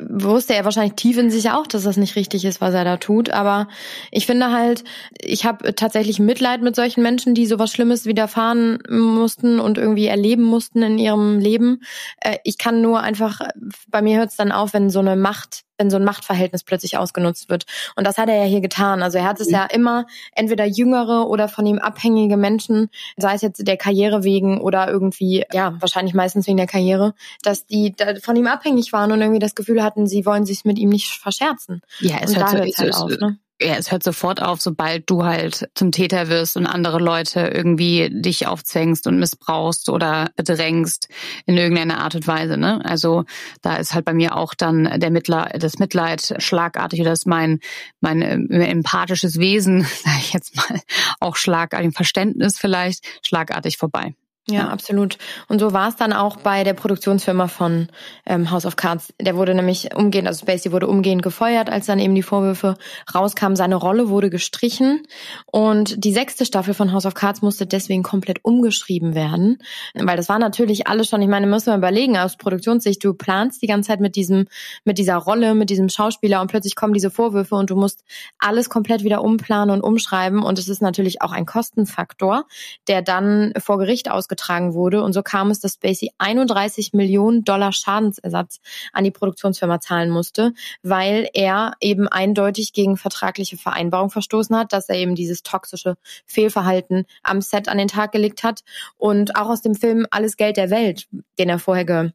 Wusste 0.00 0.54
er 0.54 0.64
wahrscheinlich 0.64 0.94
tief 0.94 1.16
in 1.18 1.30
sich 1.30 1.50
auch, 1.50 1.66
dass 1.66 1.84
das 1.84 1.96
nicht 1.96 2.16
richtig 2.16 2.44
ist, 2.44 2.60
was 2.60 2.74
er 2.74 2.84
da 2.84 2.96
tut. 2.96 3.30
Aber 3.30 3.68
ich 4.10 4.26
finde 4.26 4.50
halt, 4.50 4.84
ich 5.20 5.44
habe 5.44 5.74
tatsächlich 5.74 6.18
Mitleid 6.18 6.62
mit 6.62 6.74
solchen 6.74 7.02
Menschen, 7.02 7.34
die 7.34 7.46
sowas 7.46 7.70
Schlimmes 7.70 8.04
widerfahren 8.04 8.78
mussten 8.88 9.60
und 9.60 9.78
irgendwie 9.78 10.06
erleben 10.06 10.42
mussten 10.42 10.82
in 10.82 10.98
ihrem 10.98 11.38
Leben. 11.38 11.82
Äh, 12.20 12.38
ich 12.44 12.58
kann 12.58 12.80
nur 12.80 13.00
einfach, 13.00 13.40
bei 13.88 14.02
mir 14.02 14.18
hört 14.18 14.30
es 14.30 14.36
dann 14.36 14.52
auf, 14.52 14.74
wenn 14.74 14.90
so 14.90 14.98
eine 14.98 15.16
Macht 15.16 15.65
wenn 15.78 15.90
so 15.90 15.96
ein 15.96 16.04
Machtverhältnis 16.04 16.64
plötzlich 16.64 16.96
ausgenutzt 16.98 17.48
wird. 17.48 17.64
Und 17.96 18.06
das 18.06 18.18
hat 18.18 18.28
er 18.28 18.36
ja 18.36 18.44
hier 18.44 18.60
getan. 18.60 19.02
Also 19.02 19.18
er 19.18 19.24
hat 19.24 19.40
es 19.40 19.48
mhm. 19.48 19.54
ja 19.54 19.64
immer 19.64 20.06
entweder 20.32 20.64
jüngere 20.64 21.28
oder 21.28 21.48
von 21.48 21.66
ihm 21.66 21.78
abhängige 21.78 22.36
Menschen, 22.36 22.90
sei 23.16 23.34
es 23.34 23.42
jetzt 23.42 23.66
der 23.66 23.76
Karriere 23.76 24.24
wegen 24.24 24.60
oder 24.60 24.88
irgendwie, 24.88 25.44
ja, 25.52 25.74
wahrscheinlich 25.80 26.14
meistens 26.14 26.46
wegen 26.46 26.56
der 26.56 26.66
Karriere, 26.66 27.14
dass 27.42 27.66
die 27.66 27.94
von 28.22 28.36
ihm 28.36 28.46
abhängig 28.46 28.92
waren 28.92 29.12
und 29.12 29.20
irgendwie 29.20 29.38
das 29.40 29.54
Gefühl 29.54 29.82
hatten, 29.82 30.06
sie 30.06 30.26
wollen 30.26 30.46
sich 30.46 30.64
mit 30.64 30.78
ihm 30.78 30.88
nicht 30.88 31.08
verscherzen. 31.08 31.82
Ja, 32.00 32.16
es 32.22 32.30
und 32.30 32.36
hört 32.36 32.52
da 32.52 32.66
so, 32.66 32.78
halt 32.78 32.94
auf, 32.94 33.20
ne? 33.20 33.38
Ja, 33.60 33.76
es 33.76 33.90
hört 33.90 34.02
sofort 34.02 34.42
auf, 34.42 34.60
sobald 34.60 35.08
du 35.08 35.24
halt 35.24 35.70
zum 35.74 35.90
Täter 35.90 36.28
wirst 36.28 36.56
und 36.56 36.66
andere 36.66 36.98
Leute 36.98 37.40
irgendwie 37.40 38.10
dich 38.12 38.46
aufzwängst 38.46 39.06
und 39.06 39.18
missbrauchst 39.18 39.88
oder 39.88 40.30
bedrängst 40.36 41.08
in 41.46 41.56
irgendeiner 41.56 42.00
Art 42.00 42.14
und 42.14 42.26
Weise. 42.26 42.58
Ne? 42.58 42.84
Also 42.84 43.24
da 43.62 43.76
ist 43.76 43.94
halt 43.94 44.04
bei 44.04 44.12
mir 44.12 44.36
auch 44.36 44.52
dann 44.52 45.00
der 45.00 45.10
Mitleid, 45.10 45.62
das 45.62 45.78
Mitleid 45.78 46.34
schlagartig 46.38 47.00
oder 47.00 47.10
das 47.10 47.24
mein 47.24 47.60
mein 48.00 48.20
äh, 48.20 48.66
empathisches 48.66 49.38
Wesen, 49.38 49.82
sage 50.04 50.18
ich 50.20 50.32
jetzt 50.34 50.54
mal, 50.56 50.80
auch 51.20 51.36
schlagartig 51.36 51.94
Verständnis 51.94 52.58
vielleicht 52.58 53.06
schlagartig 53.22 53.78
vorbei. 53.78 54.14
Ja, 54.48 54.68
absolut. 54.68 55.18
Und 55.48 55.58
so 55.58 55.72
war 55.72 55.88
es 55.88 55.96
dann 55.96 56.12
auch 56.12 56.36
bei 56.36 56.62
der 56.62 56.74
Produktionsfirma 56.74 57.48
von 57.48 57.88
ähm, 58.26 58.52
House 58.52 58.64
of 58.64 58.76
Cards. 58.76 59.12
Der 59.20 59.34
wurde 59.34 59.56
nämlich 59.56 59.92
umgehend, 59.96 60.28
also 60.28 60.42
Spacey 60.42 60.70
wurde 60.70 60.86
umgehend 60.86 61.22
gefeuert, 61.22 61.68
als 61.68 61.86
dann 61.86 61.98
eben 61.98 62.14
die 62.14 62.22
Vorwürfe 62.22 62.76
rauskamen. 63.12 63.56
Seine 63.56 63.74
Rolle 63.74 64.08
wurde 64.08 64.30
gestrichen 64.30 65.02
und 65.50 66.04
die 66.04 66.12
sechste 66.12 66.46
Staffel 66.46 66.74
von 66.74 66.92
House 66.92 67.06
of 67.06 67.14
Cards 67.14 67.42
musste 67.42 67.66
deswegen 67.66 68.04
komplett 68.04 68.44
umgeschrieben 68.44 69.16
werden, 69.16 69.58
weil 69.94 70.16
das 70.16 70.28
war 70.28 70.38
natürlich 70.38 70.86
alles 70.86 71.08
schon. 71.08 71.22
Ich 71.22 71.28
meine, 71.28 71.48
müssen 71.48 71.72
wir 71.72 71.76
überlegen 71.76 72.16
aus 72.16 72.36
Produktionssicht. 72.36 73.02
Du 73.02 73.14
planst 73.14 73.62
die 73.62 73.66
ganze 73.66 73.88
Zeit 73.88 74.00
mit 74.00 74.14
diesem, 74.14 74.46
mit 74.84 74.98
dieser 74.98 75.16
Rolle, 75.16 75.56
mit 75.56 75.70
diesem 75.70 75.88
Schauspieler 75.88 76.40
und 76.40 76.52
plötzlich 76.52 76.76
kommen 76.76 76.92
diese 76.92 77.10
Vorwürfe 77.10 77.56
und 77.56 77.70
du 77.70 77.74
musst 77.74 78.04
alles 78.38 78.70
komplett 78.70 79.02
wieder 79.02 79.22
umplanen 79.22 79.70
und 79.74 79.80
umschreiben 79.80 80.44
und 80.44 80.60
es 80.60 80.68
ist 80.68 80.82
natürlich 80.82 81.20
auch 81.20 81.32
ein 81.32 81.46
Kostenfaktor, 81.46 82.44
der 82.86 83.02
dann 83.02 83.52
vor 83.58 83.78
Gericht 83.78 84.08
ausgetragen 84.08 84.35
ausgetragen 84.36 84.74
wurde. 84.74 85.02
Und 85.02 85.12
so 85.12 85.22
kam 85.22 85.50
es, 85.50 85.60
dass 85.60 85.74
Spacey 85.74 86.10
31 86.18 86.92
Millionen 86.92 87.44
Dollar 87.44 87.72
Schadensersatz 87.72 88.60
an 88.92 89.04
die 89.04 89.10
Produktionsfirma 89.10 89.80
zahlen 89.80 90.10
musste, 90.10 90.52
weil 90.82 91.28
er 91.32 91.72
eben 91.80 92.08
eindeutig 92.08 92.72
gegen 92.72 92.96
vertragliche 92.96 93.56
Vereinbarung 93.56 94.10
verstoßen 94.10 94.56
hat, 94.56 94.72
dass 94.72 94.88
er 94.88 94.96
eben 94.96 95.14
dieses 95.14 95.42
toxische 95.42 95.96
Fehlverhalten 96.26 97.06
am 97.22 97.40
Set 97.40 97.68
an 97.68 97.78
den 97.78 97.88
Tag 97.88 98.12
gelegt 98.12 98.42
hat 98.42 98.62
und 98.96 99.36
auch 99.36 99.48
aus 99.48 99.62
dem 99.62 99.74
Film 99.74 100.06
Alles 100.10 100.36
Geld 100.36 100.56
der 100.56 100.70
Welt, 100.70 101.06
den 101.38 101.48
er 101.48 101.58
vorher 101.58 101.84
ge 101.84 102.10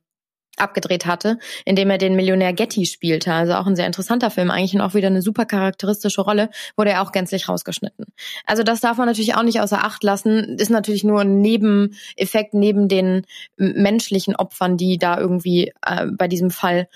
abgedreht 0.62 1.06
hatte, 1.06 1.38
indem 1.66 1.90
er 1.90 1.98
den 1.98 2.16
Millionär 2.16 2.54
Getty 2.54 2.86
spielte. 2.86 3.34
Also 3.34 3.54
auch 3.54 3.68
ein 3.68 3.76
sehr 3.76 3.88
interessanter 3.88 4.32
Film, 4.32 4.52
eigentlich 4.52 4.76
und 4.76 4.82
auch 4.82 4.94
wieder 4.94 5.08
eine 5.08 5.22
super 5.22 5.46
charakteristische 5.46 6.22
Rolle, 6.22 6.50
wurde 6.78 6.92
er 6.92 7.02
auch 7.02 7.12
gänzlich 7.12 7.50
rausgeschnitten. 7.50 8.06
Also 8.46 8.64
das 8.64 8.82
darf 8.82 8.98
man 8.98 9.08
natürlich 9.08 9.36
auch 9.36 9.44
nicht 9.44 9.62
außer 9.62 9.84
Acht 9.84 10.04
lassen, 10.04 10.58
ist 10.58 10.70
natürlich 10.70 11.04
nur 11.04 11.22
ein 11.22 11.42
Nebeneffekt 11.42 12.54
neben 12.54 12.88
den 12.88 13.26
menschlichen 13.58 14.36
Opfern, 14.36 14.78
die 14.78 14.98
da 14.98 15.20
irgendwie 15.20 15.74
äh, 15.86 16.08
bei 16.08 16.28
diesem 16.28 16.52
Fall 16.52 16.88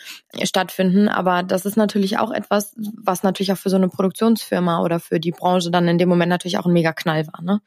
stattfinden. 0.43 1.07
Aber 1.07 1.43
das 1.43 1.65
ist 1.65 1.77
natürlich 1.77 2.17
auch 2.17 2.31
etwas, 2.31 2.75
was 2.77 3.23
natürlich 3.23 3.51
auch 3.51 3.57
für 3.57 3.69
so 3.69 3.77
eine 3.77 3.89
Produktionsfirma 3.89 4.81
oder 4.81 4.99
für 4.99 5.19
die 5.19 5.31
Branche 5.31 5.71
dann 5.71 5.87
in 5.87 5.97
dem 5.97 6.09
Moment 6.09 6.29
natürlich 6.29 6.57
auch 6.57 6.65
ein 6.65 6.73
mega 6.73 6.93
Knall 6.93 7.27
war. 7.27 7.41
Ne? 7.41 7.61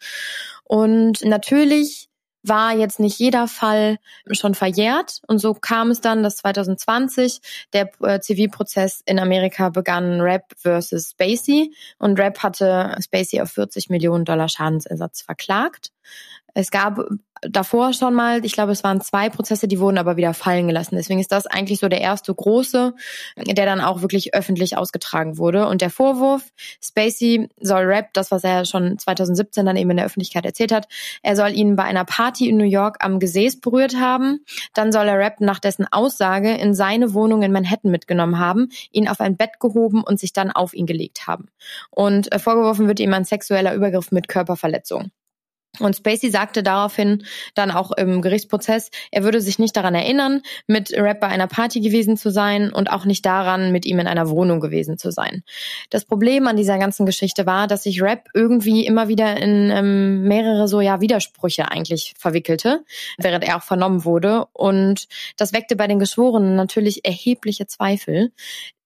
Und 0.64 1.24
natürlich 1.24 2.07
war 2.48 2.74
jetzt 2.74 3.00
nicht 3.00 3.18
jeder 3.18 3.48
Fall 3.48 3.98
schon 4.30 4.54
verjährt. 4.54 5.20
Und 5.26 5.38
so 5.38 5.54
kam 5.54 5.90
es 5.90 6.00
dann, 6.00 6.22
dass 6.22 6.36
2020 6.36 7.40
der 7.72 7.90
äh, 8.02 8.20
Zivilprozess 8.20 9.02
in 9.06 9.18
Amerika 9.18 9.68
begann, 9.70 10.20
Rap 10.20 10.52
versus 10.56 11.10
Spacey. 11.10 11.74
Und 11.98 12.18
Rap 12.18 12.42
hatte 12.42 12.96
Spacey 13.02 13.40
auf 13.40 13.50
40 13.50 13.90
Millionen 13.90 14.24
Dollar 14.24 14.48
Schadensersatz 14.48 15.22
verklagt. 15.22 15.92
Es 16.54 16.70
gab 16.70 16.98
davor 17.42 17.92
schon 17.92 18.14
mal, 18.14 18.44
ich 18.44 18.52
glaube, 18.52 18.72
es 18.72 18.84
waren 18.84 19.00
zwei 19.00 19.28
Prozesse, 19.28 19.68
die 19.68 19.80
wurden 19.80 19.98
aber 19.98 20.16
wieder 20.16 20.34
fallen 20.34 20.66
gelassen. 20.66 20.96
Deswegen 20.96 21.20
ist 21.20 21.32
das 21.32 21.46
eigentlich 21.46 21.80
so 21.80 21.88
der 21.88 22.00
erste 22.00 22.34
große, 22.34 22.94
der 23.36 23.66
dann 23.66 23.80
auch 23.80 24.02
wirklich 24.02 24.34
öffentlich 24.34 24.76
ausgetragen 24.76 25.38
wurde. 25.38 25.66
Und 25.66 25.80
der 25.80 25.90
Vorwurf, 25.90 26.42
Spacey 26.82 27.48
soll 27.60 27.82
Rap, 27.82 28.12
das 28.12 28.30
was 28.30 28.44
er 28.44 28.64
schon 28.64 28.98
2017 28.98 29.66
dann 29.66 29.76
eben 29.76 29.90
in 29.90 29.96
der 29.96 30.06
Öffentlichkeit 30.06 30.44
erzählt 30.44 30.72
hat, 30.72 30.88
er 31.22 31.36
soll 31.36 31.52
ihn 31.52 31.76
bei 31.76 31.84
einer 31.84 32.04
Party 32.04 32.48
in 32.48 32.56
New 32.56 32.64
York 32.64 32.96
am 33.00 33.18
Gesäß 33.18 33.60
berührt 33.60 33.96
haben. 33.96 34.44
Dann 34.74 34.92
soll 34.92 35.08
er 35.08 35.18
Rap 35.18 35.40
nach 35.40 35.58
dessen 35.58 35.86
Aussage 35.90 36.54
in 36.54 36.74
seine 36.74 37.14
Wohnung 37.14 37.42
in 37.42 37.52
Manhattan 37.52 37.90
mitgenommen 37.90 38.38
haben, 38.38 38.68
ihn 38.90 39.08
auf 39.08 39.20
ein 39.20 39.36
Bett 39.36 39.60
gehoben 39.60 40.02
und 40.02 40.18
sich 40.18 40.32
dann 40.32 40.50
auf 40.50 40.74
ihn 40.74 40.86
gelegt 40.86 41.26
haben. 41.26 41.48
Und 41.90 42.32
äh, 42.32 42.38
vorgeworfen 42.38 42.88
wird 42.88 43.00
ihm 43.00 43.12
ein 43.12 43.24
sexueller 43.24 43.74
Übergriff 43.74 44.10
mit 44.12 44.28
Körperverletzung. 44.28 45.10
Und 45.80 45.96
Spacey 45.96 46.30
sagte 46.30 46.62
daraufhin 46.62 47.24
dann 47.54 47.70
auch 47.70 47.92
im 47.92 48.22
Gerichtsprozess, 48.22 48.90
er 49.10 49.24
würde 49.24 49.40
sich 49.40 49.58
nicht 49.58 49.76
daran 49.76 49.94
erinnern, 49.94 50.42
mit 50.66 50.92
Rap 50.92 51.20
bei 51.20 51.28
einer 51.28 51.46
Party 51.46 51.80
gewesen 51.80 52.16
zu 52.16 52.30
sein 52.30 52.72
und 52.72 52.90
auch 52.90 53.04
nicht 53.04 53.24
daran, 53.24 53.72
mit 53.72 53.86
ihm 53.86 53.98
in 53.98 54.06
einer 54.06 54.30
Wohnung 54.30 54.60
gewesen 54.60 54.98
zu 54.98 55.10
sein. 55.10 55.42
Das 55.90 56.04
Problem 56.04 56.46
an 56.46 56.56
dieser 56.56 56.78
ganzen 56.78 57.06
Geschichte 57.06 57.46
war, 57.46 57.66
dass 57.66 57.84
sich 57.84 58.02
Rap 58.02 58.28
irgendwie 58.34 58.86
immer 58.86 59.08
wieder 59.08 59.36
in 59.36 59.70
ähm, 59.70 60.22
mehrere 60.22 60.68
so 60.68 60.80
ja 60.80 61.00
Widersprüche 61.00 61.70
eigentlich 61.70 62.14
verwickelte, 62.18 62.84
während 63.18 63.44
er 63.44 63.56
auch 63.56 63.62
vernommen 63.62 64.04
wurde. 64.04 64.46
Und 64.52 65.08
das 65.36 65.52
weckte 65.52 65.76
bei 65.76 65.86
den 65.86 65.98
Geschworenen 65.98 66.56
natürlich 66.56 67.04
erhebliche 67.04 67.66
Zweifel 67.66 68.32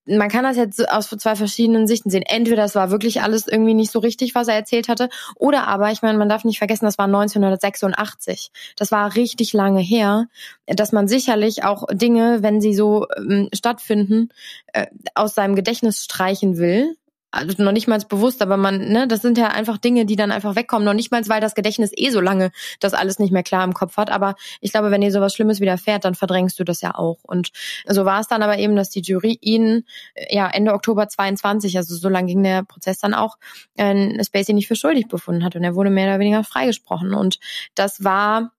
man 0.07 0.29
kann 0.29 0.45
das 0.45 0.57
jetzt 0.57 0.89
aus 0.91 1.09
zwei 1.09 1.37
verschiedenen 1.37 1.87
Sichten 1.87 2.11
sehen. 2.11 2.23
Entweder 2.23 2.65
es 2.65 2.75
war 2.75 2.91
wirklich 2.91 3.23
alles 3.23 3.47
irgendwie 3.47 3.75
nicht 3.75 3.93
so 3.93 3.99
richtig, 3.99 4.35
was 4.35 4.49
er 4.49 4.55
erzählt 4.55 4.89
hatte, 4.89 5.09
oder 5.37 5.69
aber, 5.69 5.91
ich 5.93 6.03
meine, 6.03 6.19
man 6.19 6.29
darf 6.29 6.45
nicht 6.45 6.59
vergessen, 6.59 6.85
das 6.85 6.99
war 6.99 7.07
1986. 7.07 8.51
Das 8.77 8.91
war 8.91 9.15
richtig 9.15 9.53
lange 9.53 9.81
her, 9.81 10.27
dass 10.67 10.93
man 10.93 11.09
sicherlich 11.09 11.65
auch 11.65 11.87
Dinge, 11.93 12.43
wenn 12.43 12.61
sie 12.61 12.75
so 12.75 13.07
ähm, 13.17 13.49
stattfinden, 13.55 14.31
äh, 14.73 14.87
aus 15.15 15.35
seinem 15.35 15.55
Gedächtnis 15.55 16.05
streichen 16.05 16.57
will 16.59 16.97
also 17.33 17.63
noch 17.63 17.73
nicht 17.73 17.89
mal 17.89 17.99
bewusst, 18.09 18.43
aber 18.43 18.57
man, 18.57 18.89
ne, 18.89 19.09
das 19.09 19.23
sind 19.23 19.39
ja 19.39 19.49
einfach 19.49 19.79
Dinge, 19.79 20.05
die 20.05 20.17
dann 20.17 20.31
einfach 20.31 20.55
wegkommen. 20.55 20.85
Noch 20.85 20.95
nicht 20.95 21.11
mal, 21.11 21.27
weil 21.29 21.41
das 21.41 21.55
Gedächtnis 21.55 21.91
eh 21.97 22.11
so 22.11 22.21
lange 22.21 22.53
das 22.79 22.93
alles 22.93 23.19
nicht 23.19 23.33
mehr 23.33 23.43
klar 23.43 23.65
im 23.65 23.73
Kopf 23.73 23.97
hat. 23.97 24.11
Aber 24.11 24.35
ich 24.61 24.71
glaube, 24.71 24.91
wenn 24.91 25.01
dir 25.01 25.11
sowas 25.11 25.35
Schlimmes 25.35 25.61
widerfährt, 25.61 26.05
dann 26.05 26.15
verdrängst 26.15 26.59
du 26.61 26.65
das 26.65 26.83
ja 26.83 26.95
auch. 26.95 27.19
Und 27.23 27.51
so 27.87 28.05
war 28.05 28.21
es 28.21 28.29
dann 28.29 28.43
aber 28.43 28.59
eben, 28.59 28.77
dass 28.77 28.91
die 28.91 29.01
Jury 29.01 29.39
ihn 29.41 29.85
ja 30.29 30.49
Ende 30.49 30.75
Oktober 30.75 31.09
22, 31.09 31.77
also 31.79 31.97
so 31.97 32.09
lange 32.09 32.27
ging 32.27 32.43
der 32.43 32.65
Prozess 32.65 32.99
dann 32.99 33.15
auch, 33.15 33.39
äh, 33.77 34.23
Spacey 34.23 34.53
nicht 34.53 34.69
für 34.69 34.77
schuldig 34.77 35.09
befunden 35.09 35.43
hat 35.43 35.57
und 35.57 35.65
er 35.65 35.75
wurde 35.75 35.91
mehr 35.91 36.09
oder 36.09 36.19
weniger 36.19 36.45
freigesprochen. 36.45 37.15
Und 37.15 37.39
das 37.75 38.05
war 38.05 38.53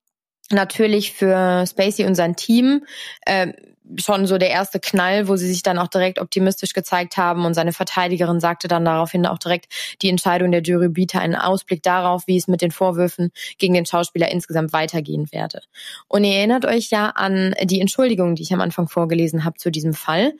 natürlich 0.51 1.13
für 1.13 1.65
Spacey 1.67 2.05
und 2.05 2.15
sein 2.15 2.35
Team 2.35 2.85
äh, 3.25 3.53
schon 3.97 4.25
so 4.27 4.37
der 4.37 4.49
erste 4.49 4.79
Knall, 4.79 5.27
wo 5.27 5.35
sie 5.35 5.47
sich 5.47 5.63
dann 5.63 5.77
auch 5.77 5.87
direkt 5.87 6.19
optimistisch 6.19 6.73
gezeigt 6.73 7.17
haben 7.17 7.45
und 7.45 7.53
seine 7.53 7.73
Verteidigerin 7.73 8.39
sagte 8.39 8.67
dann 8.67 8.85
daraufhin 8.85 9.25
auch 9.25 9.37
direkt, 9.37 9.67
die 10.01 10.09
Entscheidung 10.09 10.51
der 10.51 10.61
Jury 10.61 10.89
biete 10.89 11.19
einen 11.19 11.35
Ausblick 11.35 11.83
darauf, 11.83 12.27
wie 12.27 12.37
es 12.37 12.47
mit 12.47 12.61
den 12.61 12.71
Vorwürfen 12.71 13.31
gegen 13.57 13.73
den 13.73 13.85
Schauspieler 13.85 14.31
insgesamt 14.31 14.73
weitergehen 14.73 15.31
werde. 15.31 15.61
Und 16.07 16.23
ihr 16.23 16.35
erinnert 16.35 16.65
euch 16.65 16.89
ja 16.89 17.09
an 17.09 17.55
die 17.63 17.81
Entschuldigung, 17.81 18.35
die 18.35 18.43
ich 18.43 18.53
am 18.53 18.61
Anfang 18.61 18.87
vorgelesen 18.87 19.43
habe 19.43 19.57
zu 19.57 19.71
diesem 19.71 19.93
Fall. 19.93 20.33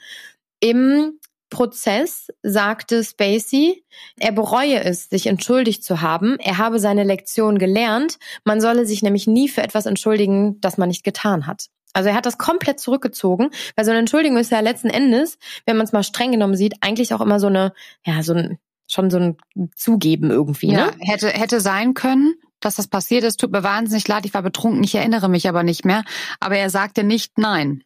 Im 0.60 1.20
Prozess 1.50 2.30
sagte 2.42 3.04
Spacey, 3.04 3.84
er 4.20 4.32
bereue 4.32 4.84
es, 4.84 5.10
sich 5.10 5.28
entschuldigt 5.28 5.84
zu 5.84 6.02
haben. 6.02 6.40
Er 6.40 6.58
habe 6.58 6.80
seine 6.80 7.04
Lektion 7.04 7.60
gelernt. 7.60 8.18
Man 8.44 8.60
solle 8.60 8.88
sich 8.88 9.04
nämlich 9.04 9.28
nie 9.28 9.48
für 9.48 9.62
etwas 9.62 9.86
entschuldigen, 9.86 10.60
das 10.62 10.78
man 10.80 10.88
nicht 10.88 11.04
getan 11.04 11.46
hat. 11.46 11.68
Also 11.94 12.10
er 12.10 12.16
hat 12.16 12.26
das 12.26 12.38
komplett 12.38 12.80
zurückgezogen, 12.80 13.52
weil 13.76 13.86
so 13.86 13.92
eine 13.92 14.00
Entschuldigung 14.00 14.38
ist 14.38 14.52
ja 14.52 14.60
letzten 14.60 14.90
Endes, 14.90 15.38
wenn 15.66 15.78
man 15.78 15.86
es 15.86 15.94
mal 15.94 16.04
streng 16.04 16.32
genommen 16.32 16.56
sieht, 16.56 16.76
eigentlich 16.82 17.14
auch 17.14 17.22
immer 17.22 17.40
so 17.40 17.48
eine, 17.48 17.74
ja, 18.06 18.24
so 18.24 18.34
ein, 18.34 18.58
schon 18.88 19.10
so 19.10 19.18
ein 19.18 19.38
Zugeben 19.76 20.32
irgendwie. 20.32 20.72
Ja, 20.72 20.88
ne? 20.88 20.94
hätte, 21.00 21.30
hätte 21.30 21.62
sein 21.62 21.94
können, 21.94 22.36
dass 22.60 22.76
das 22.76 22.88
passiert 22.88 23.24
ist. 23.24 23.40
Tut 23.40 23.52
mir 23.52 23.64
wahnsinnig 23.64 24.08
leid, 24.08 24.26
ich 24.26 24.34
war 24.34 24.42
betrunken, 24.42 24.84
ich 24.84 24.96
erinnere 24.96 25.30
mich 25.30 25.48
aber 25.48 25.64
nicht 25.64 25.86
mehr. 25.86 26.04
Aber 26.40 26.58
er 26.58 26.70
sagte 26.70 27.04
nicht 27.04 27.38
nein. 27.38 27.84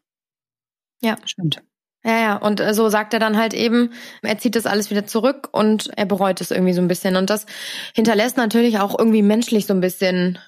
Ja. 1.01 1.17
Stimmt. 1.25 1.61
Ja, 2.03 2.19
ja, 2.19 2.35
und 2.37 2.61
äh, 2.61 2.73
so 2.73 2.87
sagt 2.87 3.13
er 3.13 3.19
dann 3.19 3.37
halt 3.37 3.53
eben, 3.53 3.91
er 4.21 4.37
zieht 4.37 4.55
das 4.55 4.65
alles 4.65 4.89
wieder 4.89 5.05
zurück 5.05 5.49
und 5.51 5.91
er 5.97 6.05
bereut 6.05 6.39
es 6.39 6.51
irgendwie 6.51 6.73
so 6.73 6.81
ein 6.81 6.87
bisschen. 6.87 7.17
Und 7.17 7.29
das 7.29 7.45
hinterlässt 7.93 8.37
natürlich 8.37 8.79
auch 8.79 8.97
irgendwie 8.97 9.23
menschlich 9.23 9.65
so 9.65 9.73
ein 9.73 9.81
bisschen 9.81 10.39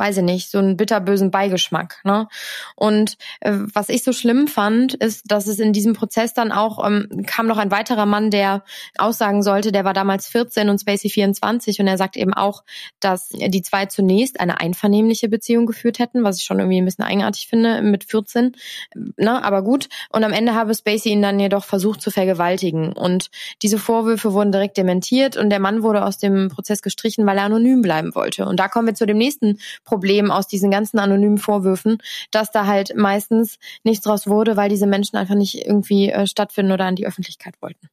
weiß 0.00 0.16
ich 0.16 0.24
nicht, 0.24 0.50
so 0.50 0.58
einen 0.58 0.76
bitterbösen 0.76 1.30
Beigeschmack. 1.30 2.00
Ne? 2.04 2.26
Und 2.74 3.18
äh, 3.40 3.52
was 3.74 3.88
ich 3.88 4.02
so 4.02 4.12
schlimm 4.12 4.48
fand, 4.48 4.94
ist, 4.94 5.30
dass 5.30 5.46
es 5.46 5.60
in 5.60 5.72
diesem 5.72 5.92
Prozess 5.92 6.34
dann 6.34 6.50
auch 6.50 6.84
ähm, 6.84 7.24
kam 7.26 7.46
noch 7.46 7.58
ein 7.58 7.70
weiterer 7.70 8.06
Mann, 8.06 8.30
der 8.30 8.64
aussagen 8.98 9.42
sollte, 9.42 9.70
der 9.70 9.84
war 9.84 9.94
damals 9.94 10.26
14 10.26 10.68
und 10.68 10.80
Spacey 10.80 11.10
24 11.10 11.80
und 11.80 11.86
er 11.86 11.98
sagt 11.98 12.16
eben 12.16 12.34
auch, 12.34 12.64
dass 12.98 13.28
die 13.28 13.62
zwei 13.62 13.86
zunächst 13.86 14.40
eine 14.40 14.58
einvernehmliche 14.60 15.28
Beziehung 15.28 15.66
geführt 15.66 15.98
hätten, 15.98 16.24
was 16.24 16.38
ich 16.38 16.44
schon 16.44 16.58
irgendwie 16.58 16.80
ein 16.80 16.84
bisschen 16.84 17.04
eigenartig 17.04 17.46
finde 17.48 17.82
mit 17.82 18.04
14. 18.04 18.56
Ne? 19.16 19.44
Aber 19.44 19.62
gut. 19.62 19.88
Und 20.10 20.24
am 20.24 20.32
Ende 20.32 20.54
habe 20.54 20.74
Spacey 20.74 21.12
ihn 21.12 21.22
dann 21.22 21.38
jedoch 21.38 21.64
versucht 21.64 22.00
zu 22.00 22.10
vergewaltigen. 22.10 22.92
Und 22.94 23.30
diese 23.62 23.78
Vorwürfe 23.78 24.32
wurden 24.32 24.52
direkt 24.52 24.76
dementiert 24.76 25.36
und 25.36 25.50
der 25.50 25.60
Mann 25.60 25.82
wurde 25.82 26.04
aus 26.04 26.18
dem 26.18 26.48
Prozess 26.48 26.80
gestrichen, 26.80 27.26
weil 27.26 27.36
er 27.36 27.44
anonym 27.44 27.82
bleiben 27.82 28.14
wollte. 28.14 28.46
Und 28.46 28.58
da 28.58 28.68
kommen 28.68 28.86
wir 28.86 28.94
zu 28.94 29.06
dem 29.06 29.18
nächsten 29.18 29.58
Problem 29.90 30.30
aus 30.30 30.46
diesen 30.46 30.70
ganzen 30.70 31.00
anonymen 31.00 31.38
Vorwürfen, 31.38 31.98
dass 32.30 32.52
da 32.52 32.66
halt 32.66 32.94
meistens 32.96 33.58
nichts 33.82 34.04
draus 34.04 34.28
wurde, 34.28 34.56
weil 34.56 34.68
diese 34.68 34.86
Menschen 34.86 35.16
einfach 35.16 35.34
nicht 35.34 35.66
irgendwie 35.66 36.10
äh, 36.10 36.28
stattfinden 36.28 36.70
oder 36.70 36.84
an 36.84 36.94
die 36.94 37.06
Öffentlichkeit 37.06 37.54
wollten. 37.60 37.88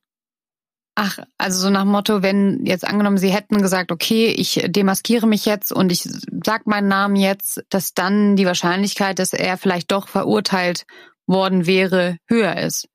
Ach, 0.93 1.19
also 1.39 1.59
so 1.59 1.69
nach 1.71 1.85
Motto, 1.85 2.21
wenn 2.21 2.65
jetzt 2.65 2.87
angenommen, 2.87 3.17
Sie 3.17 3.31
hätten 3.31 3.61
gesagt, 3.61 3.91
okay, 3.91 4.27
ich 4.27 4.63
demaskiere 4.67 5.25
mich 5.25 5.45
jetzt 5.45 5.71
und 5.71 5.91
ich 5.91 6.07
sag 6.43 6.67
meinen 6.67 6.87
Namen 6.87 7.15
jetzt, 7.15 7.63
dass 7.69 7.93
dann 7.95 8.35
die 8.35 8.45
Wahrscheinlichkeit, 8.45 9.17
dass 9.17 9.33
er 9.33 9.57
vielleicht 9.57 9.91
doch 9.91 10.07
verurteilt 10.07 10.85
worden 11.25 11.65
wäre, 11.65 12.17
höher 12.27 12.57
ist. 12.57 12.87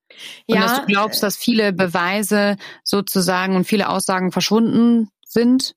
Und 0.48 0.56
ja, 0.56 0.62
dass 0.62 0.80
du 0.80 0.86
glaubst, 0.86 1.22
dass 1.22 1.36
viele 1.36 1.72
Beweise 1.72 2.56
sozusagen 2.84 3.56
und 3.56 3.64
viele 3.64 3.88
Aussagen 3.88 4.30
verschwunden 4.30 5.08
sind 5.26 5.74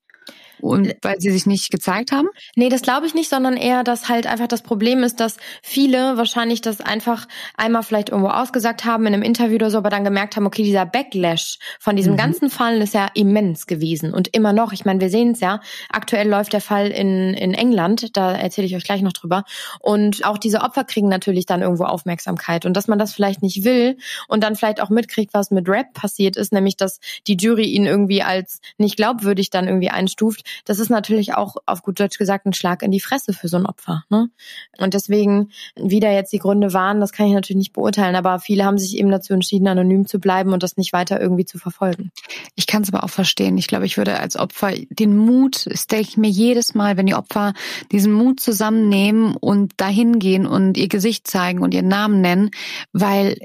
und 0.60 0.94
weil 1.02 1.20
sie 1.20 1.30
sich 1.30 1.46
nicht 1.46 1.70
gezeigt 1.70 2.12
haben? 2.12 2.28
Nee, 2.54 2.68
das 2.68 2.82
glaube 2.82 3.06
ich 3.06 3.14
nicht, 3.14 3.28
sondern 3.28 3.56
eher, 3.56 3.84
dass 3.84 4.08
halt 4.08 4.26
einfach 4.26 4.46
das 4.46 4.62
Problem 4.62 5.02
ist, 5.02 5.20
dass 5.20 5.36
viele 5.62 6.16
wahrscheinlich 6.16 6.60
das 6.60 6.80
einfach 6.80 7.26
einmal 7.56 7.82
vielleicht 7.82 8.10
irgendwo 8.10 8.30
ausgesagt 8.30 8.84
haben 8.84 9.06
in 9.06 9.14
einem 9.14 9.22
Interview 9.22 9.56
oder 9.56 9.70
so, 9.70 9.78
aber 9.78 9.90
dann 9.90 10.04
gemerkt 10.04 10.36
haben, 10.36 10.46
okay, 10.46 10.62
dieser 10.62 10.86
Backlash 10.86 11.58
von 11.80 11.96
diesem 11.96 12.14
mhm. 12.14 12.18
ganzen 12.18 12.50
Fall 12.50 12.80
ist 12.80 12.94
ja 12.94 13.08
immens 13.14 13.66
gewesen 13.66 14.12
und 14.12 14.28
immer 14.34 14.52
noch. 14.52 14.72
Ich 14.72 14.84
meine, 14.84 15.00
wir 15.00 15.10
sehen 15.10 15.32
es 15.32 15.40
ja. 15.40 15.60
Aktuell 15.90 16.28
läuft 16.28 16.52
der 16.52 16.60
Fall 16.60 16.88
in, 16.88 17.34
in 17.34 17.54
England, 17.54 18.16
da 18.16 18.32
erzähle 18.32 18.66
ich 18.66 18.76
euch 18.76 18.84
gleich 18.84 19.02
noch 19.02 19.12
drüber. 19.12 19.44
Und 19.80 20.24
auch 20.24 20.38
diese 20.38 20.60
Opfer 20.60 20.84
kriegen 20.84 21.08
natürlich 21.08 21.46
dann 21.46 21.62
irgendwo 21.62 21.84
Aufmerksamkeit 21.84 22.66
und 22.66 22.74
dass 22.74 22.88
man 22.88 22.98
das 22.98 23.12
vielleicht 23.12 23.42
nicht 23.42 23.64
will 23.64 23.98
und 24.28 24.42
dann 24.42 24.56
vielleicht 24.56 24.80
auch 24.80 24.90
mitkriegt, 24.90 25.34
was 25.34 25.50
mit 25.50 25.68
Rap 25.68 25.92
passiert 25.94 26.36
ist, 26.36 26.52
nämlich 26.52 26.76
dass 26.76 27.00
die 27.26 27.36
Jury 27.36 27.64
ihn 27.64 27.86
irgendwie 27.86 28.22
als 28.22 28.60
nicht 28.78 28.96
glaubwürdig 28.96 29.50
dann 29.50 29.66
irgendwie 29.66 29.90
einstuft, 29.90 30.45
das 30.64 30.78
ist 30.78 30.90
natürlich 30.90 31.34
auch 31.34 31.56
auf 31.66 31.82
gut 31.82 32.00
Deutsch 32.00 32.18
gesagt 32.18 32.46
ein 32.46 32.52
Schlag 32.52 32.82
in 32.82 32.90
die 32.90 33.00
Fresse 33.00 33.32
für 33.32 33.48
so 33.48 33.56
ein 33.56 33.66
Opfer. 33.66 34.04
Ne? 34.10 34.30
Und 34.78 34.94
deswegen, 34.94 35.50
wie 35.76 36.00
da 36.00 36.10
jetzt 36.10 36.32
die 36.32 36.38
Gründe 36.38 36.72
waren, 36.72 37.00
das 37.00 37.12
kann 37.12 37.26
ich 37.26 37.32
natürlich 37.32 37.58
nicht 37.58 37.72
beurteilen, 37.72 38.16
aber 38.16 38.38
viele 38.38 38.64
haben 38.64 38.78
sich 38.78 38.96
eben 38.96 39.10
dazu 39.10 39.32
entschieden, 39.32 39.68
anonym 39.68 40.06
zu 40.06 40.18
bleiben 40.18 40.52
und 40.52 40.62
das 40.62 40.76
nicht 40.76 40.92
weiter 40.92 41.20
irgendwie 41.20 41.44
zu 41.44 41.58
verfolgen. 41.58 42.10
Ich 42.54 42.66
kann 42.66 42.82
es 42.82 42.92
aber 42.92 43.04
auch 43.04 43.10
verstehen. 43.10 43.58
Ich 43.58 43.66
glaube, 43.66 43.86
ich 43.86 43.96
würde 43.96 44.18
als 44.18 44.36
Opfer 44.36 44.72
den 44.90 45.16
Mut, 45.16 45.66
das 45.66 45.86
denke 45.86 46.08
ich 46.08 46.16
mir 46.16 46.30
jedes 46.30 46.74
Mal, 46.74 46.96
wenn 46.96 47.06
die 47.06 47.14
Opfer 47.14 47.54
diesen 47.92 48.12
Mut 48.12 48.40
zusammennehmen 48.40 49.36
und 49.36 49.72
dahin 49.76 50.18
gehen 50.18 50.46
und 50.46 50.76
ihr 50.76 50.88
Gesicht 50.88 51.26
zeigen 51.26 51.62
und 51.62 51.74
ihren 51.74 51.88
Namen 51.88 52.20
nennen, 52.20 52.50
weil 52.92 53.36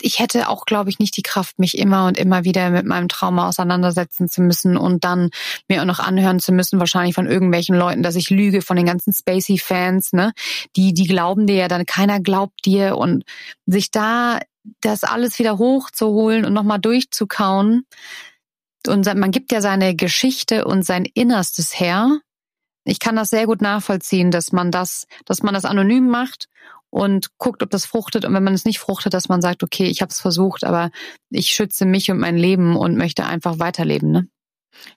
ich 0.00 0.18
hätte 0.18 0.48
auch, 0.48 0.64
glaube 0.64 0.90
ich, 0.90 0.98
nicht 0.98 1.16
die 1.16 1.22
Kraft, 1.22 1.58
mich 1.58 1.78
immer 1.78 2.06
und 2.06 2.18
immer 2.18 2.44
wieder 2.44 2.70
mit 2.70 2.86
meinem 2.86 3.08
Trauma 3.08 3.48
auseinandersetzen 3.48 4.28
zu 4.28 4.42
müssen 4.42 4.76
und 4.76 5.04
dann 5.04 5.30
mir 5.68 5.80
auch 5.80 5.86
noch 5.86 6.00
anhören 6.00 6.40
zu 6.40 6.52
müssen, 6.52 6.80
wahrscheinlich 6.80 7.14
von 7.14 7.26
irgendwelchen 7.26 7.76
Leuten, 7.76 8.02
dass 8.02 8.16
ich 8.16 8.30
lüge, 8.30 8.62
von 8.62 8.76
den 8.76 8.86
ganzen 8.86 9.12
Spacey-Fans, 9.12 10.12
ne? 10.12 10.32
Die, 10.74 10.92
die 10.92 11.06
glauben 11.06 11.46
dir 11.46 11.56
ja 11.56 11.68
dann, 11.68 11.86
keiner 11.86 12.20
glaubt 12.20 12.64
dir 12.64 12.96
und 12.96 13.24
sich 13.66 13.90
da 13.90 14.40
das 14.80 15.04
alles 15.04 15.38
wieder 15.38 15.58
hochzuholen 15.58 16.44
und 16.44 16.52
nochmal 16.52 16.80
durchzukauen. 16.80 17.86
Und 18.86 19.06
man 19.14 19.30
gibt 19.30 19.52
ja 19.52 19.60
seine 19.60 19.94
Geschichte 19.94 20.64
und 20.64 20.84
sein 20.84 21.04
Innerstes 21.04 21.78
her. 21.78 22.18
Ich 22.84 22.98
kann 22.98 23.16
das 23.16 23.30
sehr 23.30 23.46
gut 23.46 23.62
nachvollziehen, 23.62 24.30
dass 24.30 24.52
man 24.52 24.70
das, 24.70 25.06
dass 25.24 25.42
man 25.42 25.54
das 25.54 25.64
anonym 25.64 26.08
macht 26.08 26.48
und 26.90 27.36
guckt, 27.38 27.62
ob 27.62 27.70
das 27.70 27.86
fruchtet. 27.86 28.24
Und 28.24 28.34
wenn 28.34 28.44
man 28.44 28.54
es 28.54 28.64
nicht 28.64 28.78
fruchtet, 28.78 29.14
dass 29.14 29.28
man 29.28 29.42
sagt, 29.42 29.62
okay, 29.62 29.84
ich 29.84 30.02
habe 30.02 30.10
es 30.10 30.20
versucht, 30.20 30.64
aber 30.64 30.90
ich 31.30 31.48
schütze 31.50 31.84
mich 31.84 32.10
und 32.10 32.18
mein 32.18 32.36
Leben 32.36 32.76
und 32.76 32.96
möchte 32.96 33.26
einfach 33.26 33.58
weiterleben. 33.58 34.10
Ne? 34.10 34.28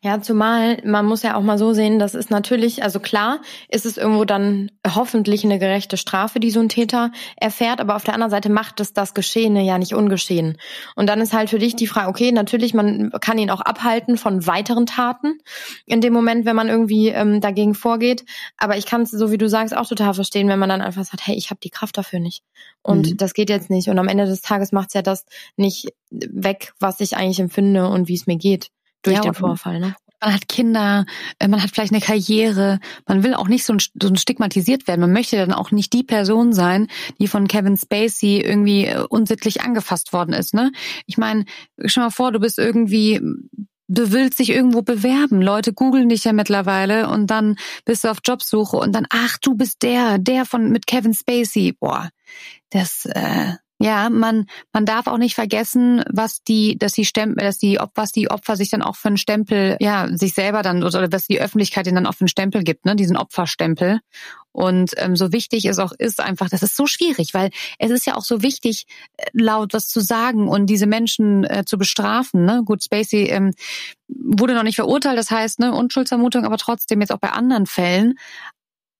Ja, 0.01 0.21
zumal 0.21 0.81
man 0.85 1.05
muss 1.05 1.23
ja 1.23 1.35
auch 1.35 1.41
mal 1.41 1.57
so 1.57 1.73
sehen, 1.73 1.99
das 1.99 2.15
ist 2.15 2.31
natürlich, 2.31 2.83
also 2.83 2.99
klar, 2.99 3.41
ist 3.67 3.85
es 3.85 3.97
irgendwo 3.97 4.23
dann 4.23 4.71
hoffentlich 4.87 5.43
eine 5.43 5.59
gerechte 5.59 5.97
Strafe, 5.97 6.39
die 6.39 6.51
so 6.51 6.61
ein 6.61 6.69
Täter 6.69 7.11
erfährt, 7.35 7.81
aber 7.81 7.95
auf 7.95 8.05
der 8.05 8.13
anderen 8.13 8.31
Seite 8.31 8.49
macht 8.49 8.79
es 8.79 8.93
das 8.93 9.13
Geschehene 9.13 9.61
ja 9.63 9.77
nicht 9.77 9.93
ungeschehen. 9.93 10.57
Und 10.95 11.07
dann 11.07 11.19
ist 11.19 11.33
halt 11.33 11.49
für 11.49 11.59
dich 11.59 11.75
die 11.75 11.87
Frage, 11.87 12.07
okay, 12.07 12.31
natürlich, 12.31 12.73
man 12.73 13.11
kann 13.19 13.37
ihn 13.37 13.49
auch 13.49 13.61
abhalten 13.61 14.17
von 14.17 14.47
weiteren 14.47 14.85
Taten 14.85 15.39
in 15.85 15.99
dem 16.01 16.13
Moment, 16.13 16.45
wenn 16.45 16.55
man 16.55 16.69
irgendwie 16.69 17.09
ähm, 17.09 17.41
dagegen 17.41 17.75
vorgeht. 17.75 18.23
Aber 18.57 18.77
ich 18.77 18.85
kann 18.85 19.01
es, 19.01 19.11
so 19.11 19.31
wie 19.31 19.37
du 19.37 19.49
sagst, 19.49 19.75
auch 19.75 19.87
total 19.87 20.13
verstehen, 20.13 20.47
wenn 20.47 20.59
man 20.59 20.69
dann 20.69 20.81
einfach 20.81 21.03
sagt, 21.03 21.27
hey, 21.27 21.35
ich 21.35 21.49
habe 21.49 21.59
die 21.61 21.69
Kraft 21.69 21.97
dafür 21.97 22.19
nicht. 22.19 22.43
Und 22.81 23.09
mhm. 23.09 23.17
das 23.17 23.33
geht 23.33 23.49
jetzt 23.49 23.69
nicht. 23.69 23.89
Und 23.89 23.99
am 23.99 24.07
Ende 24.07 24.25
des 24.25 24.41
Tages 24.41 24.71
macht's 24.71 24.93
ja 24.93 25.01
das 25.01 25.25
nicht 25.57 25.89
weg, 26.09 26.73
was 26.79 27.01
ich 27.01 27.17
eigentlich 27.17 27.39
empfinde 27.39 27.87
und 27.87 28.07
wie 28.07 28.15
es 28.15 28.27
mir 28.27 28.37
geht 28.37 28.69
durch 29.03 29.17
ja, 29.17 29.21
den 29.21 29.33
Vorfall. 29.33 29.79
Ne? 29.79 29.95
Man 30.21 30.33
hat 30.33 30.49
Kinder, 30.49 31.05
äh, 31.39 31.47
man 31.47 31.63
hat 31.63 31.71
vielleicht 31.71 31.93
eine 31.93 32.01
Karriere, 32.01 32.79
man 33.07 33.23
will 33.23 33.33
auch 33.33 33.47
nicht 33.47 33.63
so 33.63 33.73
ein, 33.73 33.79
so 33.79 34.09
ein 34.09 34.17
stigmatisiert 34.17 34.87
werden. 34.87 35.01
Man 35.01 35.13
möchte 35.13 35.37
dann 35.37 35.53
auch 35.53 35.71
nicht 35.71 35.93
die 35.93 36.03
Person 36.03 36.51
sein, 36.51 36.87
die 37.19 37.27
von 37.27 37.47
Kevin 37.47 37.77
Spacey 37.77 38.41
irgendwie 38.41 38.85
äh, 38.85 39.05
unsittlich 39.07 39.61
angefasst 39.61 40.11
worden 40.11 40.33
ist. 40.33 40.53
Ne? 40.53 40.71
Ich 41.05 41.17
meine, 41.17 41.45
schau 41.85 42.01
mal 42.01 42.09
vor, 42.09 42.31
du 42.31 42.39
bist 42.39 42.59
irgendwie 42.59 43.21
du 43.89 44.11
willst 44.11 44.39
dich 44.39 44.51
irgendwo 44.51 44.83
bewerben. 44.83 45.41
Leute 45.41 45.73
googeln 45.73 46.09
dich 46.09 46.23
ja 46.23 46.31
mittlerweile 46.31 47.09
und 47.09 47.27
dann 47.27 47.57
bist 47.85 48.03
du 48.03 48.09
auf 48.09 48.19
Jobsuche 48.23 48.77
und 48.77 48.93
dann, 48.93 49.07
ach, 49.09 49.37
du 49.41 49.55
bist 49.55 49.81
der, 49.81 50.19
der 50.19 50.45
von 50.45 50.69
mit 50.69 50.85
Kevin 50.87 51.13
Spacey. 51.13 51.73
Boah, 51.73 52.09
das, 52.69 53.05
äh, 53.05 53.53
ja, 53.81 54.09
man, 54.09 54.45
man 54.73 54.85
darf 54.85 55.07
auch 55.07 55.17
nicht 55.17 55.35
vergessen, 55.35 56.03
was 56.11 56.43
die, 56.43 56.77
dass 56.77 56.91
die 56.91 57.05
Stempel, 57.05 57.45
dass 57.45 57.57
die, 57.57 57.79
was 57.95 58.11
die 58.11 58.29
Opfer 58.29 58.57
sich 58.57 58.69
dann 58.69 58.81
auch 58.81 58.97
für 58.97 59.07
einen 59.07 59.17
Stempel, 59.17 59.77
ja, 59.79 60.09
sich 60.11 60.33
selber 60.33 60.63
dann, 60.63 60.83
oder 60.83 61.09
was 61.13 61.27
die 61.27 61.39
Öffentlichkeit 61.39 61.87
ihnen 61.87 61.95
dann 61.95 62.05
auch 62.05 62.15
für 62.15 62.21
einen 62.21 62.27
Stempel 62.27 62.63
gibt, 62.63 62.85
ne, 62.85 62.97
diesen 62.97 63.15
Opferstempel. 63.15 64.01
Und 64.51 64.91
ähm, 64.97 65.15
so 65.15 65.31
wichtig 65.31 65.63
es 65.63 65.79
auch 65.79 65.93
ist, 65.97 66.19
einfach, 66.19 66.49
das 66.49 66.61
ist 66.61 66.75
so 66.75 66.87
schwierig, 66.87 67.33
weil 67.33 67.51
es 67.77 67.91
ist 67.91 68.05
ja 68.05 68.15
auch 68.15 68.23
so 68.23 68.41
wichtig, 68.41 68.85
äh, 69.15 69.27
laut 69.31 69.73
was 69.73 69.87
zu 69.87 70.01
sagen 70.01 70.49
und 70.49 70.65
diese 70.65 70.85
Menschen 70.85 71.45
äh, 71.45 71.63
zu 71.65 71.77
bestrafen. 71.77 72.43
Ne? 72.43 72.63
Gut, 72.65 72.83
Spacey 72.83 73.27
ähm, 73.29 73.53
wurde 74.09 74.55
noch 74.55 74.63
nicht 74.63 74.75
verurteilt, 74.75 75.17
das 75.17 75.31
heißt, 75.31 75.59
ne, 75.59 75.73
Unschuldsvermutung, 75.73 76.43
aber 76.43 76.57
trotzdem 76.57 76.99
jetzt 76.99 77.13
auch 77.13 77.19
bei 77.19 77.31
anderen 77.31 77.65
Fällen. 77.65 78.15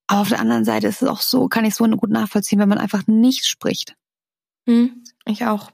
Aber 0.08 0.22
auf 0.22 0.30
der 0.30 0.40
anderen 0.40 0.64
Seite 0.64 0.88
ist 0.88 1.02
es 1.02 1.08
auch 1.10 1.22
so, 1.22 1.50
kann 1.50 1.66
ich 1.66 1.76
so 1.76 1.86
gut 1.86 2.12
nachvollziehen, 2.12 2.60
wenn 2.60 2.70
man 2.70 2.78
einfach 2.78 3.06
nicht 3.08 3.46
spricht. 3.46 3.96
Hm, 4.70 5.04
ich 5.26 5.46
auch. 5.48 5.72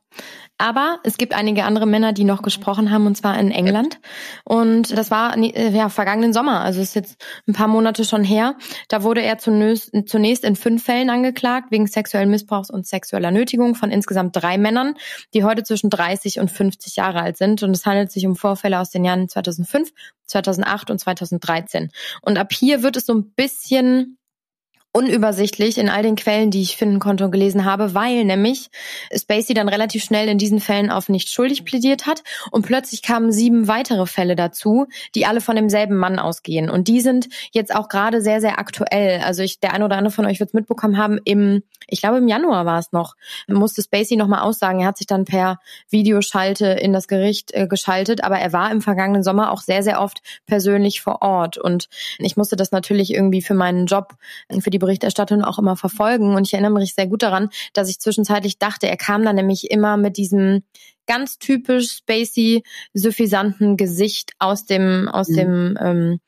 Aber 0.57 0.99
es 1.03 1.17
gibt 1.17 1.33
einige 1.33 1.65
andere 1.65 1.85
Männer, 1.85 2.13
die 2.13 2.23
noch 2.23 2.41
gesprochen 2.41 2.91
haben, 2.91 3.05
und 3.07 3.17
zwar 3.17 3.37
in 3.37 3.51
England. 3.51 3.99
Und 4.45 4.97
das 4.97 5.11
war 5.11 5.35
äh, 5.37 5.69
ja 5.69 5.89
vergangenen 5.89 6.31
Sommer, 6.31 6.61
also 6.61 6.79
ist 6.79 6.95
jetzt 6.95 7.21
ein 7.45 7.51
paar 7.51 7.67
Monate 7.67 8.05
schon 8.05 8.23
her. 8.23 8.55
Da 8.87 9.03
wurde 9.03 9.21
er 9.21 9.37
zunächst, 9.37 9.91
zunächst 10.05 10.45
in 10.45 10.55
fünf 10.55 10.85
Fällen 10.85 11.09
angeklagt, 11.09 11.71
wegen 11.71 11.87
sexuellen 11.87 12.29
Missbrauchs 12.29 12.69
und 12.69 12.87
sexueller 12.87 13.31
Nötigung 13.31 13.75
von 13.75 13.91
insgesamt 13.91 14.33
drei 14.33 14.57
Männern, 14.57 14.95
die 15.33 15.43
heute 15.43 15.63
zwischen 15.63 15.89
30 15.89 16.39
und 16.39 16.49
50 16.49 16.95
Jahre 16.95 17.21
alt 17.21 17.35
sind. 17.35 17.61
Und 17.61 17.71
es 17.71 17.85
handelt 17.85 18.13
sich 18.13 18.25
um 18.25 18.37
Vorfälle 18.37 18.79
aus 18.79 18.91
den 18.91 19.03
Jahren 19.03 19.27
2005, 19.27 19.91
2008 20.27 20.89
und 20.89 20.99
2013. 20.99 21.91
Und 22.21 22.37
ab 22.37 22.53
hier 22.53 22.81
wird 22.81 22.95
es 22.95 23.05
so 23.05 23.13
ein 23.13 23.31
bisschen 23.31 24.17
unübersichtlich 24.95 25.77
in 25.77 25.89
all 25.89 26.03
den 26.03 26.15
Quellen, 26.15 26.51
die 26.51 26.61
ich 26.61 26.77
finden 26.77 26.99
konnte 26.99 27.25
und 27.25 27.31
gelesen 27.31 27.65
habe, 27.65 27.93
weil 27.93 28.23
nämlich 28.23 28.69
Spacey 29.13 29.53
dann 29.53 29.67
relativ 29.67 30.05
schnell 30.05 30.29
in 30.29 30.37
diesen 30.37 30.61
Fällen 30.61 30.89
auf 30.89 31.09
nicht 31.09 31.27
schuldig 31.27 31.65
plädiert 31.65 32.07
hat 32.07 32.23
und 32.49 32.65
plötzlich 32.65 33.01
kamen 33.01 33.33
sieben 33.33 33.67
weitere 33.67 34.05
Fälle 34.05 34.37
dazu, 34.37 34.87
die 35.13 35.25
alle 35.25 35.41
von 35.41 35.57
demselben 35.57 35.97
Mann 35.97 36.17
ausgehen. 36.17 36.69
Und 36.69 36.87
die 36.87 37.01
sind 37.01 37.27
jetzt 37.51 37.75
auch 37.75 37.89
gerade 37.89 38.21
sehr 38.21 38.39
sehr 38.39 38.57
aktuell. 38.57 39.19
Also 39.19 39.43
ich 39.43 39.59
der 39.59 39.73
eine 39.73 39.83
oder 39.83 39.97
andere 39.97 40.13
von 40.13 40.25
euch 40.25 40.39
wird 40.39 40.51
es 40.51 40.53
mitbekommen 40.53 40.97
haben 40.97 41.19
im 41.25 41.63
ich 41.87 41.99
glaube 41.99 42.17
im 42.17 42.29
Januar 42.29 42.65
war 42.65 42.79
es 42.79 42.93
noch, 42.93 43.15
musste 43.47 43.83
Spacey 43.83 44.15
nochmal 44.15 44.41
aussagen, 44.43 44.79
er 44.79 44.87
hat 44.87 44.97
sich 44.97 45.07
dann 45.07 45.25
per 45.25 45.59
Videoschalte 45.89 46.67
in 46.67 46.93
das 46.93 47.09
Gericht 47.09 47.53
äh, 47.53 47.67
geschaltet, 47.67 48.23
aber 48.23 48.39
er 48.39 48.53
war 48.53 48.71
im 48.71 48.81
vergangenen 48.81 49.23
Sommer 49.23 49.51
auch 49.51 49.61
sehr 49.61 49.83
sehr 49.83 50.01
oft 50.01 50.21
persönlich 50.45 51.01
vor 51.01 51.21
Ort. 51.21 51.57
Und 51.57 51.89
ich 52.17 52.37
musste 52.37 52.55
das 52.55 52.71
natürlich 52.71 53.13
irgendwie 53.13 53.41
für 53.41 53.55
meinen 53.55 53.87
Job 53.87 54.15
für 54.61 54.69
die 54.69 54.79
Berichterstattung 54.85 55.43
auch 55.43 55.59
immer 55.59 55.75
verfolgen. 55.75 56.35
Und 56.35 56.47
ich 56.47 56.53
erinnere 56.53 56.73
mich 56.73 56.93
sehr 56.93 57.07
gut 57.07 57.23
daran, 57.23 57.49
dass 57.73 57.89
ich 57.89 57.99
zwischenzeitlich 57.99 58.59
dachte, 58.59 58.87
er 58.87 58.97
kam 58.97 59.23
dann 59.23 59.35
nämlich 59.35 59.71
immer 59.71 59.97
mit 59.97 60.17
diesem 60.17 60.63
ganz 61.07 61.37
typisch 61.37 61.91
spacey, 61.97 62.63
suffisanten 62.93 63.77
Gesicht 63.77 64.31
aus 64.39 64.65
dem, 64.65 65.07
aus 65.07 65.29
mhm. 65.29 65.35
dem, 65.35 65.77
ähm, 65.81 66.19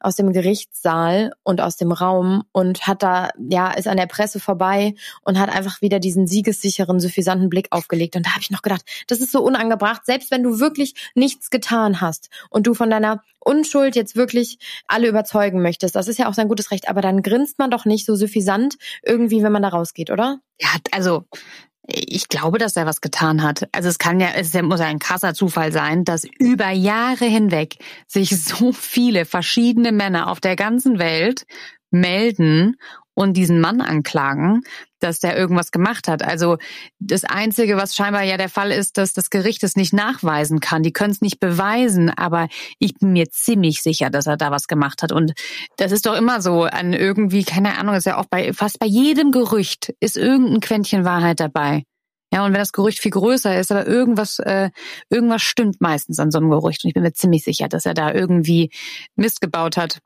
aus 0.00 0.16
dem 0.16 0.32
Gerichtssaal 0.32 1.32
und 1.42 1.60
aus 1.60 1.76
dem 1.76 1.92
Raum 1.92 2.44
und 2.52 2.86
hat 2.86 3.02
da, 3.02 3.30
ja, 3.38 3.70
ist 3.72 3.86
an 3.86 3.96
der 3.96 4.06
Presse 4.06 4.40
vorbei 4.40 4.94
und 5.22 5.38
hat 5.38 5.54
einfach 5.54 5.82
wieder 5.82 6.00
diesen 6.00 6.26
siegessicheren, 6.26 7.00
suffisanten 7.00 7.48
Blick 7.48 7.68
aufgelegt. 7.70 8.16
Und 8.16 8.26
da 8.26 8.30
habe 8.30 8.40
ich 8.42 8.50
noch 8.50 8.62
gedacht, 8.62 8.82
das 9.06 9.20
ist 9.20 9.32
so 9.32 9.42
unangebracht, 9.42 10.06
selbst 10.06 10.30
wenn 10.30 10.42
du 10.42 10.58
wirklich 10.58 10.94
nichts 11.14 11.50
getan 11.50 12.00
hast 12.00 12.30
und 12.48 12.66
du 12.66 12.74
von 12.74 12.90
deiner 12.90 13.22
Unschuld 13.38 13.96
jetzt 13.96 14.16
wirklich 14.16 14.58
alle 14.86 15.08
überzeugen 15.08 15.62
möchtest. 15.62 15.96
Das 15.96 16.08
ist 16.08 16.18
ja 16.18 16.28
auch 16.28 16.34
sein 16.34 16.48
gutes 16.48 16.70
Recht, 16.70 16.88
aber 16.88 17.00
dann 17.00 17.22
grinst 17.22 17.58
man 17.58 17.70
doch 17.70 17.84
nicht 17.84 18.06
so 18.06 18.14
suffisant 18.14 18.76
irgendwie, 19.02 19.42
wenn 19.42 19.52
man 19.52 19.62
da 19.62 19.68
rausgeht, 19.68 20.10
oder? 20.10 20.40
Ja, 20.60 20.68
also 20.90 21.24
ich 21.86 22.28
glaube, 22.28 22.58
dass 22.58 22.76
er 22.76 22.86
was 22.86 23.00
getan 23.00 23.42
hat. 23.42 23.68
Also 23.72 23.88
es 23.88 23.98
kann 23.98 24.20
ja, 24.20 24.28
es 24.34 24.54
muss 24.54 24.80
ja 24.80 24.86
ein 24.86 24.98
krasser 24.98 25.34
Zufall 25.34 25.72
sein, 25.72 26.04
dass 26.04 26.24
über 26.38 26.70
Jahre 26.70 27.24
hinweg 27.24 27.76
sich 28.06 28.42
so 28.42 28.72
viele 28.72 29.24
verschiedene 29.24 29.92
Männer 29.92 30.30
auf 30.30 30.40
der 30.40 30.56
ganzen 30.56 30.98
Welt 30.98 31.46
melden 31.90 32.76
und 33.14 33.36
diesen 33.36 33.60
Mann 33.60 33.80
anklagen, 33.80 34.62
dass 35.00 35.20
der 35.20 35.36
irgendwas 35.36 35.72
gemacht 35.72 36.08
hat. 36.08 36.22
Also 36.22 36.58
das 36.98 37.24
Einzige, 37.24 37.76
was 37.76 37.94
scheinbar 37.94 38.22
ja 38.22 38.36
der 38.36 38.48
Fall 38.48 38.70
ist, 38.70 38.98
dass 38.98 39.12
das 39.12 39.30
Gericht 39.30 39.62
es 39.64 39.76
nicht 39.76 39.92
nachweisen 39.92 40.60
kann. 40.60 40.82
Die 40.82 40.92
können 40.92 41.12
es 41.12 41.20
nicht 41.20 41.40
beweisen, 41.40 42.10
aber 42.10 42.48
ich 42.78 42.94
bin 42.94 43.12
mir 43.12 43.30
ziemlich 43.30 43.82
sicher, 43.82 44.10
dass 44.10 44.26
er 44.26 44.36
da 44.36 44.50
was 44.50 44.68
gemacht 44.68 45.02
hat. 45.02 45.12
Und 45.12 45.32
das 45.76 45.92
ist 45.92 46.06
doch 46.06 46.16
immer 46.16 46.40
so 46.40 46.64
an 46.64 46.92
irgendwie, 46.92 47.44
keine 47.44 47.78
Ahnung, 47.78 47.94
ist 47.94 48.06
ja 48.06 48.16
auch 48.16 48.26
bei 48.26 48.52
fast 48.52 48.78
bei 48.78 48.86
jedem 48.86 49.32
Gerücht 49.32 49.92
ist 50.00 50.16
irgendein 50.16 50.60
Quäntchen 50.60 51.04
Wahrheit 51.04 51.40
dabei. 51.40 51.84
Ja, 52.32 52.44
und 52.44 52.52
wenn 52.52 52.60
das 52.60 52.72
Gerücht 52.72 53.00
viel 53.00 53.10
größer 53.10 53.58
ist, 53.58 53.72
aber 53.72 53.86
irgendwas, 53.86 54.38
äh, 54.38 54.70
irgendwas 55.08 55.42
stimmt 55.42 55.80
meistens 55.80 56.20
an 56.20 56.30
so 56.30 56.38
einem 56.38 56.50
Gerücht. 56.50 56.84
Und 56.84 56.88
ich 56.88 56.94
bin 56.94 57.02
mir 57.02 57.12
ziemlich 57.12 57.42
sicher, 57.42 57.68
dass 57.68 57.86
er 57.86 57.94
da 57.94 58.12
irgendwie 58.12 58.70
Mist 59.16 59.40
gebaut 59.40 59.76
hat. 59.76 59.98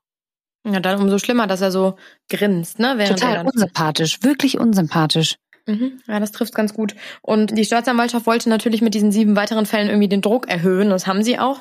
Ja, 0.65 0.81
dann 0.81 1.01
umso 1.01 1.19
schlimmer, 1.19 1.47
dass 1.47 1.61
er 1.61 1.71
so 1.71 1.97
grinst, 2.31 2.79
ne? 2.79 2.95
Während 2.97 3.21
Total 3.21 3.45
unsympathisch, 3.47 4.23
wirklich 4.23 4.59
unsympathisch. 4.59 5.37
Mhm. 5.67 6.01
Ja, 6.07 6.21
das 6.21 6.33
trifft 6.33 6.55
ganz 6.55 6.75
gut. 6.75 6.95
Und 7.23 7.57
die 7.57 7.65
Staatsanwaltschaft 7.65 8.27
wollte 8.27 8.49
natürlich 8.49 8.83
mit 8.83 8.95
diesen 8.95 9.13
sieben 9.13 9.37
weiteren 9.37 9.67
Fällen 9.67 9.89
irgendwie 9.89 10.09
den 10.09 10.21
Druck 10.23 10.49
erhöhen. 10.49 10.91
Das 10.91 11.07
haben 11.07 11.23
sie 11.23 11.39
auch. 11.39 11.61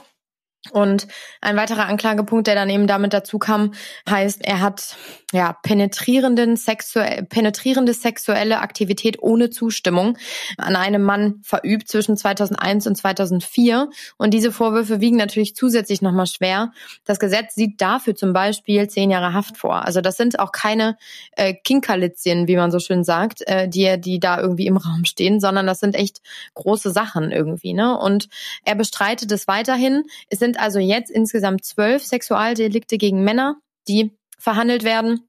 Und 0.71 1.07
ein 1.41 1.57
weiterer 1.57 1.87
Anklagepunkt, 1.87 2.47
der 2.47 2.55
dann 2.55 2.69
eben 2.69 2.87
damit 2.87 3.13
dazu 3.13 3.37
kam, 3.37 3.73
heißt, 4.09 4.45
er 4.45 4.61
hat 4.61 4.95
ja 5.33 5.53
penetrierenden 5.61 6.55
sexuell, 6.55 7.23
penetrierende 7.23 7.93
sexuelle 7.93 8.59
Aktivität 8.59 9.21
ohne 9.21 9.49
Zustimmung 9.49 10.17
an 10.57 10.75
einem 10.75 11.01
Mann 11.01 11.41
verübt 11.43 11.89
zwischen 11.89 12.15
2001 12.15 12.87
und 12.87 12.95
2004. 12.95 13.89
Und 14.17 14.33
diese 14.33 14.51
Vorwürfe 14.51 15.01
wiegen 15.01 15.17
natürlich 15.17 15.55
zusätzlich 15.55 16.01
nochmal 16.01 16.27
schwer. 16.27 16.71
Das 17.03 17.19
Gesetz 17.19 17.55
sieht 17.55 17.81
dafür 17.81 18.15
zum 18.15 18.31
Beispiel 18.31 18.87
zehn 18.87 19.11
Jahre 19.11 19.33
Haft 19.33 19.57
vor. 19.57 19.83
Also 19.83 19.99
das 19.99 20.15
sind 20.15 20.39
auch 20.39 20.51
keine 20.51 20.97
äh, 21.35 21.53
Kinkerlitzchen, 21.53 22.47
wie 22.47 22.55
man 22.55 22.71
so 22.71 22.79
schön 22.79 23.03
sagt, 23.03 23.45
äh, 23.47 23.67
die, 23.67 23.99
die 23.99 24.19
da 24.19 24.39
irgendwie 24.39 24.67
im 24.67 24.77
Raum 24.77 25.03
stehen, 25.03 25.39
sondern 25.39 25.67
das 25.67 25.79
sind 25.79 25.95
echt 25.95 26.21
große 26.53 26.91
Sachen 26.91 27.31
irgendwie. 27.31 27.73
Ne? 27.73 27.97
Und 27.97 28.29
er 28.63 28.75
bestreitet 28.75 29.31
es 29.31 29.47
weiterhin. 29.47 30.03
Es 30.29 30.39
sind 30.39 30.52
sind 30.53 30.59
also 30.59 30.79
jetzt 30.79 31.09
insgesamt 31.09 31.65
zwölf 31.65 32.03
Sexualdelikte 32.03 32.97
gegen 32.97 33.23
Männer, 33.23 33.55
die 33.87 34.11
verhandelt 34.37 34.83
werden. 34.83 35.27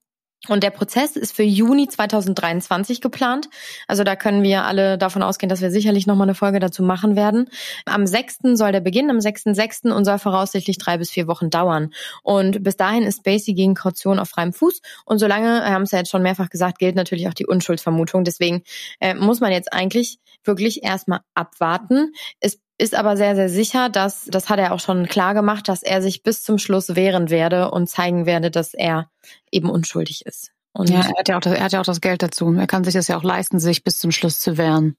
Und 0.48 0.62
der 0.62 0.68
Prozess 0.68 1.16
ist 1.16 1.34
für 1.34 1.42
Juni 1.42 1.88
2023 1.88 3.00
geplant. 3.00 3.48
Also 3.88 4.04
da 4.04 4.14
können 4.14 4.42
wir 4.42 4.64
alle 4.64 4.98
davon 4.98 5.22
ausgehen, 5.22 5.48
dass 5.48 5.62
wir 5.62 5.70
sicherlich 5.70 6.06
nochmal 6.06 6.26
eine 6.26 6.34
Folge 6.34 6.58
dazu 6.60 6.82
machen 6.82 7.16
werden. 7.16 7.48
Am 7.86 8.06
6. 8.06 8.40
soll 8.52 8.70
der 8.70 8.80
beginnen, 8.80 9.08
am 9.08 9.16
6.6. 9.16 9.90
und 9.90 10.04
soll 10.04 10.18
voraussichtlich 10.18 10.76
drei 10.76 10.98
bis 10.98 11.10
vier 11.10 11.28
Wochen 11.28 11.48
dauern. 11.48 11.94
Und 12.22 12.62
bis 12.62 12.76
dahin 12.76 13.04
ist 13.04 13.20
Spacey 13.20 13.54
gegen 13.54 13.72
Kaution 13.72 14.18
auf 14.18 14.28
freiem 14.28 14.52
Fuß. 14.52 14.82
Und 15.06 15.18
solange, 15.18 15.62
wir 15.62 15.70
haben 15.70 15.84
es 15.84 15.92
ja 15.92 16.00
jetzt 16.00 16.10
schon 16.10 16.22
mehrfach 16.22 16.50
gesagt, 16.50 16.78
gilt 16.78 16.94
natürlich 16.94 17.26
auch 17.28 17.34
die 17.34 17.46
Unschuldsvermutung. 17.46 18.24
Deswegen 18.24 18.64
äh, 19.00 19.14
muss 19.14 19.40
man 19.40 19.50
jetzt 19.50 19.72
eigentlich 19.72 20.18
wirklich 20.46 20.82
erstmal 20.82 21.20
abwarten. 21.34 22.12
Es 22.40 22.60
ist 22.78 22.94
aber 22.94 23.16
sehr, 23.16 23.36
sehr 23.36 23.48
sicher, 23.48 23.88
dass, 23.88 24.24
das 24.24 24.48
hat 24.48 24.58
er 24.58 24.72
auch 24.72 24.80
schon 24.80 25.06
klar 25.06 25.34
gemacht, 25.34 25.68
dass 25.68 25.82
er 25.82 26.02
sich 26.02 26.22
bis 26.22 26.42
zum 26.42 26.58
Schluss 26.58 26.96
wehren 26.96 27.30
werde 27.30 27.70
und 27.70 27.88
zeigen 27.88 28.26
werde, 28.26 28.50
dass 28.50 28.74
er 28.74 29.08
eben 29.50 29.70
unschuldig 29.70 30.26
ist. 30.26 30.50
Und 30.72 30.90
ja, 30.90 31.00
er 31.00 31.18
hat 31.18 31.28
ja, 31.28 31.36
auch 31.36 31.40
das, 31.40 31.52
er 31.52 31.64
hat 31.64 31.72
ja 31.72 31.80
auch 31.80 31.84
das 31.84 32.00
Geld 32.00 32.22
dazu. 32.22 32.52
Er 32.52 32.66
kann 32.66 32.82
sich 32.82 32.94
das 32.94 33.06
ja 33.06 33.16
auch 33.16 33.22
leisten, 33.22 33.60
sich 33.60 33.84
bis 33.84 33.98
zum 33.98 34.10
Schluss 34.10 34.40
zu 34.40 34.58
wehren. 34.58 34.96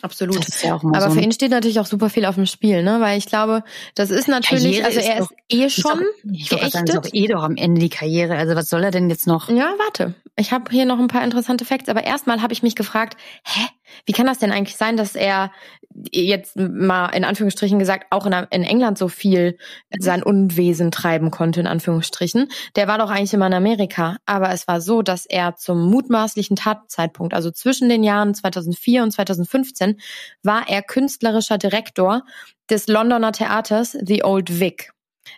Absolut. 0.00 0.44
Ja 0.62 0.80
aber 0.82 1.00
so 1.00 1.10
für 1.10 1.20
ihn 1.20 1.32
steht 1.32 1.50
natürlich 1.50 1.78
auch 1.78 1.86
super 1.86 2.10
viel 2.10 2.24
auf 2.24 2.34
dem 2.34 2.46
Spiel, 2.46 2.82
ne? 2.82 3.00
Weil 3.00 3.18
ich 3.18 3.26
glaube, 3.26 3.62
das 3.94 4.10
ist 4.10 4.26
natürlich, 4.26 4.80
Karriere 4.80 4.86
also 4.86 5.00
er 5.00 5.18
ist, 5.18 5.30
ist 5.30 5.38
eh 5.48 5.70
schon 5.70 6.00
ist 6.24 6.54
auch, 6.54 6.62
ich 6.62 6.72
sagen, 6.72 6.86
ist 6.86 6.96
doch 6.96 7.08
eh 7.12 7.26
doch 7.28 7.42
am 7.42 7.56
Ende 7.56 7.80
die 7.80 7.88
Karriere. 7.88 8.36
Also 8.36 8.56
was 8.56 8.68
soll 8.68 8.82
er 8.82 8.90
denn 8.90 9.10
jetzt 9.10 9.26
noch? 9.26 9.48
Ja, 9.48 9.74
warte. 9.78 10.14
Ich 10.36 10.50
habe 10.50 10.70
hier 10.72 10.86
noch 10.86 10.98
ein 10.98 11.08
paar 11.08 11.22
interessante 11.22 11.64
Facts, 11.64 11.88
aber 11.88 12.02
erstmal 12.04 12.42
habe 12.42 12.52
ich 12.52 12.62
mich 12.62 12.74
gefragt, 12.74 13.16
hä, 13.44 13.60
wie 14.06 14.12
kann 14.12 14.26
das 14.26 14.38
denn 14.38 14.52
eigentlich 14.52 14.76
sein, 14.76 14.96
dass 14.96 15.14
er 15.14 15.52
jetzt 16.10 16.56
mal 16.56 17.08
in 17.08 17.24
Anführungsstrichen 17.24 17.78
gesagt 17.78 18.06
auch 18.10 18.26
in, 18.26 18.32
in, 18.50 18.64
England 18.64 18.98
so 18.98 19.08
viel 19.08 19.58
sein 19.98 20.22
Unwesen 20.22 20.90
treiben 20.90 21.30
konnte, 21.30 21.60
in 21.60 21.66
Anführungsstrichen? 21.66 22.48
Der 22.76 22.88
war 22.88 22.98
doch 22.98 23.10
eigentlich 23.10 23.34
immer 23.34 23.46
in 23.46 23.54
Amerika. 23.54 24.16
Aber 24.26 24.50
es 24.50 24.66
war 24.68 24.80
so, 24.80 25.02
dass 25.02 25.26
er 25.26 25.56
zum 25.56 25.90
mutmaßlichen 25.90 26.56
Tatzeitpunkt, 26.56 27.34
also 27.34 27.50
zwischen 27.50 27.88
den 27.88 28.02
Jahren 28.02 28.34
2004 28.34 29.02
und 29.02 29.10
2015, 29.12 30.00
war 30.42 30.68
er 30.68 30.82
künstlerischer 30.82 31.58
Direktor 31.58 32.22
des 32.70 32.86
Londoner 32.86 33.32
Theaters 33.32 33.96
The 34.00 34.24
Old 34.24 34.60
Vic. 34.60 34.92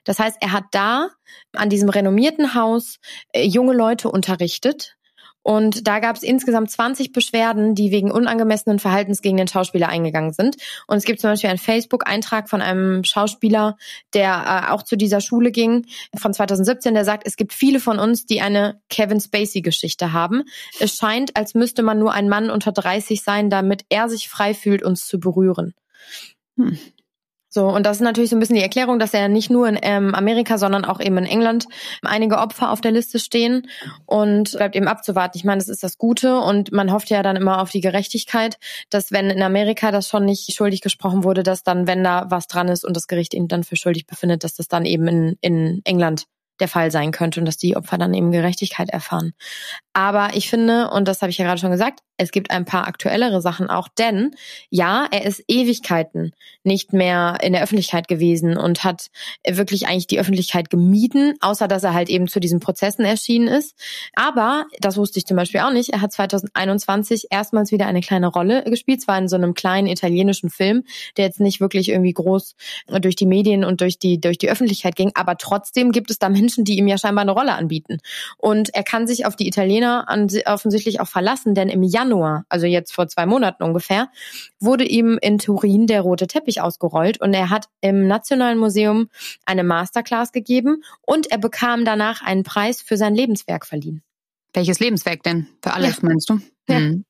Das 0.04 0.18
heißt, 0.18 0.36
er 0.40 0.52
hat 0.52 0.64
da 0.72 1.10
an 1.52 1.68
diesem 1.68 1.88
renommierten 1.88 2.54
Haus 2.54 2.98
äh, 3.32 3.44
junge 3.44 3.74
Leute 3.74 4.10
unterrichtet 4.10 4.96
und 5.44 5.86
da 5.86 5.98
gab 6.00 6.16
es 6.16 6.22
insgesamt 6.22 6.70
20 6.70 7.12
Beschwerden, 7.12 7.74
die 7.74 7.92
wegen 7.92 8.10
unangemessenen 8.10 8.78
Verhaltens 8.78 9.20
gegen 9.20 9.36
den 9.36 9.46
Schauspieler 9.46 9.90
eingegangen 9.90 10.32
sind. 10.32 10.56
Und 10.86 10.96
es 10.96 11.04
gibt 11.04 11.20
zum 11.20 11.30
Beispiel 11.30 11.50
einen 11.50 11.58
Facebook-Eintrag 11.58 12.48
von 12.48 12.62
einem 12.62 13.04
Schauspieler, 13.04 13.76
der 14.14 14.64
äh, 14.68 14.72
auch 14.72 14.82
zu 14.82 14.96
dieser 14.96 15.20
Schule 15.20 15.52
ging, 15.52 15.86
von 16.16 16.32
2017, 16.32 16.94
der 16.94 17.04
sagt, 17.04 17.26
es 17.26 17.36
gibt 17.36 17.52
viele 17.52 17.78
von 17.78 17.98
uns, 17.98 18.24
die 18.24 18.40
eine 18.40 18.80
Kevin 18.88 19.20
Spacey-Geschichte 19.20 20.14
haben. 20.14 20.44
Es 20.80 20.96
scheint, 20.96 21.36
als 21.36 21.54
müsste 21.54 21.82
man 21.82 21.98
nur 21.98 22.14
ein 22.14 22.30
Mann 22.30 22.48
unter 22.48 22.72
30 22.72 23.22
sein, 23.22 23.50
damit 23.50 23.84
er 23.90 24.08
sich 24.08 24.30
frei 24.30 24.54
fühlt, 24.54 24.82
uns 24.82 25.06
zu 25.06 25.20
berühren. 25.20 25.74
Hm. 26.56 26.78
So, 27.54 27.68
und 27.68 27.86
das 27.86 27.98
ist 27.98 28.02
natürlich 28.02 28.30
so 28.30 28.36
ein 28.36 28.40
bisschen 28.40 28.56
die 28.56 28.62
Erklärung, 28.62 28.98
dass 28.98 29.12
ja 29.12 29.28
nicht 29.28 29.48
nur 29.48 29.68
in 29.68 29.78
ähm, 29.80 30.12
Amerika, 30.12 30.58
sondern 30.58 30.84
auch 30.84 30.98
eben 30.98 31.18
in 31.18 31.24
England 31.24 31.66
einige 32.02 32.38
Opfer 32.38 32.72
auf 32.72 32.80
der 32.80 32.90
Liste 32.90 33.20
stehen 33.20 33.68
und 34.06 34.50
bleibt 34.50 34.74
eben 34.74 34.88
abzuwarten. 34.88 35.38
Ich 35.38 35.44
meine, 35.44 35.60
das 35.60 35.68
ist 35.68 35.84
das 35.84 35.96
Gute 35.96 36.40
und 36.40 36.72
man 36.72 36.90
hofft 36.90 37.10
ja 37.10 37.22
dann 37.22 37.36
immer 37.36 37.62
auf 37.62 37.70
die 37.70 37.80
Gerechtigkeit, 37.80 38.58
dass 38.90 39.12
wenn 39.12 39.30
in 39.30 39.40
Amerika 39.40 39.92
das 39.92 40.08
schon 40.08 40.24
nicht 40.24 40.52
schuldig 40.52 40.80
gesprochen 40.80 41.22
wurde, 41.22 41.44
dass 41.44 41.62
dann, 41.62 41.86
wenn 41.86 42.02
da 42.02 42.26
was 42.28 42.48
dran 42.48 42.66
ist 42.66 42.84
und 42.84 42.96
das 42.96 43.06
Gericht 43.06 43.34
ihn 43.34 43.46
dann 43.46 43.62
für 43.62 43.76
schuldig 43.76 44.08
befindet, 44.08 44.42
dass 44.42 44.54
das 44.54 44.66
dann 44.66 44.84
eben 44.84 45.06
in, 45.06 45.36
in 45.40 45.80
England 45.84 46.24
der 46.60 46.68
Fall 46.68 46.90
sein 46.90 47.12
könnte 47.12 47.40
und 47.40 47.46
dass 47.46 47.56
die 47.56 47.76
Opfer 47.76 47.98
dann 47.98 48.14
eben 48.14 48.30
Gerechtigkeit 48.30 48.90
erfahren. 48.90 49.32
Aber 49.92 50.30
ich 50.34 50.50
finde, 50.50 50.90
und 50.90 51.08
das 51.08 51.22
habe 51.22 51.30
ich 51.30 51.38
ja 51.38 51.44
gerade 51.44 51.60
schon 51.60 51.70
gesagt, 51.70 52.00
es 52.16 52.30
gibt 52.30 52.50
ein 52.50 52.64
paar 52.64 52.86
aktuellere 52.86 53.40
Sachen 53.40 53.68
auch, 53.68 53.88
denn 53.88 54.34
ja, 54.70 55.06
er 55.10 55.24
ist 55.26 55.42
Ewigkeiten 55.48 56.32
nicht 56.62 56.92
mehr 56.92 57.38
in 57.42 57.52
der 57.52 57.62
Öffentlichkeit 57.62 58.08
gewesen 58.08 58.56
und 58.56 58.84
hat 58.84 59.10
wirklich 59.46 59.86
eigentlich 59.86 60.06
die 60.06 60.20
Öffentlichkeit 60.20 60.70
gemieden, 60.70 61.34
außer 61.40 61.68
dass 61.68 61.82
er 61.82 61.92
halt 61.92 62.08
eben 62.08 62.28
zu 62.28 62.40
diesen 62.40 62.60
Prozessen 62.60 63.04
erschienen 63.04 63.48
ist. 63.48 63.74
Aber, 64.14 64.66
das 64.80 64.96
wusste 64.96 65.18
ich 65.18 65.26
zum 65.26 65.36
Beispiel 65.36 65.60
auch 65.60 65.72
nicht, 65.72 65.90
er 65.90 66.00
hat 66.00 66.12
2021 66.12 67.26
erstmals 67.30 67.72
wieder 67.72 67.86
eine 67.86 68.00
kleine 68.00 68.28
Rolle 68.28 68.62
gespielt, 68.64 69.02
zwar 69.02 69.18
in 69.18 69.28
so 69.28 69.36
einem 69.36 69.54
kleinen 69.54 69.88
italienischen 69.88 70.50
Film, 70.50 70.84
der 71.16 71.26
jetzt 71.26 71.40
nicht 71.40 71.60
wirklich 71.60 71.88
irgendwie 71.88 72.12
groß 72.12 72.54
durch 73.00 73.16
die 73.16 73.26
Medien 73.26 73.64
und 73.64 73.80
durch 73.80 73.98
die, 73.98 74.20
durch 74.20 74.38
die 74.38 74.50
Öffentlichkeit 74.50 74.96
ging, 74.96 75.10
aber 75.14 75.36
trotzdem 75.36 75.92
gibt 75.92 76.10
es 76.10 76.18
da 76.18 76.28
Menschen, 76.28 76.64
die 76.64 76.78
ihm 76.78 76.88
ja 76.88 76.96
scheinbar 76.96 77.22
eine 77.22 77.32
Rolle 77.32 77.54
anbieten. 77.54 77.98
Und 78.38 78.72
er 78.74 78.84
kann 78.84 79.06
sich 79.06 79.26
auf 79.26 79.36
die 79.36 79.48
Italiener 79.48 80.06
offensichtlich 80.46 81.00
auch 81.00 81.08
verlassen, 81.08 81.54
denn 81.54 81.68
im 81.68 81.82
Januar 81.82 82.03
Januar, 82.04 82.44
also 82.48 82.66
jetzt 82.66 82.92
vor 82.92 83.08
zwei 83.08 83.26
Monaten 83.26 83.62
ungefähr, 83.62 84.08
wurde 84.60 84.84
ihm 84.84 85.18
in 85.20 85.38
Turin 85.38 85.86
der 85.86 86.02
rote 86.02 86.26
Teppich 86.26 86.60
ausgerollt 86.60 87.20
und 87.20 87.34
er 87.34 87.50
hat 87.50 87.68
im 87.80 88.06
Nationalen 88.06 88.58
Museum 88.58 89.08
eine 89.46 89.64
Masterclass 89.64 90.32
gegeben 90.32 90.82
und 91.02 91.30
er 91.30 91.38
bekam 91.38 91.84
danach 91.84 92.22
einen 92.22 92.42
Preis 92.42 92.82
für 92.82 92.96
sein 92.96 93.14
Lebenswerk 93.14 93.66
verliehen. 93.66 94.02
Welches 94.52 94.78
Lebenswerk 94.78 95.22
denn? 95.24 95.48
Für 95.62 95.72
alles, 95.72 95.96
ja. 96.02 96.08
meinst 96.08 96.30
du? 96.30 96.38
Ja. 96.68 96.76
Hm. 96.76 97.04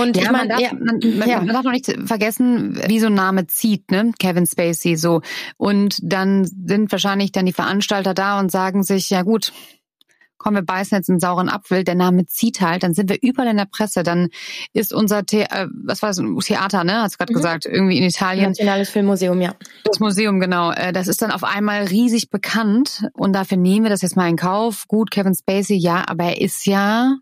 Und 0.00 0.16
ja, 0.16 0.22
ich 0.22 0.30
meine, 0.30 0.54
man, 0.54 0.60
ja, 0.60 0.72
man, 0.72 1.18
man, 1.18 1.28
ja. 1.28 1.38
man 1.38 1.48
darf 1.48 1.64
noch 1.64 1.72
nicht 1.72 1.92
vergessen, 2.06 2.80
wie 2.86 3.00
so 3.00 3.06
ein 3.06 3.14
Name 3.14 3.46
zieht, 3.46 3.90
ne? 3.90 4.12
Kevin 4.18 4.46
Spacey 4.46 4.96
so. 4.96 5.20
Und 5.56 5.98
dann 6.02 6.44
sind 6.44 6.90
wahrscheinlich 6.92 7.32
dann 7.32 7.46
die 7.46 7.52
Veranstalter 7.52 8.14
da 8.14 8.38
und 8.38 8.50
sagen 8.50 8.82
sich, 8.82 9.10
ja 9.10 9.22
gut, 9.22 9.52
komm, 10.44 10.56
wir 10.56 10.62
beißen 10.62 10.94
jetzt 10.94 11.08
einen 11.08 11.20
sauren 11.20 11.48
Apfel, 11.48 11.84
der 11.84 11.94
Name 11.94 12.26
zieht 12.26 12.60
halt, 12.60 12.82
dann 12.82 12.92
sind 12.92 13.08
wir 13.08 13.16
überall 13.22 13.48
in 13.48 13.56
der 13.56 13.64
Presse, 13.64 14.02
dann 14.02 14.28
ist 14.74 14.92
unser 14.92 15.22
The 15.26 15.40
äh, 15.40 15.68
was 15.72 16.02
war 16.02 16.10
das, 16.10 16.20
Theater, 16.44 16.84
ne? 16.84 17.00
Hast 17.00 17.16
gerade 17.16 17.32
mhm. 17.32 17.36
gesagt, 17.36 17.64
irgendwie 17.64 17.96
in 17.96 18.04
Italien. 18.04 18.48
Nationales 18.48 18.90
Filmmuseum, 18.90 19.40
ja. 19.40 19.54
Das 19.84 20.00
Museum, 20.00 20.40
genau. 20.40 20.70
Äh, 20.70 20.92
das 20.92 21.08
ist 21.08 21.22
dann 21.22 21.30
auf 21.30 21.44
einmal 21.44 21.84
riesig 21.84 22.28
bekannt 22.28 23.08
und 23.14 23.32
dafür 23.32 23.56
nehmen 23.56 23.84
wir 23.84 23.90
das 23.90 24.02
jetzt 24.02 24.16
mal 24.16 24.28
in 24.28 24.36
Kauf. 24.36 24.86
Gut, 24.86 25.10
Kevin 25.10 25.34
Spacey, 25.34 25.76
ja, 25.76 26.04
aber 26.06 26.24
er 26.24 26.40
ist 26.42 26.66
ja 26.66 27.16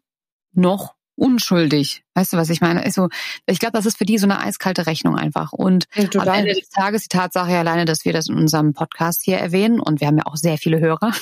noch 0.52 0.94
unschuldig. 1.16 2.02
Weißt 2.14 2.32
du, 2.32 2.36
was 2.36 2.50
ich 2.50 2.60
meine? 2.60 2.82
Also, 2.82 3.08
ich 3.46 3.58
glaube, 3.58 3.72
das 3.72 3.86
ist 3.86 3.98
für 3.98 4.04
die 4.04 4.18
so 4.18 4.26
eine 4.26 4.40
eiskalte 4.40 4.86
Rechnung 4.86 5.16
einfach. 5.16 5.52
Und 5.52 5.86
ja, 5.94 6.08
am 6.20 6.28
Ende 6.28 6.54
des 6.54 6.68
Tages 6.68 7.02
die 7.02 7.08
Tatsache 7.08 7.52
ja 7.52 7.60
alleine, 7.60 7.84
dass 7.84 8.04
wir 8.04 8.12
das 8.12 8.28
in 8.28 8.36
unserem 8.36 8.74
Podcast 8.74 9.22
hier 9.22 9.38
erwähnen, 9.38 9.80
und 9.80 10.00
wir 10.00 10.08
haben 10.08 10.18
ja 10.18 10.26
auch 10.26 10.36
sehr 10.36 10.58
viele 10.58 10.80
Hörer, 10.80 11.12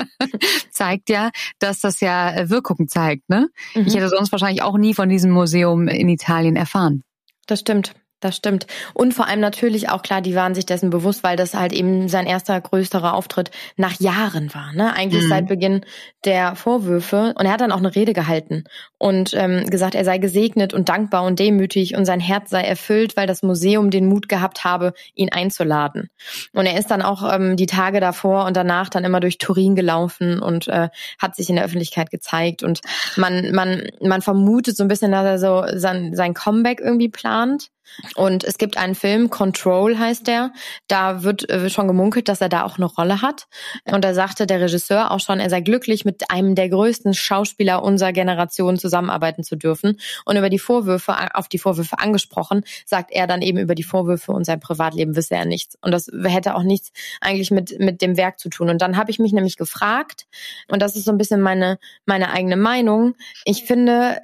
zeigt 0.70 1.10
ja, 1.10 1.30
dass 1.58 1.80
das 1.80 2.00
ja 2.00 2.48
Wirkung 2.48 2.88
zeigt. 2.88 3.28
Ne? 3.28 3.48
Mhm. 3.74 3.86
Ich 3.86 3.94
hätte 3.94 4.08
sonst 4.08 4.32
wahrscheinlich 4.32 4.62
auch 4.62 4.76
nie 4.76 4.94
von 4.94 5.08
diesem 5.08 5.30
Museum 5.30 5.88
in 5.88 6.08
Italien 6.08 6.56
erfahren. 6.56 7.02
Das 7.46 7.60
stimmt. 7.60 7.94
Das 8.20 8.34
stimmt. 8.34 8.66
Und 8.94 9.14
vor 9.14 9.28
allem 9.28 9.38
natürlich 9.38 9.90
auch 9.90 10.02
klar, 10.02 10.20
die 10.20 10.34
waren 10.34 10.54
sich 10.54 10.66
dessen 10.66 10.90
bewusst, 10.90 11.22
weil 11.22 11.36
das 11.36 11.54
halt 11.54 11.72
eben 11.72 12.08
sein 12.08 12.26
erster 12.26 12.60
größerer 12.60 13.14
Auftritt 13.14 13.52
nach 13.76 14.00
Jahren 14.00 14.52
war, 14.54 14.72
ne? 14.72 14.92
Eigentlich 14.92 15.24
mhm. 15.24 15.28
seit 15.28 15.46
Beginn 15.46 15.84
der 16.24 16.56
Vorwürfe. 16.56 17.32
Und 17.38 17.46
er 17.46 17.52
hat 17.52 17.60
dann 17.60 17.70
auch 17.70 17.78
eine 17.78 17.94
Rede 17.94 18.14
gehalten 18.14 18.64
und 18.98 19.34
ähm, 19.34 19.70
gesagt, 19.70 19.94
er 19.94 20.04
sei 20.04 20.18
gesegnet 20.18 20.74
und 20.74 20.88
dankbar 20.88 21.22
und 21.22 21.38
demütig 21.38 21.94
und 21.94 22.06
sein 22.06 22.18
Herz 22.18 22.50
sei 22.50 22.62
erfüllt, 22.62 23.16
weil 23.16 23.28
das 23.28 23.44
Museum 23.44 23.90
den 23.90 24.06
Mut 24.06 24.28
gehabt 24.28 24.64
habe, 24.64 24.94
ihn 25.14 25.30
einzuladen. 25.30 26.10
Und 26.52 26.66
er 26.66 26.76
ist 26.76 26.90
dann 26.90 27.02
auch 27.02 27.32
ähm, 27.32 27.56
die 27.56 27.66
Tage 27.66 28.00
davor 28.00 28.46
und 28.46 28.56
danach 28.56 28.88
dann 28.88 29.04
immer 29.04 29.20
durch 29.20 29.38
Turin 29.38 29.76
gelaufen 29.76 30.40
und 30.40 30.66
äh, 30.66 30.88
hat 31.20 31.36
sich 31.36 31.48
in 31.48 31.54
der 31.54 31.64
Öffentlichkeit 31.64 32.10
gezeigt. 32.10 32.64
Und 32.64 32.80
man, 33.16 33.52
man, 33.52 33.84
man 34.00 34.22
vermutet 34.22 34.76
so 34.76 34.82
ein 34.82 34.88
bisschen, 34.88 35.12
dass 35.12 35.24
er 35.24 35.38
so 35.38 35.78
sein, 35.78 36.16
sein 36.16 36.34
Comeback 36.34 36.80
irgendwie 36.80 37.08
plant. 37.08 37.70
Und 38.14 38.44
es 38.44 38.58
gibt 38.58 38.76
einen 38.76 38.94
Film, 38.94 39.30
Control 39.30 39.98
heißt 39.98 40.26
der. 40.26 40.52
Da 40.86 41.22
wird, 41.22 41.48
äh, 41.50 41.62
wird 41.62 41.72
schon 41.72 41.88
gemunkelt, 41.88 42.28
dass 42.28 42.40
er 42.40 42.48
da 42.48 42.64
auch 42.64 42.76
eine 42.76 42.86
Rolle 42.86 43.22
hat. 43.22 43.46
Und 43.84 44.04
da 44.04 44.14
sagte 44.14 44.46
der 44.46 44.60
Regisseur 44.60 45.10
auch 45.10 45.20
schon, 45.20 45.40
er 45.40 45.50
sei 45.50 45.60
glücklich, 45.60 46.04
mit 46.04 46.30
einem 46.30 46.54
der 46.54 46.68
größten 46.68 47.14
Schauspieler 47.14 47.82
unserer 47.82 48.12
Generation 48.12 48.78
zusammenarbeiten 48.78 49.42
zu 49.42 49.56
dürfen. 49.56 49.98
Und 50.24 50.36
über 50.36 50.50
die 50.50 50.58
Vorwürfe, 50.58 51.14
auf 51.34 51.48
die 51.48 51.58
Vorwürfe 51.58 51.98
angesprochen, 51.98 52.62
sagt 52.86 53.10
er 53.12 53.26
dann 53.26 53.42
eben 53.42 53.58
über 53.58 53.74
die 53.74 53.82
Vorwürfe 53.82 54.32
und 54.32 54.44
sein 54.44 54.60
Privatleben 54.60 55.16
wisse 55.16 55.34
er 55.34 55.44
nichts. 55.44 55.76
Und 55.80 55.92
das 55.92 56.10
hätte 56.24 56.54
auch 56.54 56.62
nichts 56.62 56.92
eigentlich 57.20 57.50
mit, 57.50 57.78
mit 57.78 58.02
dem 58.02 58.16
Werk 58.16 58.38
zu 58.38 58.48
tun. 58.48 58.68
Und 58.68 58.80
dann 58.82 58.96
habe 58.96 59.10
ich 59.10 59.18
mich 59.18 59.32
nämlich 59.32 59.56
gefragt, 59.56 60.26
und 60.68 60.82
das 60.82 60.96
ist 60.96 61.04
so 61.04 61.10
ein 61.10 61.18
bisschen 61.18 61.40
meine, 61.40 61.78
meine 62.06 62.30
eigene 62.30 62.56
Meinung. 62.56 63.14
Ich 63.44 63.64
finde, 63.64 64.20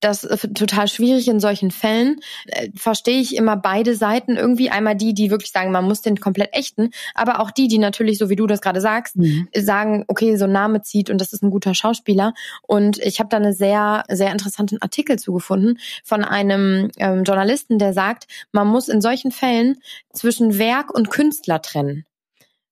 das 0.00 0.20
total 0.54 0.88
schwierig 0.88 1.28
in 1.28 1.40
solchen 1.40 1.70
Fällen. 1.70 2.20
Äh, 2.46 2.68
verstehe 3.06 3.22
ich 3.22 3.36
immer 3.36 3.56
beide 3.56 3.94
Seiten 3.94 4.36
irgendwie. 4.36 4.68
Einmal 4.68 4.96
die, 4.96 5.14
die 5.14 5.30
wirklich 5.30 5.52
sagen, 5.52 5.70
man 5.70 5.84
muss 5.84 6.02
den 6.02 6.18
komplett 6.18 6.52
echten, 6.52 6.90
aber 7.14 7.38
auch 7.38 7.52
die, 7.52 7.68
die 7.68 7.78
natürlich, 7.78 8.18
so 8.18 8.30
wie 8.30 8.34
du 8.34 8.48
das 8.48 8.60
gerade 8.60 8.80
sagst, 8.80 9.14
mhm. 9.14 9.46
sagen, 9.54 10.04
okay, 10.08 10.34
so 10.34 10.46
ein 10.46 10.52
Name 10.52 10.82
zieht 10.82 11.08
und 11.08 11.20
das 11.20 11.32
ist 11.32 11.44
ein 11.44 11.50
guter 11.50 11.72
Schauspieler. 11.72 12.34
Und 12.62 12.98
ich 12.98 13.20
habe 13.20 13.28
da 13.28 13.36
eine 13.36 13.52
sehr, 13.52 14.02
sehr 14.08 14.32
interessanten 14.32 14.82
Artikel 14.82 15.20
zugefunden 15.20 15.78
von 16.02 16.24
einem 16.24 16.90
ähm, 16.96 17.22
Journalisten, 17.22 17.78
der 17.78 17.92
sagt, 17.92 18.26
man 18.50 18.66
muss 18.66 18.88
in 18.88 19.00
solchen 19.00 19.30
Fällen 19.30 19.76
zwischen 20.12 20.58
Werk 20.58 20.92
und 20.92 21.08
Künstler 21.08 21.62
trennen 21.62 22.06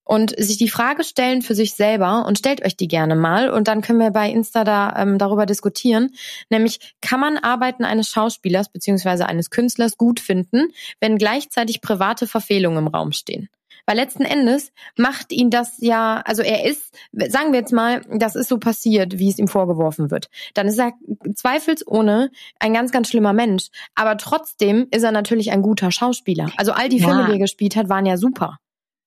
und 0.04 0.34
sich 0.38 0.58
die 0.58 0.68
Frage 0.68 1.04
stellen 1.04 1.42
für 1.42 1.54
sich 1.54 1.74
selber 1.74 2.26
und 2.26 2.38
stellt 2.38 2.64
euch 2.64 2.76
die 2.76 2.88
gerne 2.88 3.16
mal 3.16 3.50
und 3.50 3.68
dann 3.68 3.82
können 3.82 4.00
wir 4.00 4.10
bei 4.10 4.30
Insta 4.30 4.64
da 4.64 4.94
ähm, 4.96 5.18
darüber 5.18 5.46
diskutieren, 5.46 6.10
nämlich 6.50 6.94
kann 7.00 7.20
man 7.20 7.38
Arbeiten 7.38 7.84
eines 7.84 8.08
Schauspielers 8.08 8.68
beziehungsweise 8.68 9.26
eines 9.26 9.50
Künstlers 9.50 9.96
gut 9.96 10.20
finden, 10.20 10.68
wenn 11.00 11.18
gleichzeitig 11.18 11.80
private 11.80 12.26
Verfehlungen 12.26 12.86
im 12.86 12.88
Raum 12.88 13.12
stehen. 13.12 13.48
Weil 13.86 13.96
letzten 13.96 14.24
Endes 14.24 14.72
macht 14.96 15.30
ihn 15.30 15.50
das 15.50 15.74
ja, 15.78 16.22
also 16.24 16.42
er 16.42 16.64
ist, 16.64 16.94
sagen 17.12 17.52
wir 17.52 17.60
jetzt 17.60 17.72
mal, 17.72 18.00
das 18.10 18.34
ist 18.34 18.48
so 18.48 18.58
passiert, 18.58 19.18
wie 19.18 19.28
es 19.28 19.38
ihm 19.38 19.48
vorgeworfen 19.48 20.10
wird. 20.10 20.30
Dann 20.54 20.68
ist 20.68 20.78
er 20.78 20.92
zweifelsohne 21.34 22.30
ein 22.58 22.72
ganz, 22.72 22.92
ganz 22.92 23.08
schlimmer 23.08 23.34
Mensch. 23.34 23.68
Aber 23.94 24.16
trotzdem 24.16 24.86
ist 24.90 25.02
er 25.02 25.12
natürlich 25.12 25.52
ein 25.52 25.60
guter 25.60 25.90
Schauspieler. 25.90 26.50
Also 26.56 26.72
all 26.72 26.88
die 26.88 27.00
Filme, 27.00 27.20
ja. 27.20 27.26
die 27.26 27.32
er 27.32 27.38
gespielt 27.38 27.76
hat, 27.76 27.90
waren 27.90 28.06
ja 28.06 28.16
super. 28.16 28.58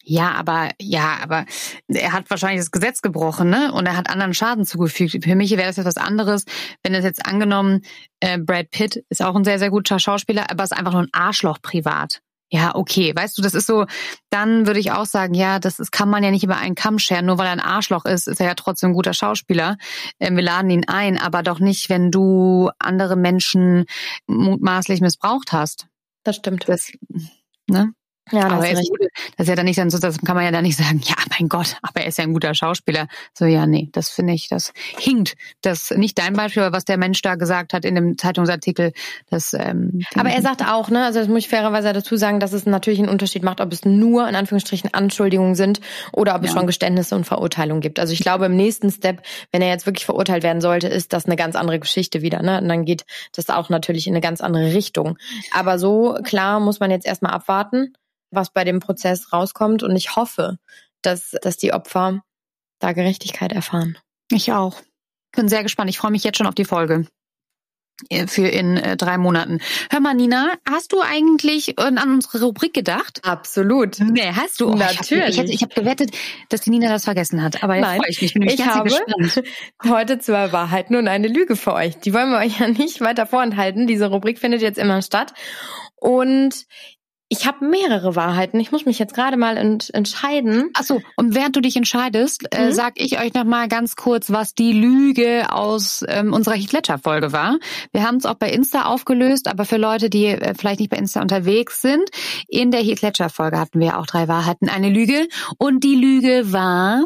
Ja, 0.10 0.36
aber 0.36 0.70
ja, 0.80 1.18
aber 1.22 1.46
er 1.90 2.14
hat 2.14 2.30
wahrscheinlich 2.30 2.62
das 2.62 2.72
Gesetz 2.72 3.02
gebrochen, 3.02 3.50
ne? 3.50 3.74
Und 3.74 3.88
er 3.88 3.98
hat 3.98 4.10
anderen 4.10 4.34
Schaden 4.34 4.66
zugefügt. 4.66 5.22
Für 5.22 5.36
mich 5.36 5.52
wäre 5.52 5.68
das 5.68 5.76
jetzt 5.76 5.86
was 5.86 5.98
anderes, 5.98 6.46
wenn 6.82 6.94
es 6.94 7.04
jetzt 7.04 7.26
angenommen, 7.26 7.82
äh, 8.22 8.38
Brad 8.38 8.72
Pitt 8.72 9.04
ist 9.10 9.22
auch 9.22 9.36
ein 9.36 9.44
sehr, 9.44 9.60
sehr 9.60 9.70
guter 9.70 10.00
Schauspieler, 10.00 10.50
aber 10.50 10.64
ist 10.64 10.72
einfach 10.72 10.94
nur 10.94 11.02
ein 11.02 11.10
Arschloch 11.12 11.62
privat. 11.62 12.22
Ja, 12.50 12.74
okay, 12.76 13.14
weißt 13.14 13.38
du, 13.38 13.42
das 13.42 13.54
ist 13.54 13.68
so, 13.68 13.86
dann 14.30 14.66
würde 14.66 14.80
ich 14.80 14.94
auch 14.94 15.06
sagen, 15.06 15.34
ja, 15.34 15.60
das 15.60 15.78
ist, 15.78 15.92
kann 15.92 16.10
man 16.10 16.24
ja 16.24 16.32
nicht 16.32 16.46
über 16.46 16.56
einen 16.56 16.76
Kamm 16.76 17.00
scheren, 17.00 17.26
nur 17.26 17.38
weil 17.38 17.48
er 17.48 17.52
ein 17.52 17.60
Arschloch 17.60 18.06
ist, 18.06 18.30
ist 18.30 18.40
er 18.40 18.48
ja 18.48 18.56
trotzdem 18.56 18.92
ein 18.92 18.96
guter 18.96 19.14
Schauspieler. 19.14 19.76
Ähm, 20.22 20.38
wir 20.38 20.44
laden 20.44 20.72
ihn 20.72 20.88
ein, 20.88 21.18
aber 21.18 21.44
doch 21.44 21.60
nicht, 21.60 21.90
wenn 21.90 22.12
du 22.12 22.70
andere 22.80 23.18
Menschen 23.18 23.84
mutmaßlich 24.28 25.02
missbraucht 25.02 25.52
hast. 25.52 25.88
Das 26.24 26.38
stimmt. 26.38 26.70
Das, 26.70 26.94
ne? 27.68 27.92
Ja, 28.32 28.48
aber 28.48 28.68
er 28.68 28.74
ist 28.80 28.90
gut, 28.90 29.00
das 29.38 29.46
ist 29.46 29.50
ja 29.50 29.56
dann 29.56 29.66
nicht 29.66 29.78
dann 29.78 29.90
so, 29.90 29.98
das 30.00 30.20
kann 30.20 30.36
man 30.36 30.46
ja 30.46 30.52
dann 30.52 30.64
nicht 30.64 30.78
sagen, 30.78 31.02
ja, 31.04 31.16
mein 31.40 31.50
Gott, 31.50 31.78
aber 31.82 32.02
er 32.02 32.08
ist 32.08 32.18
ja 32.18 32.24
ein 32.24 32.34
guter 32.34 32.54
Schauspieler. 32.54 33.08
So, 33.34 33.46
ja, 33.46 33.66
nee, 33.66 33.90
das 33.92 34.10
finde 34.10 34.34
ich, 34.34 34.50
das 34.50 34.74
hinkt. 34.98 35.36
Das 35.62 35.92
nicht 35.92 36.18
dein 36.18 36.34
Beispiel, 36.34 36.64
aber 36.64 36.76
was 36.76 36.86
der 36.86 36.98
Mensch 36.98 37.22
da 37.22 37.36
gesagt 37.36 37.74
hat 37.74 37.86
in 37.86 37.96
dem 37.96 38.18
Zeitungsartikel, 38.18 38.94
das. 39.30 39.54
Ähm, 39.54 40.02
aber 40.16 40.30
er 40.30 40.42
sagt 40.42 40.64
auch, 40.68 40.90
ne, 40.90 41.06
also 41.06 41.20
das 41.20 41.28
muss 41.28 41.40
ich 41.40 41.50
fairerweise 41.50 41.94
dazu 41.94 42.18
sagen, 42.18 42.40
dass 42.40 42.54
es 42.54 42.66
natürlich 42.66 43.00
einen 43.00 43.10
Unterschied 43.10 43.44
macht, 43.44 43.62
ob 43.62 43.72
es 43.72 43.86
nur 43.86 44.28
in 44.28 44.36
Anführungsstrichen 44.36 44.94
Anschuldigungen 44.94 45.56
sind 45.56 45.80
oder 46.12 46.36
ob 46.36 46.44
es 46.44 46.52
ja. 46.52 46.58
schon 46.58 46.68
Geständnisse 46.68 47.16
und 47.16 47.26
Verurteilungen 47.26 47.82
gibt. 47.82 48.00
Also 48.00 48.14
ich 48.14 48.20
glaube, 48.20 48.46
im 48.46 48.56
nächsten 48.56 48.92
Step, 48.92 49.22
wenn 49.52 49.62
er 49.62 49.70
jetzt 49.70 49.86
wirklich 49.86 50.06
verurteilt 50.06 50.44
werden 50.44 50.62
sollte, 50.62 50.88
ist 50.88 51.14
das 51.14 51.26
eine 51.26 51.36
ganz 51.36 51.56
andere 51.56 51.80
Geschichte 51.80 52.22
wieder, 52.22 52.42
ne? 52.42 52.60
Und 52.62 52.68
dann 52.68 52.86
geht 52.86 53.06
das 53.34 53.50
auch 53.50 53.70
natürlich 53.70 54.08
in 54.08 54.14
eine 54.14 54.22
ganz 54.22 54.42
andere 54.42 54.74
Richtung. 54.74 55.18
Aber 55.52 55.80
so 55.80 56.18
klar 56.24 56.60
muss 56.60 56.80
man 56.80 56.92
jetzt 56.92 57.06
erstmal 57.06 57.34
abwarten 57.34 57.94
was 58.32 58.52
bei 58.52 58.64
dem 58.64 58.80
Prozess 58.80 59.32
rauskommt. 59.34 59.84
Und 59.84 59.96
ich 59.96 60.16
hoffe, 60.16 60.58
dass, 61.02 61.36
dass 61.42 61.58
die 61.58 61.74
Opfer 61.74 62.24
da 62.80 62.94
Gerechtigkeit 62.94 63.52
erfahren. 63.52 63.98
Ich 64.32 64.52
auch. 64.52 64.82
Bin 65.36 65.50
sehr 65.50 65.64
gespannt. 65.64 65.90
Ich 65.90 65.98
freue 65.98 66.12
mich 66.12 66.24
jetzt 66.24 66.38
schon 66.38 66.48
auf 66.48 66.56
die 66.56 66.66
Folge 66.66 67.08
äh, 68.10 68.28
für 68.28 68.48
in 68.48 68.78
äh, 68.78 68.96
drei 68.96 69.18
Monaten. 69.18 69.60
Hör 69.90 70.00
mal, 70.00 70.14
Nina, 70.14 70.54
hast 70.70 70.94
du 70.94 71.02
eigentlich 71.02 71.78
äh, 71.78 71.82
an 71.82 71.98
unsere 71.98 72.44
Rubrik 72.44 72.74
gedacht? 72.74 73.22
Absolut. 73.24 74.00
Nee, 74.00 74.32
hast 74.36 74.62
du? 74.62 74.70
Oh, 74.70 74.76
Natürlich. 74.76 75.40
Ich, 75.40 75.54
ich 75.54 75.62
habe 75.62 75.74
hab 75.74 75.76
gewettet, 75.76 76.12
dass 76.50 76.62
die 76.62 76.70
Nina 76.70 76.90
das 76.90 77.06
vergessen 77.06 77.42
hat. 77.42 77.64
Aber 77.64 77.80
Nein, 77.80 78.02
jetzt 78.08 78.22
ich 78.22 78.36
mich. 78.36 78.54
Ich, 78.54 78.60
ich 78.60 78.66
habe 78.66 78.90
gespannt. 78.90 79.44
heute 79.88 80.20
zwei 80.20 80.52
Wahrheiten 80.52 80.96
und 80.96 81.08
eine 81.08 81.28
Lüge 81.28 81.56
für 81.56 81.74
euch. 81.74 81.98
Die 81.98 82.14
wollen 82.14 82.30
wir 82.30 82.38
euch 82.38 82.60
ja 82.60 82.68
nicht 82.68 83.02
weiter 83.02 83.26
vorenthalten. 83.26 83.88
Diese 83.88 84.08
Rubrik 84.08 84.40
findet 84.40 84.62
jetzt 84.62 84.78
immer 84.78 85.02
statt. 85.02 85.34
Und 85.96 86.68
ich 87.30 87.46
habe 87.46 87.66
mehrere 87.66 88.16
Wahrheiten. 88.16 88.60
Ich 88.60 88.72
muss 88.72 88.86
mich 88.86 89.00
jetzt 89.00 89.14
gerade 89.14 89.36
mal 89.36 89.58
ent 89.58 89.94
entscheiden. 89.94 90.70
Achso, 90.74 91.02
und 91.18 91.36
während 91.36 91.56
du 91.56 91.62
dich 91.62 91.76
entscheidest, 91.76 92.54
äh, 92.54 92.62
mhm. 92.62 92.70
äh, 92.70 92.74
sag 92.74 92.94
ich 92.96 93.20
euch 93.20 93.34
noch 93.34 93.44
mal 93.44 93.68
ganz 93.68 93.96
kurz, 93.96 94.32
was 94.32 94.54
die 94.54 94.72
Lüge 94.72 95.52
aus 95.52 96.06
ähm, 96.08 96.34
unserer 96.34 96.56
Heath 96.56 96.72
Ledger 96.72 96.98
Folge 96.98 97.34
war. 97.34 97.58
Wir 97.92 98.04
haben 98.04 98.18
es 98.18 98.26
auch 98.26 98.36
bei 98.36 98.50
Insta 98.50 98.86
aufgelöst, 98.86 99.48
aber 99.48 99.66
für 99.66 99.78
Leute, 99.78 100.10
die 100.10 100.28
äh, 100.28 100.54
vielleicht 100.58 100.80
nicht 100.80 100.90
bei 100.90 100.98
Insta 100.98 101.22
unterwegs 101.22 101.82
sind, 101.82 102.10
in 102.48 102.72
der 102.72 102.82
Heath 102.82 103.02
Ledger 103.02 103.30
Folge 103.30 103.60
hatten 103.60 103.80
wir 103.80 104.00
auch 104.00 104.06
drei 104.06 104.28
Wahrheiten, 104.28 104.70
eine 104.70 104.90
Lüge 104.90 105.28
und 105.58 105.84
die 105.84 105.96
Lüge 105.96 106.54
war, 106.54 107.04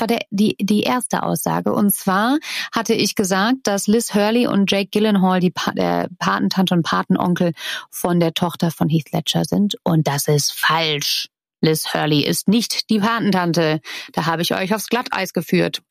war 0.00 0.06
der, 0.06 0.20
die, 0.30 0.56
die 0.58 0.82
erste 0.82 1.22
Aussage. 1.22 1.72
Und 1.72 1.92
zwar 1.92 2.38
hatte 2.72 2.94
ich 2.94 3.14
gesagt, 3.14 3.58
dass 3.64 3.86
Liz 3.86 4.14
Hurley 4.14 4.46
und 4.46 4.70
Jake 4.70 4.90
Gyllenhaal 4.90 5.40
die 5.40 5.50
pa 5.50 5.72
der 5.72 6.08
Patentante 6.18 6.74
und 6.74 6.82
Patenonkel 6.82 7.52
von 7.90 8.20
der 8.20 8.34
Tochter 8.34 8.70
von 8.70 8.88
Heath 8.88 9.12
Ledger 9.12 9.44
sind. 9.44 9.76
Und 9.84 10.06
das 10.06 10.28
ist 10.28 10.52
falsch. 10.52 11.28
Liz 11.60 11.92
Hurley 11.92 12.20
ist 12.24 12.48
nicht 12.48 12.90
die 12.90 12.98
Patentante. 12.98 13.80
Da 14.12 14.26
habe 14.26 14.42
ich 14.42 14.54
euch 14.54 14.74
aufs 14.74 14.88
Glatteis 14.88 15.32
geführt. 15.32 15.82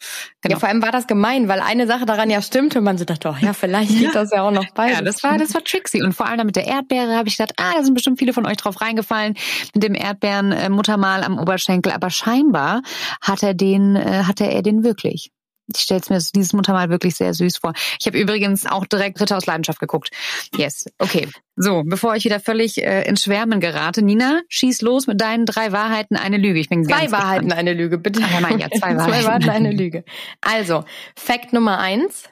Genau. 0.42 0.54
Ja, 0.54 0.60
vor 0.60 0.70
allem 0.70 0.82
war 0.82 0.92
das 0.92 1.08
gemein, 1.08 1.48
weil 1.48 1.60
eine 1.60 1.88
Sache 1.88 2.06
daran 2.06 2.30
ja 2.30 2.42
stimmte 2.42 2.80
und 2.80 2.86
man 2.86 2.98
so 2.98 3.06
dachte, 3.06 3.30
oh 3.30 3.38
ja, 3.40 3.54
vielleicht 3.54 3.98
geht 3.98 4.16
das 4.16 4.32
ja 4.32 4.44
auch 4.44 4.52
noch 4.52 4.70
bei. 4.74 4.92
Ja, 4.92 5.02
das 5.02 5.24
war, 5.24 5.38
das 5.38 5.54
war 5.54 5.64
tricksy. 5.64 6.02
Und 6.02 6.14
vor 6.14 6.28
allem 6.28 6.46
mit 6.46 6.56
der 6.56 6.66
Erdbeere 6.66 7.16
habe 7.16 7.30
ich 7.30 7.38
gedacht, 7.38 7.54
ah, 7.58 7.74
da 7.76 7.84
sind 7.84 7.94
bestimmt 7.94 8.20
viele 8.20 8.34
von 8.34 8.46
euch 8.46 8.58
drauf 8.58 8.82
reingefallen 8.82 9.36
mit 9.74 9.84
dem 9.84 9.96
Erdbeeren-Muttermal 9.96 11.24
am 11.24 11.38
Oberschenkel. 11.38 11.92
Aber 11.92 12.10
scheinbar 12.10 12.82
hat 13.22 13.44
er 13.44 13.54
den, 13.54 13.96
äh, 13.96 14.24
hatte 14.26 14.46
er 14.46 14.62
den 14.62 14.84
wirklich. 14.84 15.32
Ich 15.76 15.82
stelle 15.84 16.02
mir 16.10 16.20
dieses 16.36 16.54
Muttermal 16.54 16.90
wirklich 16.90 17.16
sehr 17.16 17.34
süß 17.34 17.58
vor. 17.58 17.74
Ich 18.00 18.08
habe 18.08 18.18
übrigens 18.20 18.66
auch 18.66 18.86
direkt 18.86 19.20
Ritter 19.22 19.38
aus 19.38 19.46
Leidenschaft 19.46 19.80
geguckt. 19.80 20.10
Yes, 20.56 20.86
okay. 20.98 21.28
So, 21.56 21.84
bevor 21.86 22.16
ich 22.16 22.26
wieder 22.26 22.40
völlig 22.40 22.82
äh, 22.82 23.04
ins 23.04 23.24
Schwärmen 23.24 23.60
gerate, 23.60 24.02
Nina, 24.02 24.42
schieß 24.48 24.82
los 24.82 25.08
mit 25.08 25.20
deinen 25.22 25.46
drei 25.46 25.72
Wahrheiten, 25.72 26.16
eine 26.16 26.38
Lüge. 26.38 26.60
Ich 26.60 26.70
bin 26.70 26.86
zwei 26.86 27.12
Wahrheiten, 27.12 27.48
gespannt. 27.48 27.54
eine 27.54 27.74
Lüge, 27.74 27.98
bitte. 27.98 28.22
Ach, 28.24 28.32
ja, 28.32 28.40
mein, 28.40 28.60
ja, 28.60 28.70
zwei 28.70 28.80
Wahrheiten. 28.96 29.14
zwei 29.14 29.26
Wahrheiten, 29.26 29.50
eine 29.50 29.72
Lüge. 29.72 30.04
Also, 30.42 30.86
Fact 31.16 31.54
Nummer 31.54 31.80
eins. 31.80 32.30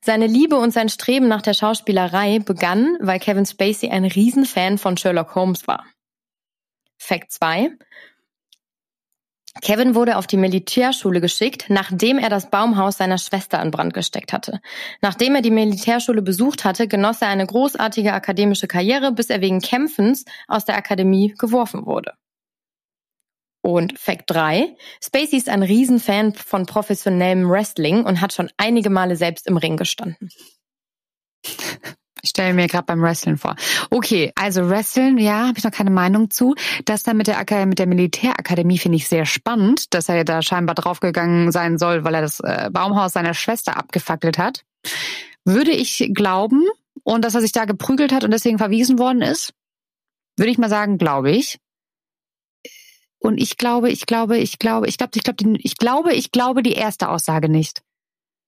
Seine 0.00 0.26
Liebe 0.26 0.56
und 0.56 0.72
sein 0.72 0.88
Streben 0.88 1.26
nach 1.28 1.42
der 1.42 1.54
Schauspielerei 1.54 2.38
begann, 2.38 2.96
weil 3.00 3.18
Kevin 3.18 3.46
Spacey 3.46 3.90
ein 3.90 4.04
Riesenfan 4.04 4.78
von 4.78 4.96
Sherlock 4.96 5.34
Holmes 5.34 5.66
war. 5.66 5.84
Fact 6.98 7.32
2. 7.32 7.70
Kevin 9.60 9.94
wurde 9.94 10.16
auf 10.16 10.26
die 10.26 10.36
Militärschule 10.36 11.20
geschickt, 11.20 11.66
nachdem 11.68 12.18
er 12.18 12.28
das 12.28 12.50
Baumhaus 12.50 12.98
seiner 12.98 13.18
Schwester 13.18 13.60
in 13.62 13.70
Brand 13.70 13.94
gesteckt 13.94 14.32
hatte. 14.32 14.60
Nachdem 15.00 15.34
er 15.34 15.42
die 15.42 15.50
Militärschule 15.50 16.22
besucht 16.22 16.64
hatte, 16.64 16.86
genoss 16.88 17.22
er 17.22 17.28
eine 17.28 17.46
großartige 17.46 18.12
akademische 18.12 18.68
Karriere, 18.68 19.12
bis 19.12 19.30
er 19.30 19.40
wegen 19.40 19.60
Kämpfens 19.60 20.24
aus 20.46 20.64
der 20.64 20.76
Akademie 20.76 21.34
geworfen 21.38 21.86
wurde. 21.86 22.12
Und 23.60 23.98
Fact 23.98 24.30
3. 24.30 24.76
Spacey 25.02 25.36
ist 25.36 25.48
ein 25.48 25.62
Riesenfan 25.62 26.34
von 26.34 26.64
professionellem 26.64 27.48
Wrestling 27.48 28.04
und 28.04 28.20
hat 28.20 28.32
schon 28.32 28.50
einige 28.56 28.90
Male 28.90 29.16
selbst 29.16 29.46
im 29.46 29.56
Ring 29.56 29.76
gestanden. 29.76 30.30
Ich 32.22 32.30
stelle 32.30 32.54
mir 32.54 32.66
gerade 32.66 32.84
beim 32.84 33.02
Wrestling 33.02 33.36
vor. 33.36 33.56
Okay, 33.90 34.32
also 34.34 34.68
Wrestling, 34.68 35.18
ja, 35.18 35.48
habe 35.48 35.58
ich 35.58 35.64
noch 35.64 35.70
keine 35.70 35.90
Meinung 35.90 36.30
zu. 36.30 36.54
Das 36.84 37.02
dann 37.02 37.16
mit 37.16 37.26
der, 37.26 37.38
Ak 37.38 37.50
mit 37.66 37.78
der 37.78 37.86
Militärakademie 37.86 38.78
finde 38.78 38.96
ich 38.96 39.08
sehr 39.08 39.26
spannend, 39.26 39.94
dass 39.94 40.08
er 40.08 40.24
da 40.24 40.42
scheinbar 40.42 40.74
draufgegangen 40.74 41.52
sein 41.52 41.78
soll, 41.78 42.04
weil 42.04 42.14
er 42.14 42.22
das 42.22 42.40
äh, 42.40 42.70
Baumhaus 42.72 43.12
seiner 43.12 43.34
Schwester 43.34 43.76
abgefackelt 43.76 44.38
hat. 44.38 44.64
Würde 45.44 45.70
ich 45.70 46.10
glauben 46.14 46.64
und 47.04 47.24
dass 47.24 47.34
er 47.34 47.40
sich 47.40 47.52
da 47.52 47.64
geprügelt 47.64 48.12
hat 48.12 48.24
und 48.24 48.32
deswegen 48.32 48.58
verwiesen 48.58 48.98
worden 48.98 49.22
ist, 49.22 49.54
würde 50.36 50.50
ich 50.50 50.58
mal 50.58 50.68
sagen, 50.68 50.98
glaube 50.98 51.30
ich. 51.30 51.58
Und 53.20 53.38
ich 53.38 53.56
glaube, 53.56 53.90
ich 53.90 54.06
glaube, 54.06 54.38
ich 54.38 54.58
glaube, 54.58 54.86
ich 54.86 54.96
glaube, 54.96 55.16
ich 55.16 55.24
glaube, 55.24 55.58
ich 55.58 55.76
glaube, 55.76 56.14
ich 56.14 56.30
glaube 56.30 56.62
die 56.62 56.72
erste 56.72 57.08
Aussage 57.08 57.48
nicht. 57.48 57.82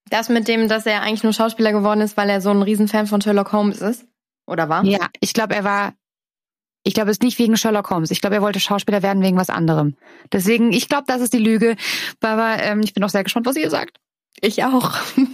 Das 0.09 0.29
mit 0.29 0.49
dem, 0.49 0.69
dass 0.69 0.87
er 0.87 1.03
eigentlich 1.03 1.23
nur 1.23 1.33
Schauspieler 1.33 1.73
geworden 1.73 2.01
ist, 2.01 2.17
weil 2.17 2.31
er 2.31 2.41
so 2.41 2.51
ein 2.51 2.63
Riesenfan 2.63 3.07
von 3.07 3.21
Sherlock 3.21 3.53
Holmes 3.53 3.81
ist? 3.81 4.07
Oder 4.47 4.69
war? 4.69 4.85
Ja, 4.85 5.09
ich 5.21 5.33
glaube, 5.33 5.55
er 5.55 5.65
war. 5.65 5.95
Ich 6.83 6.95
glaube, 6.95 7.11
es 7.11 7.19
ist 7.19 7.23
nicht 7.23 7.39
wegen 7.39 7.57
Sherlock 7.59 7.91
Holmes. 7.91 8.11
Ich 8.11 8.23
glaube, 8.23 8.37
er 8.37 8.43
wollte 8.43 8.59
Schauspieler 8.59 9.03
werden 9.03 9.23
wegen 9.23 9.37
was 9.37 9.51
anderem. 9.51 9.97
Deswegen, 10.33 10.73
ich 10.73 10.89
glaube, 10.89 11.05
das 11.07 11.21
ist 11.21 11.35
die 11.35 11.39
Lüge. 11.39 11.77
Aber 12.23 12.57
ähm, 12.63 12.81
ich 12.83 12.95
bin 12.95 13.05
auch 13.05 13.11
sehr 13.11 13.23
gespannt, 13.23 13.47
was 13.47 13.57
ihr 13.57 13.69
sagt. 13.69 13.99
Ich 14.43 14.65
auch. 14.65 14.93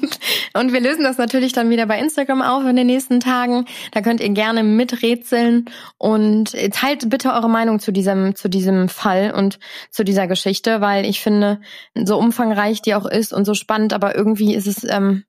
Und 0.54 0.72
wir 0.72 0.80
lösen 0.80 1.04
das 1.04 1.18
natürlich 1.18 1.52
dann 1.52 1.70
wieder 1.70 1.86
bei 1.86 1.98
Instagram 1.98 2.42
auf 2.42 2.64
in 2.64 2.76
den 2.76 2.86
nächsten 2.86 3.20
Tagen. 3.20 3.66
Da 3.92 4.00
könnt 4.00 4.20
ihr 4.20 4.28
gerne 4.30 4.64
miträtseln 4.64 5.66
und 5.98 6.56
teilt 6.72 7.08
bitte 7.08 7.32
eure 7.32 7.48
Meinung 7.48 7.78
zu 7.78 7.92
diesem, 7.92 8.34
zu 8.34 8.48
diesem 8.48 8.88
Fall 8.88 9.32
und 9.32 9.58
zu 9.90 10.02
dieser 10.02 10.26
Geschichte, 10.26 10.80
weil 10.80 11.04
ich 11.04 11.20
finde, 11.20 11.60
so 11.94 12.18
umfangreich 12.18 12.82
die 12.82 12.94
auch 12.94 13.06
ist 13.06 13.32
und 13.32 13.44
so 13.44 13.54
spannend, 13.54 13.92
aber 13.92 14.16
irgendwie 14.16 14.54
ist 14.54 14.66
es, 14.66 14.82
ähm, 14.84 15.24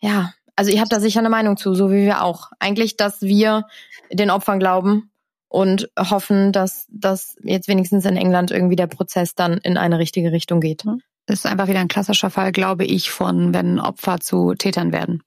ja, 0.00 0.32
also 0.56 0.72
ihr 0.72 0.80
habt 0.80 0.92
da 0.92 1.00
sicher 1.00 1.20
eine 1.20 1.28
Meinung 1.28 1.56
zu, 1.56 1.74
so 1.74 1.90
wie 1.90 2.04
wir 2.04 2.22
auch. 2.22 2.50
Eigentlich, 2.58 2.96
dass 2.96 3.20
wir 3.20 3.66
den 4.10 4.30
Opfern 4.30 4.58
glauben 4.58 5.10
und 5.48 5.90
hoffen, 5.98 6.50
dass, 6.50 6.86
dass 6.90 7.36
jetzt 7.42 7.68
wenigstens 7.68 8.04
in 8.04 8.16
England 8.16 8.50
irgendwie 8.50 8.76
der 8.76 8.86
Prozess 8.86 9.34
dann 9.34 9.58
in 9.58 9.76
eine 9.76 9.98
richtige 9.98 10.32
Richtung 10.32 10.60
geht. 10.60 10.84
Das 11.26 11.40
ist 11.40 11.46
einfach 11.46 11.68
wieder 11.68 11.80
ein 11.80 11.88
klassischer 11.88 12.30
Fall, 12.30 12.52
glaube 12.52 12.84
ich, 12.84 13.10
von 13.10 13.52
wenn 13.52 13.80
Opfer 13.80 14.20
zu 14.20 14.54
Tätern 14.54 14.92
werden. 14.92 15.22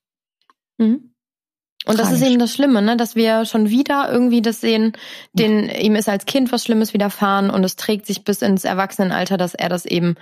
Mhm. 0.77 1.13
Und 1.85 1.97
das 1.97 2.07
ist 2.07 2.19
Tragisch. 2.19 2.29
eben 2.29 2.39
das 2.39 2.53
Schlimme, 2.53 2.81
ne? 2.81 2.97
dass 2.97 3.15
wir 3.15 3.45
schon 3.45 3.69
wieder 3.69 4.09
irgendwie 4.11 4.41
das 4.41 4.59
sehen, 4.59 4.93
den, 5.31 5.69
ihm 5.69 5.95
ist 5.95 6.09
als 6.09 6.25
Kind 6.25 6.51
was 6.51 6.63
Schlimmes 6.63 6.93
widerfahren 6.93 7.49
und 7.49 7.63
es 7.63 7.77
trägt 7.77 8.05
sich 8.05 8.25
bis 8.25 8.41
ins 8.41 8.65
Erwachsenenalter, 8.65 9.37
dass 9.37 9.53
er 9.53 9.69
das 9.69 9.85
eben 9.85 10.15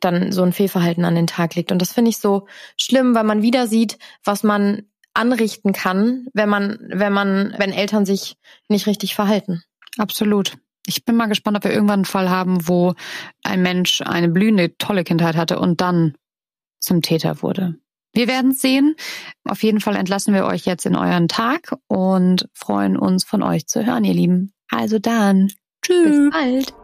dann 0.00 0.32
so 0.32 0.42
ein 0.42 0.52
Fehlverhalten 0.52 1.04
an 1.04 1.14
den 1.14 1.26
Tag 1.26 1.54
legt. 1.56 1.72
Und 1.72 1.82
das 1.82 1.92
finde 1.92 2.08
ich 2.08 2.18
so 2.18 2.46
schlimm, 2.78 3.14
weil 3.14 3.24
man 3.24 3.42
wieder 3.42 3.66
sieht, 3.66 3.98
was 4.24 4.42
man 4.42 4.82
anrichten 5.12 5.72
kann, 5.72 6.26
wenn 6.32 6.48
man, 6.48 6.78
wenn 6.88 7.12
man, 7.12 7.54
wenn 7.58 7.72
Eltern 7.72 8.06
sich 8.06 8.36
nicht 8.68 8.86
richtig 8.86 9.14
verhalten. 9.14 9.62
Absolut. 9.98 10.56
Ich 10.86 11.04
bin 11.04 11.16
mal 11.16 11.26
gespannt, 11.26 11.56
ob 11.56 11.64
wir 11.64 11.72
irgendwann 11.72 12.00
einen 12.00 12.04
Fall 12.04 12.30
haben, 12.30 12.68
wo 12.68 12.94
ein 13.42 13.62
Mensch 13.62 14.02
eine 14.02 14.28
blühende, 14.28 14.76
tolle 14.76 15.04
Kindheit 15.04 15.36
hatte 15.36 15.58
und 15.58 15.80
dann 15.80 16.14
zum 16.80 17.00
Täter 17.00 17.42
wurde. 17.42 17.76
Wir 18.12 18.28
werden 18.28 18.52
es 18.52 18.60
sehen. 18.60 18.94
Auf 19.44 19.62
jeden 19.62 19.80
Fall 19.80 19.96
entlassen 19.96 20.34
wir 20.34 20.44
euch 20.44 20.66
jetzt 20.66 20.86
in 20.86 20.94
euren 20.94 21.26
Tag 21.26 21.74
und 21.88 22.48
freuen 22.52 22.96
uns 22.96 23.24
von 23.24 23.42
euch 23.42 23.66
zu 23.66 23.84
hören, 23.84 24.04
ihr 24.04 24.14
Lieben. 24.14 24.52
Also 24.70 24.98
dann. 24.98 25.50
Tschüss. 25.82 26.30
Bis 26.30 26.30
bald. 26.30 26.83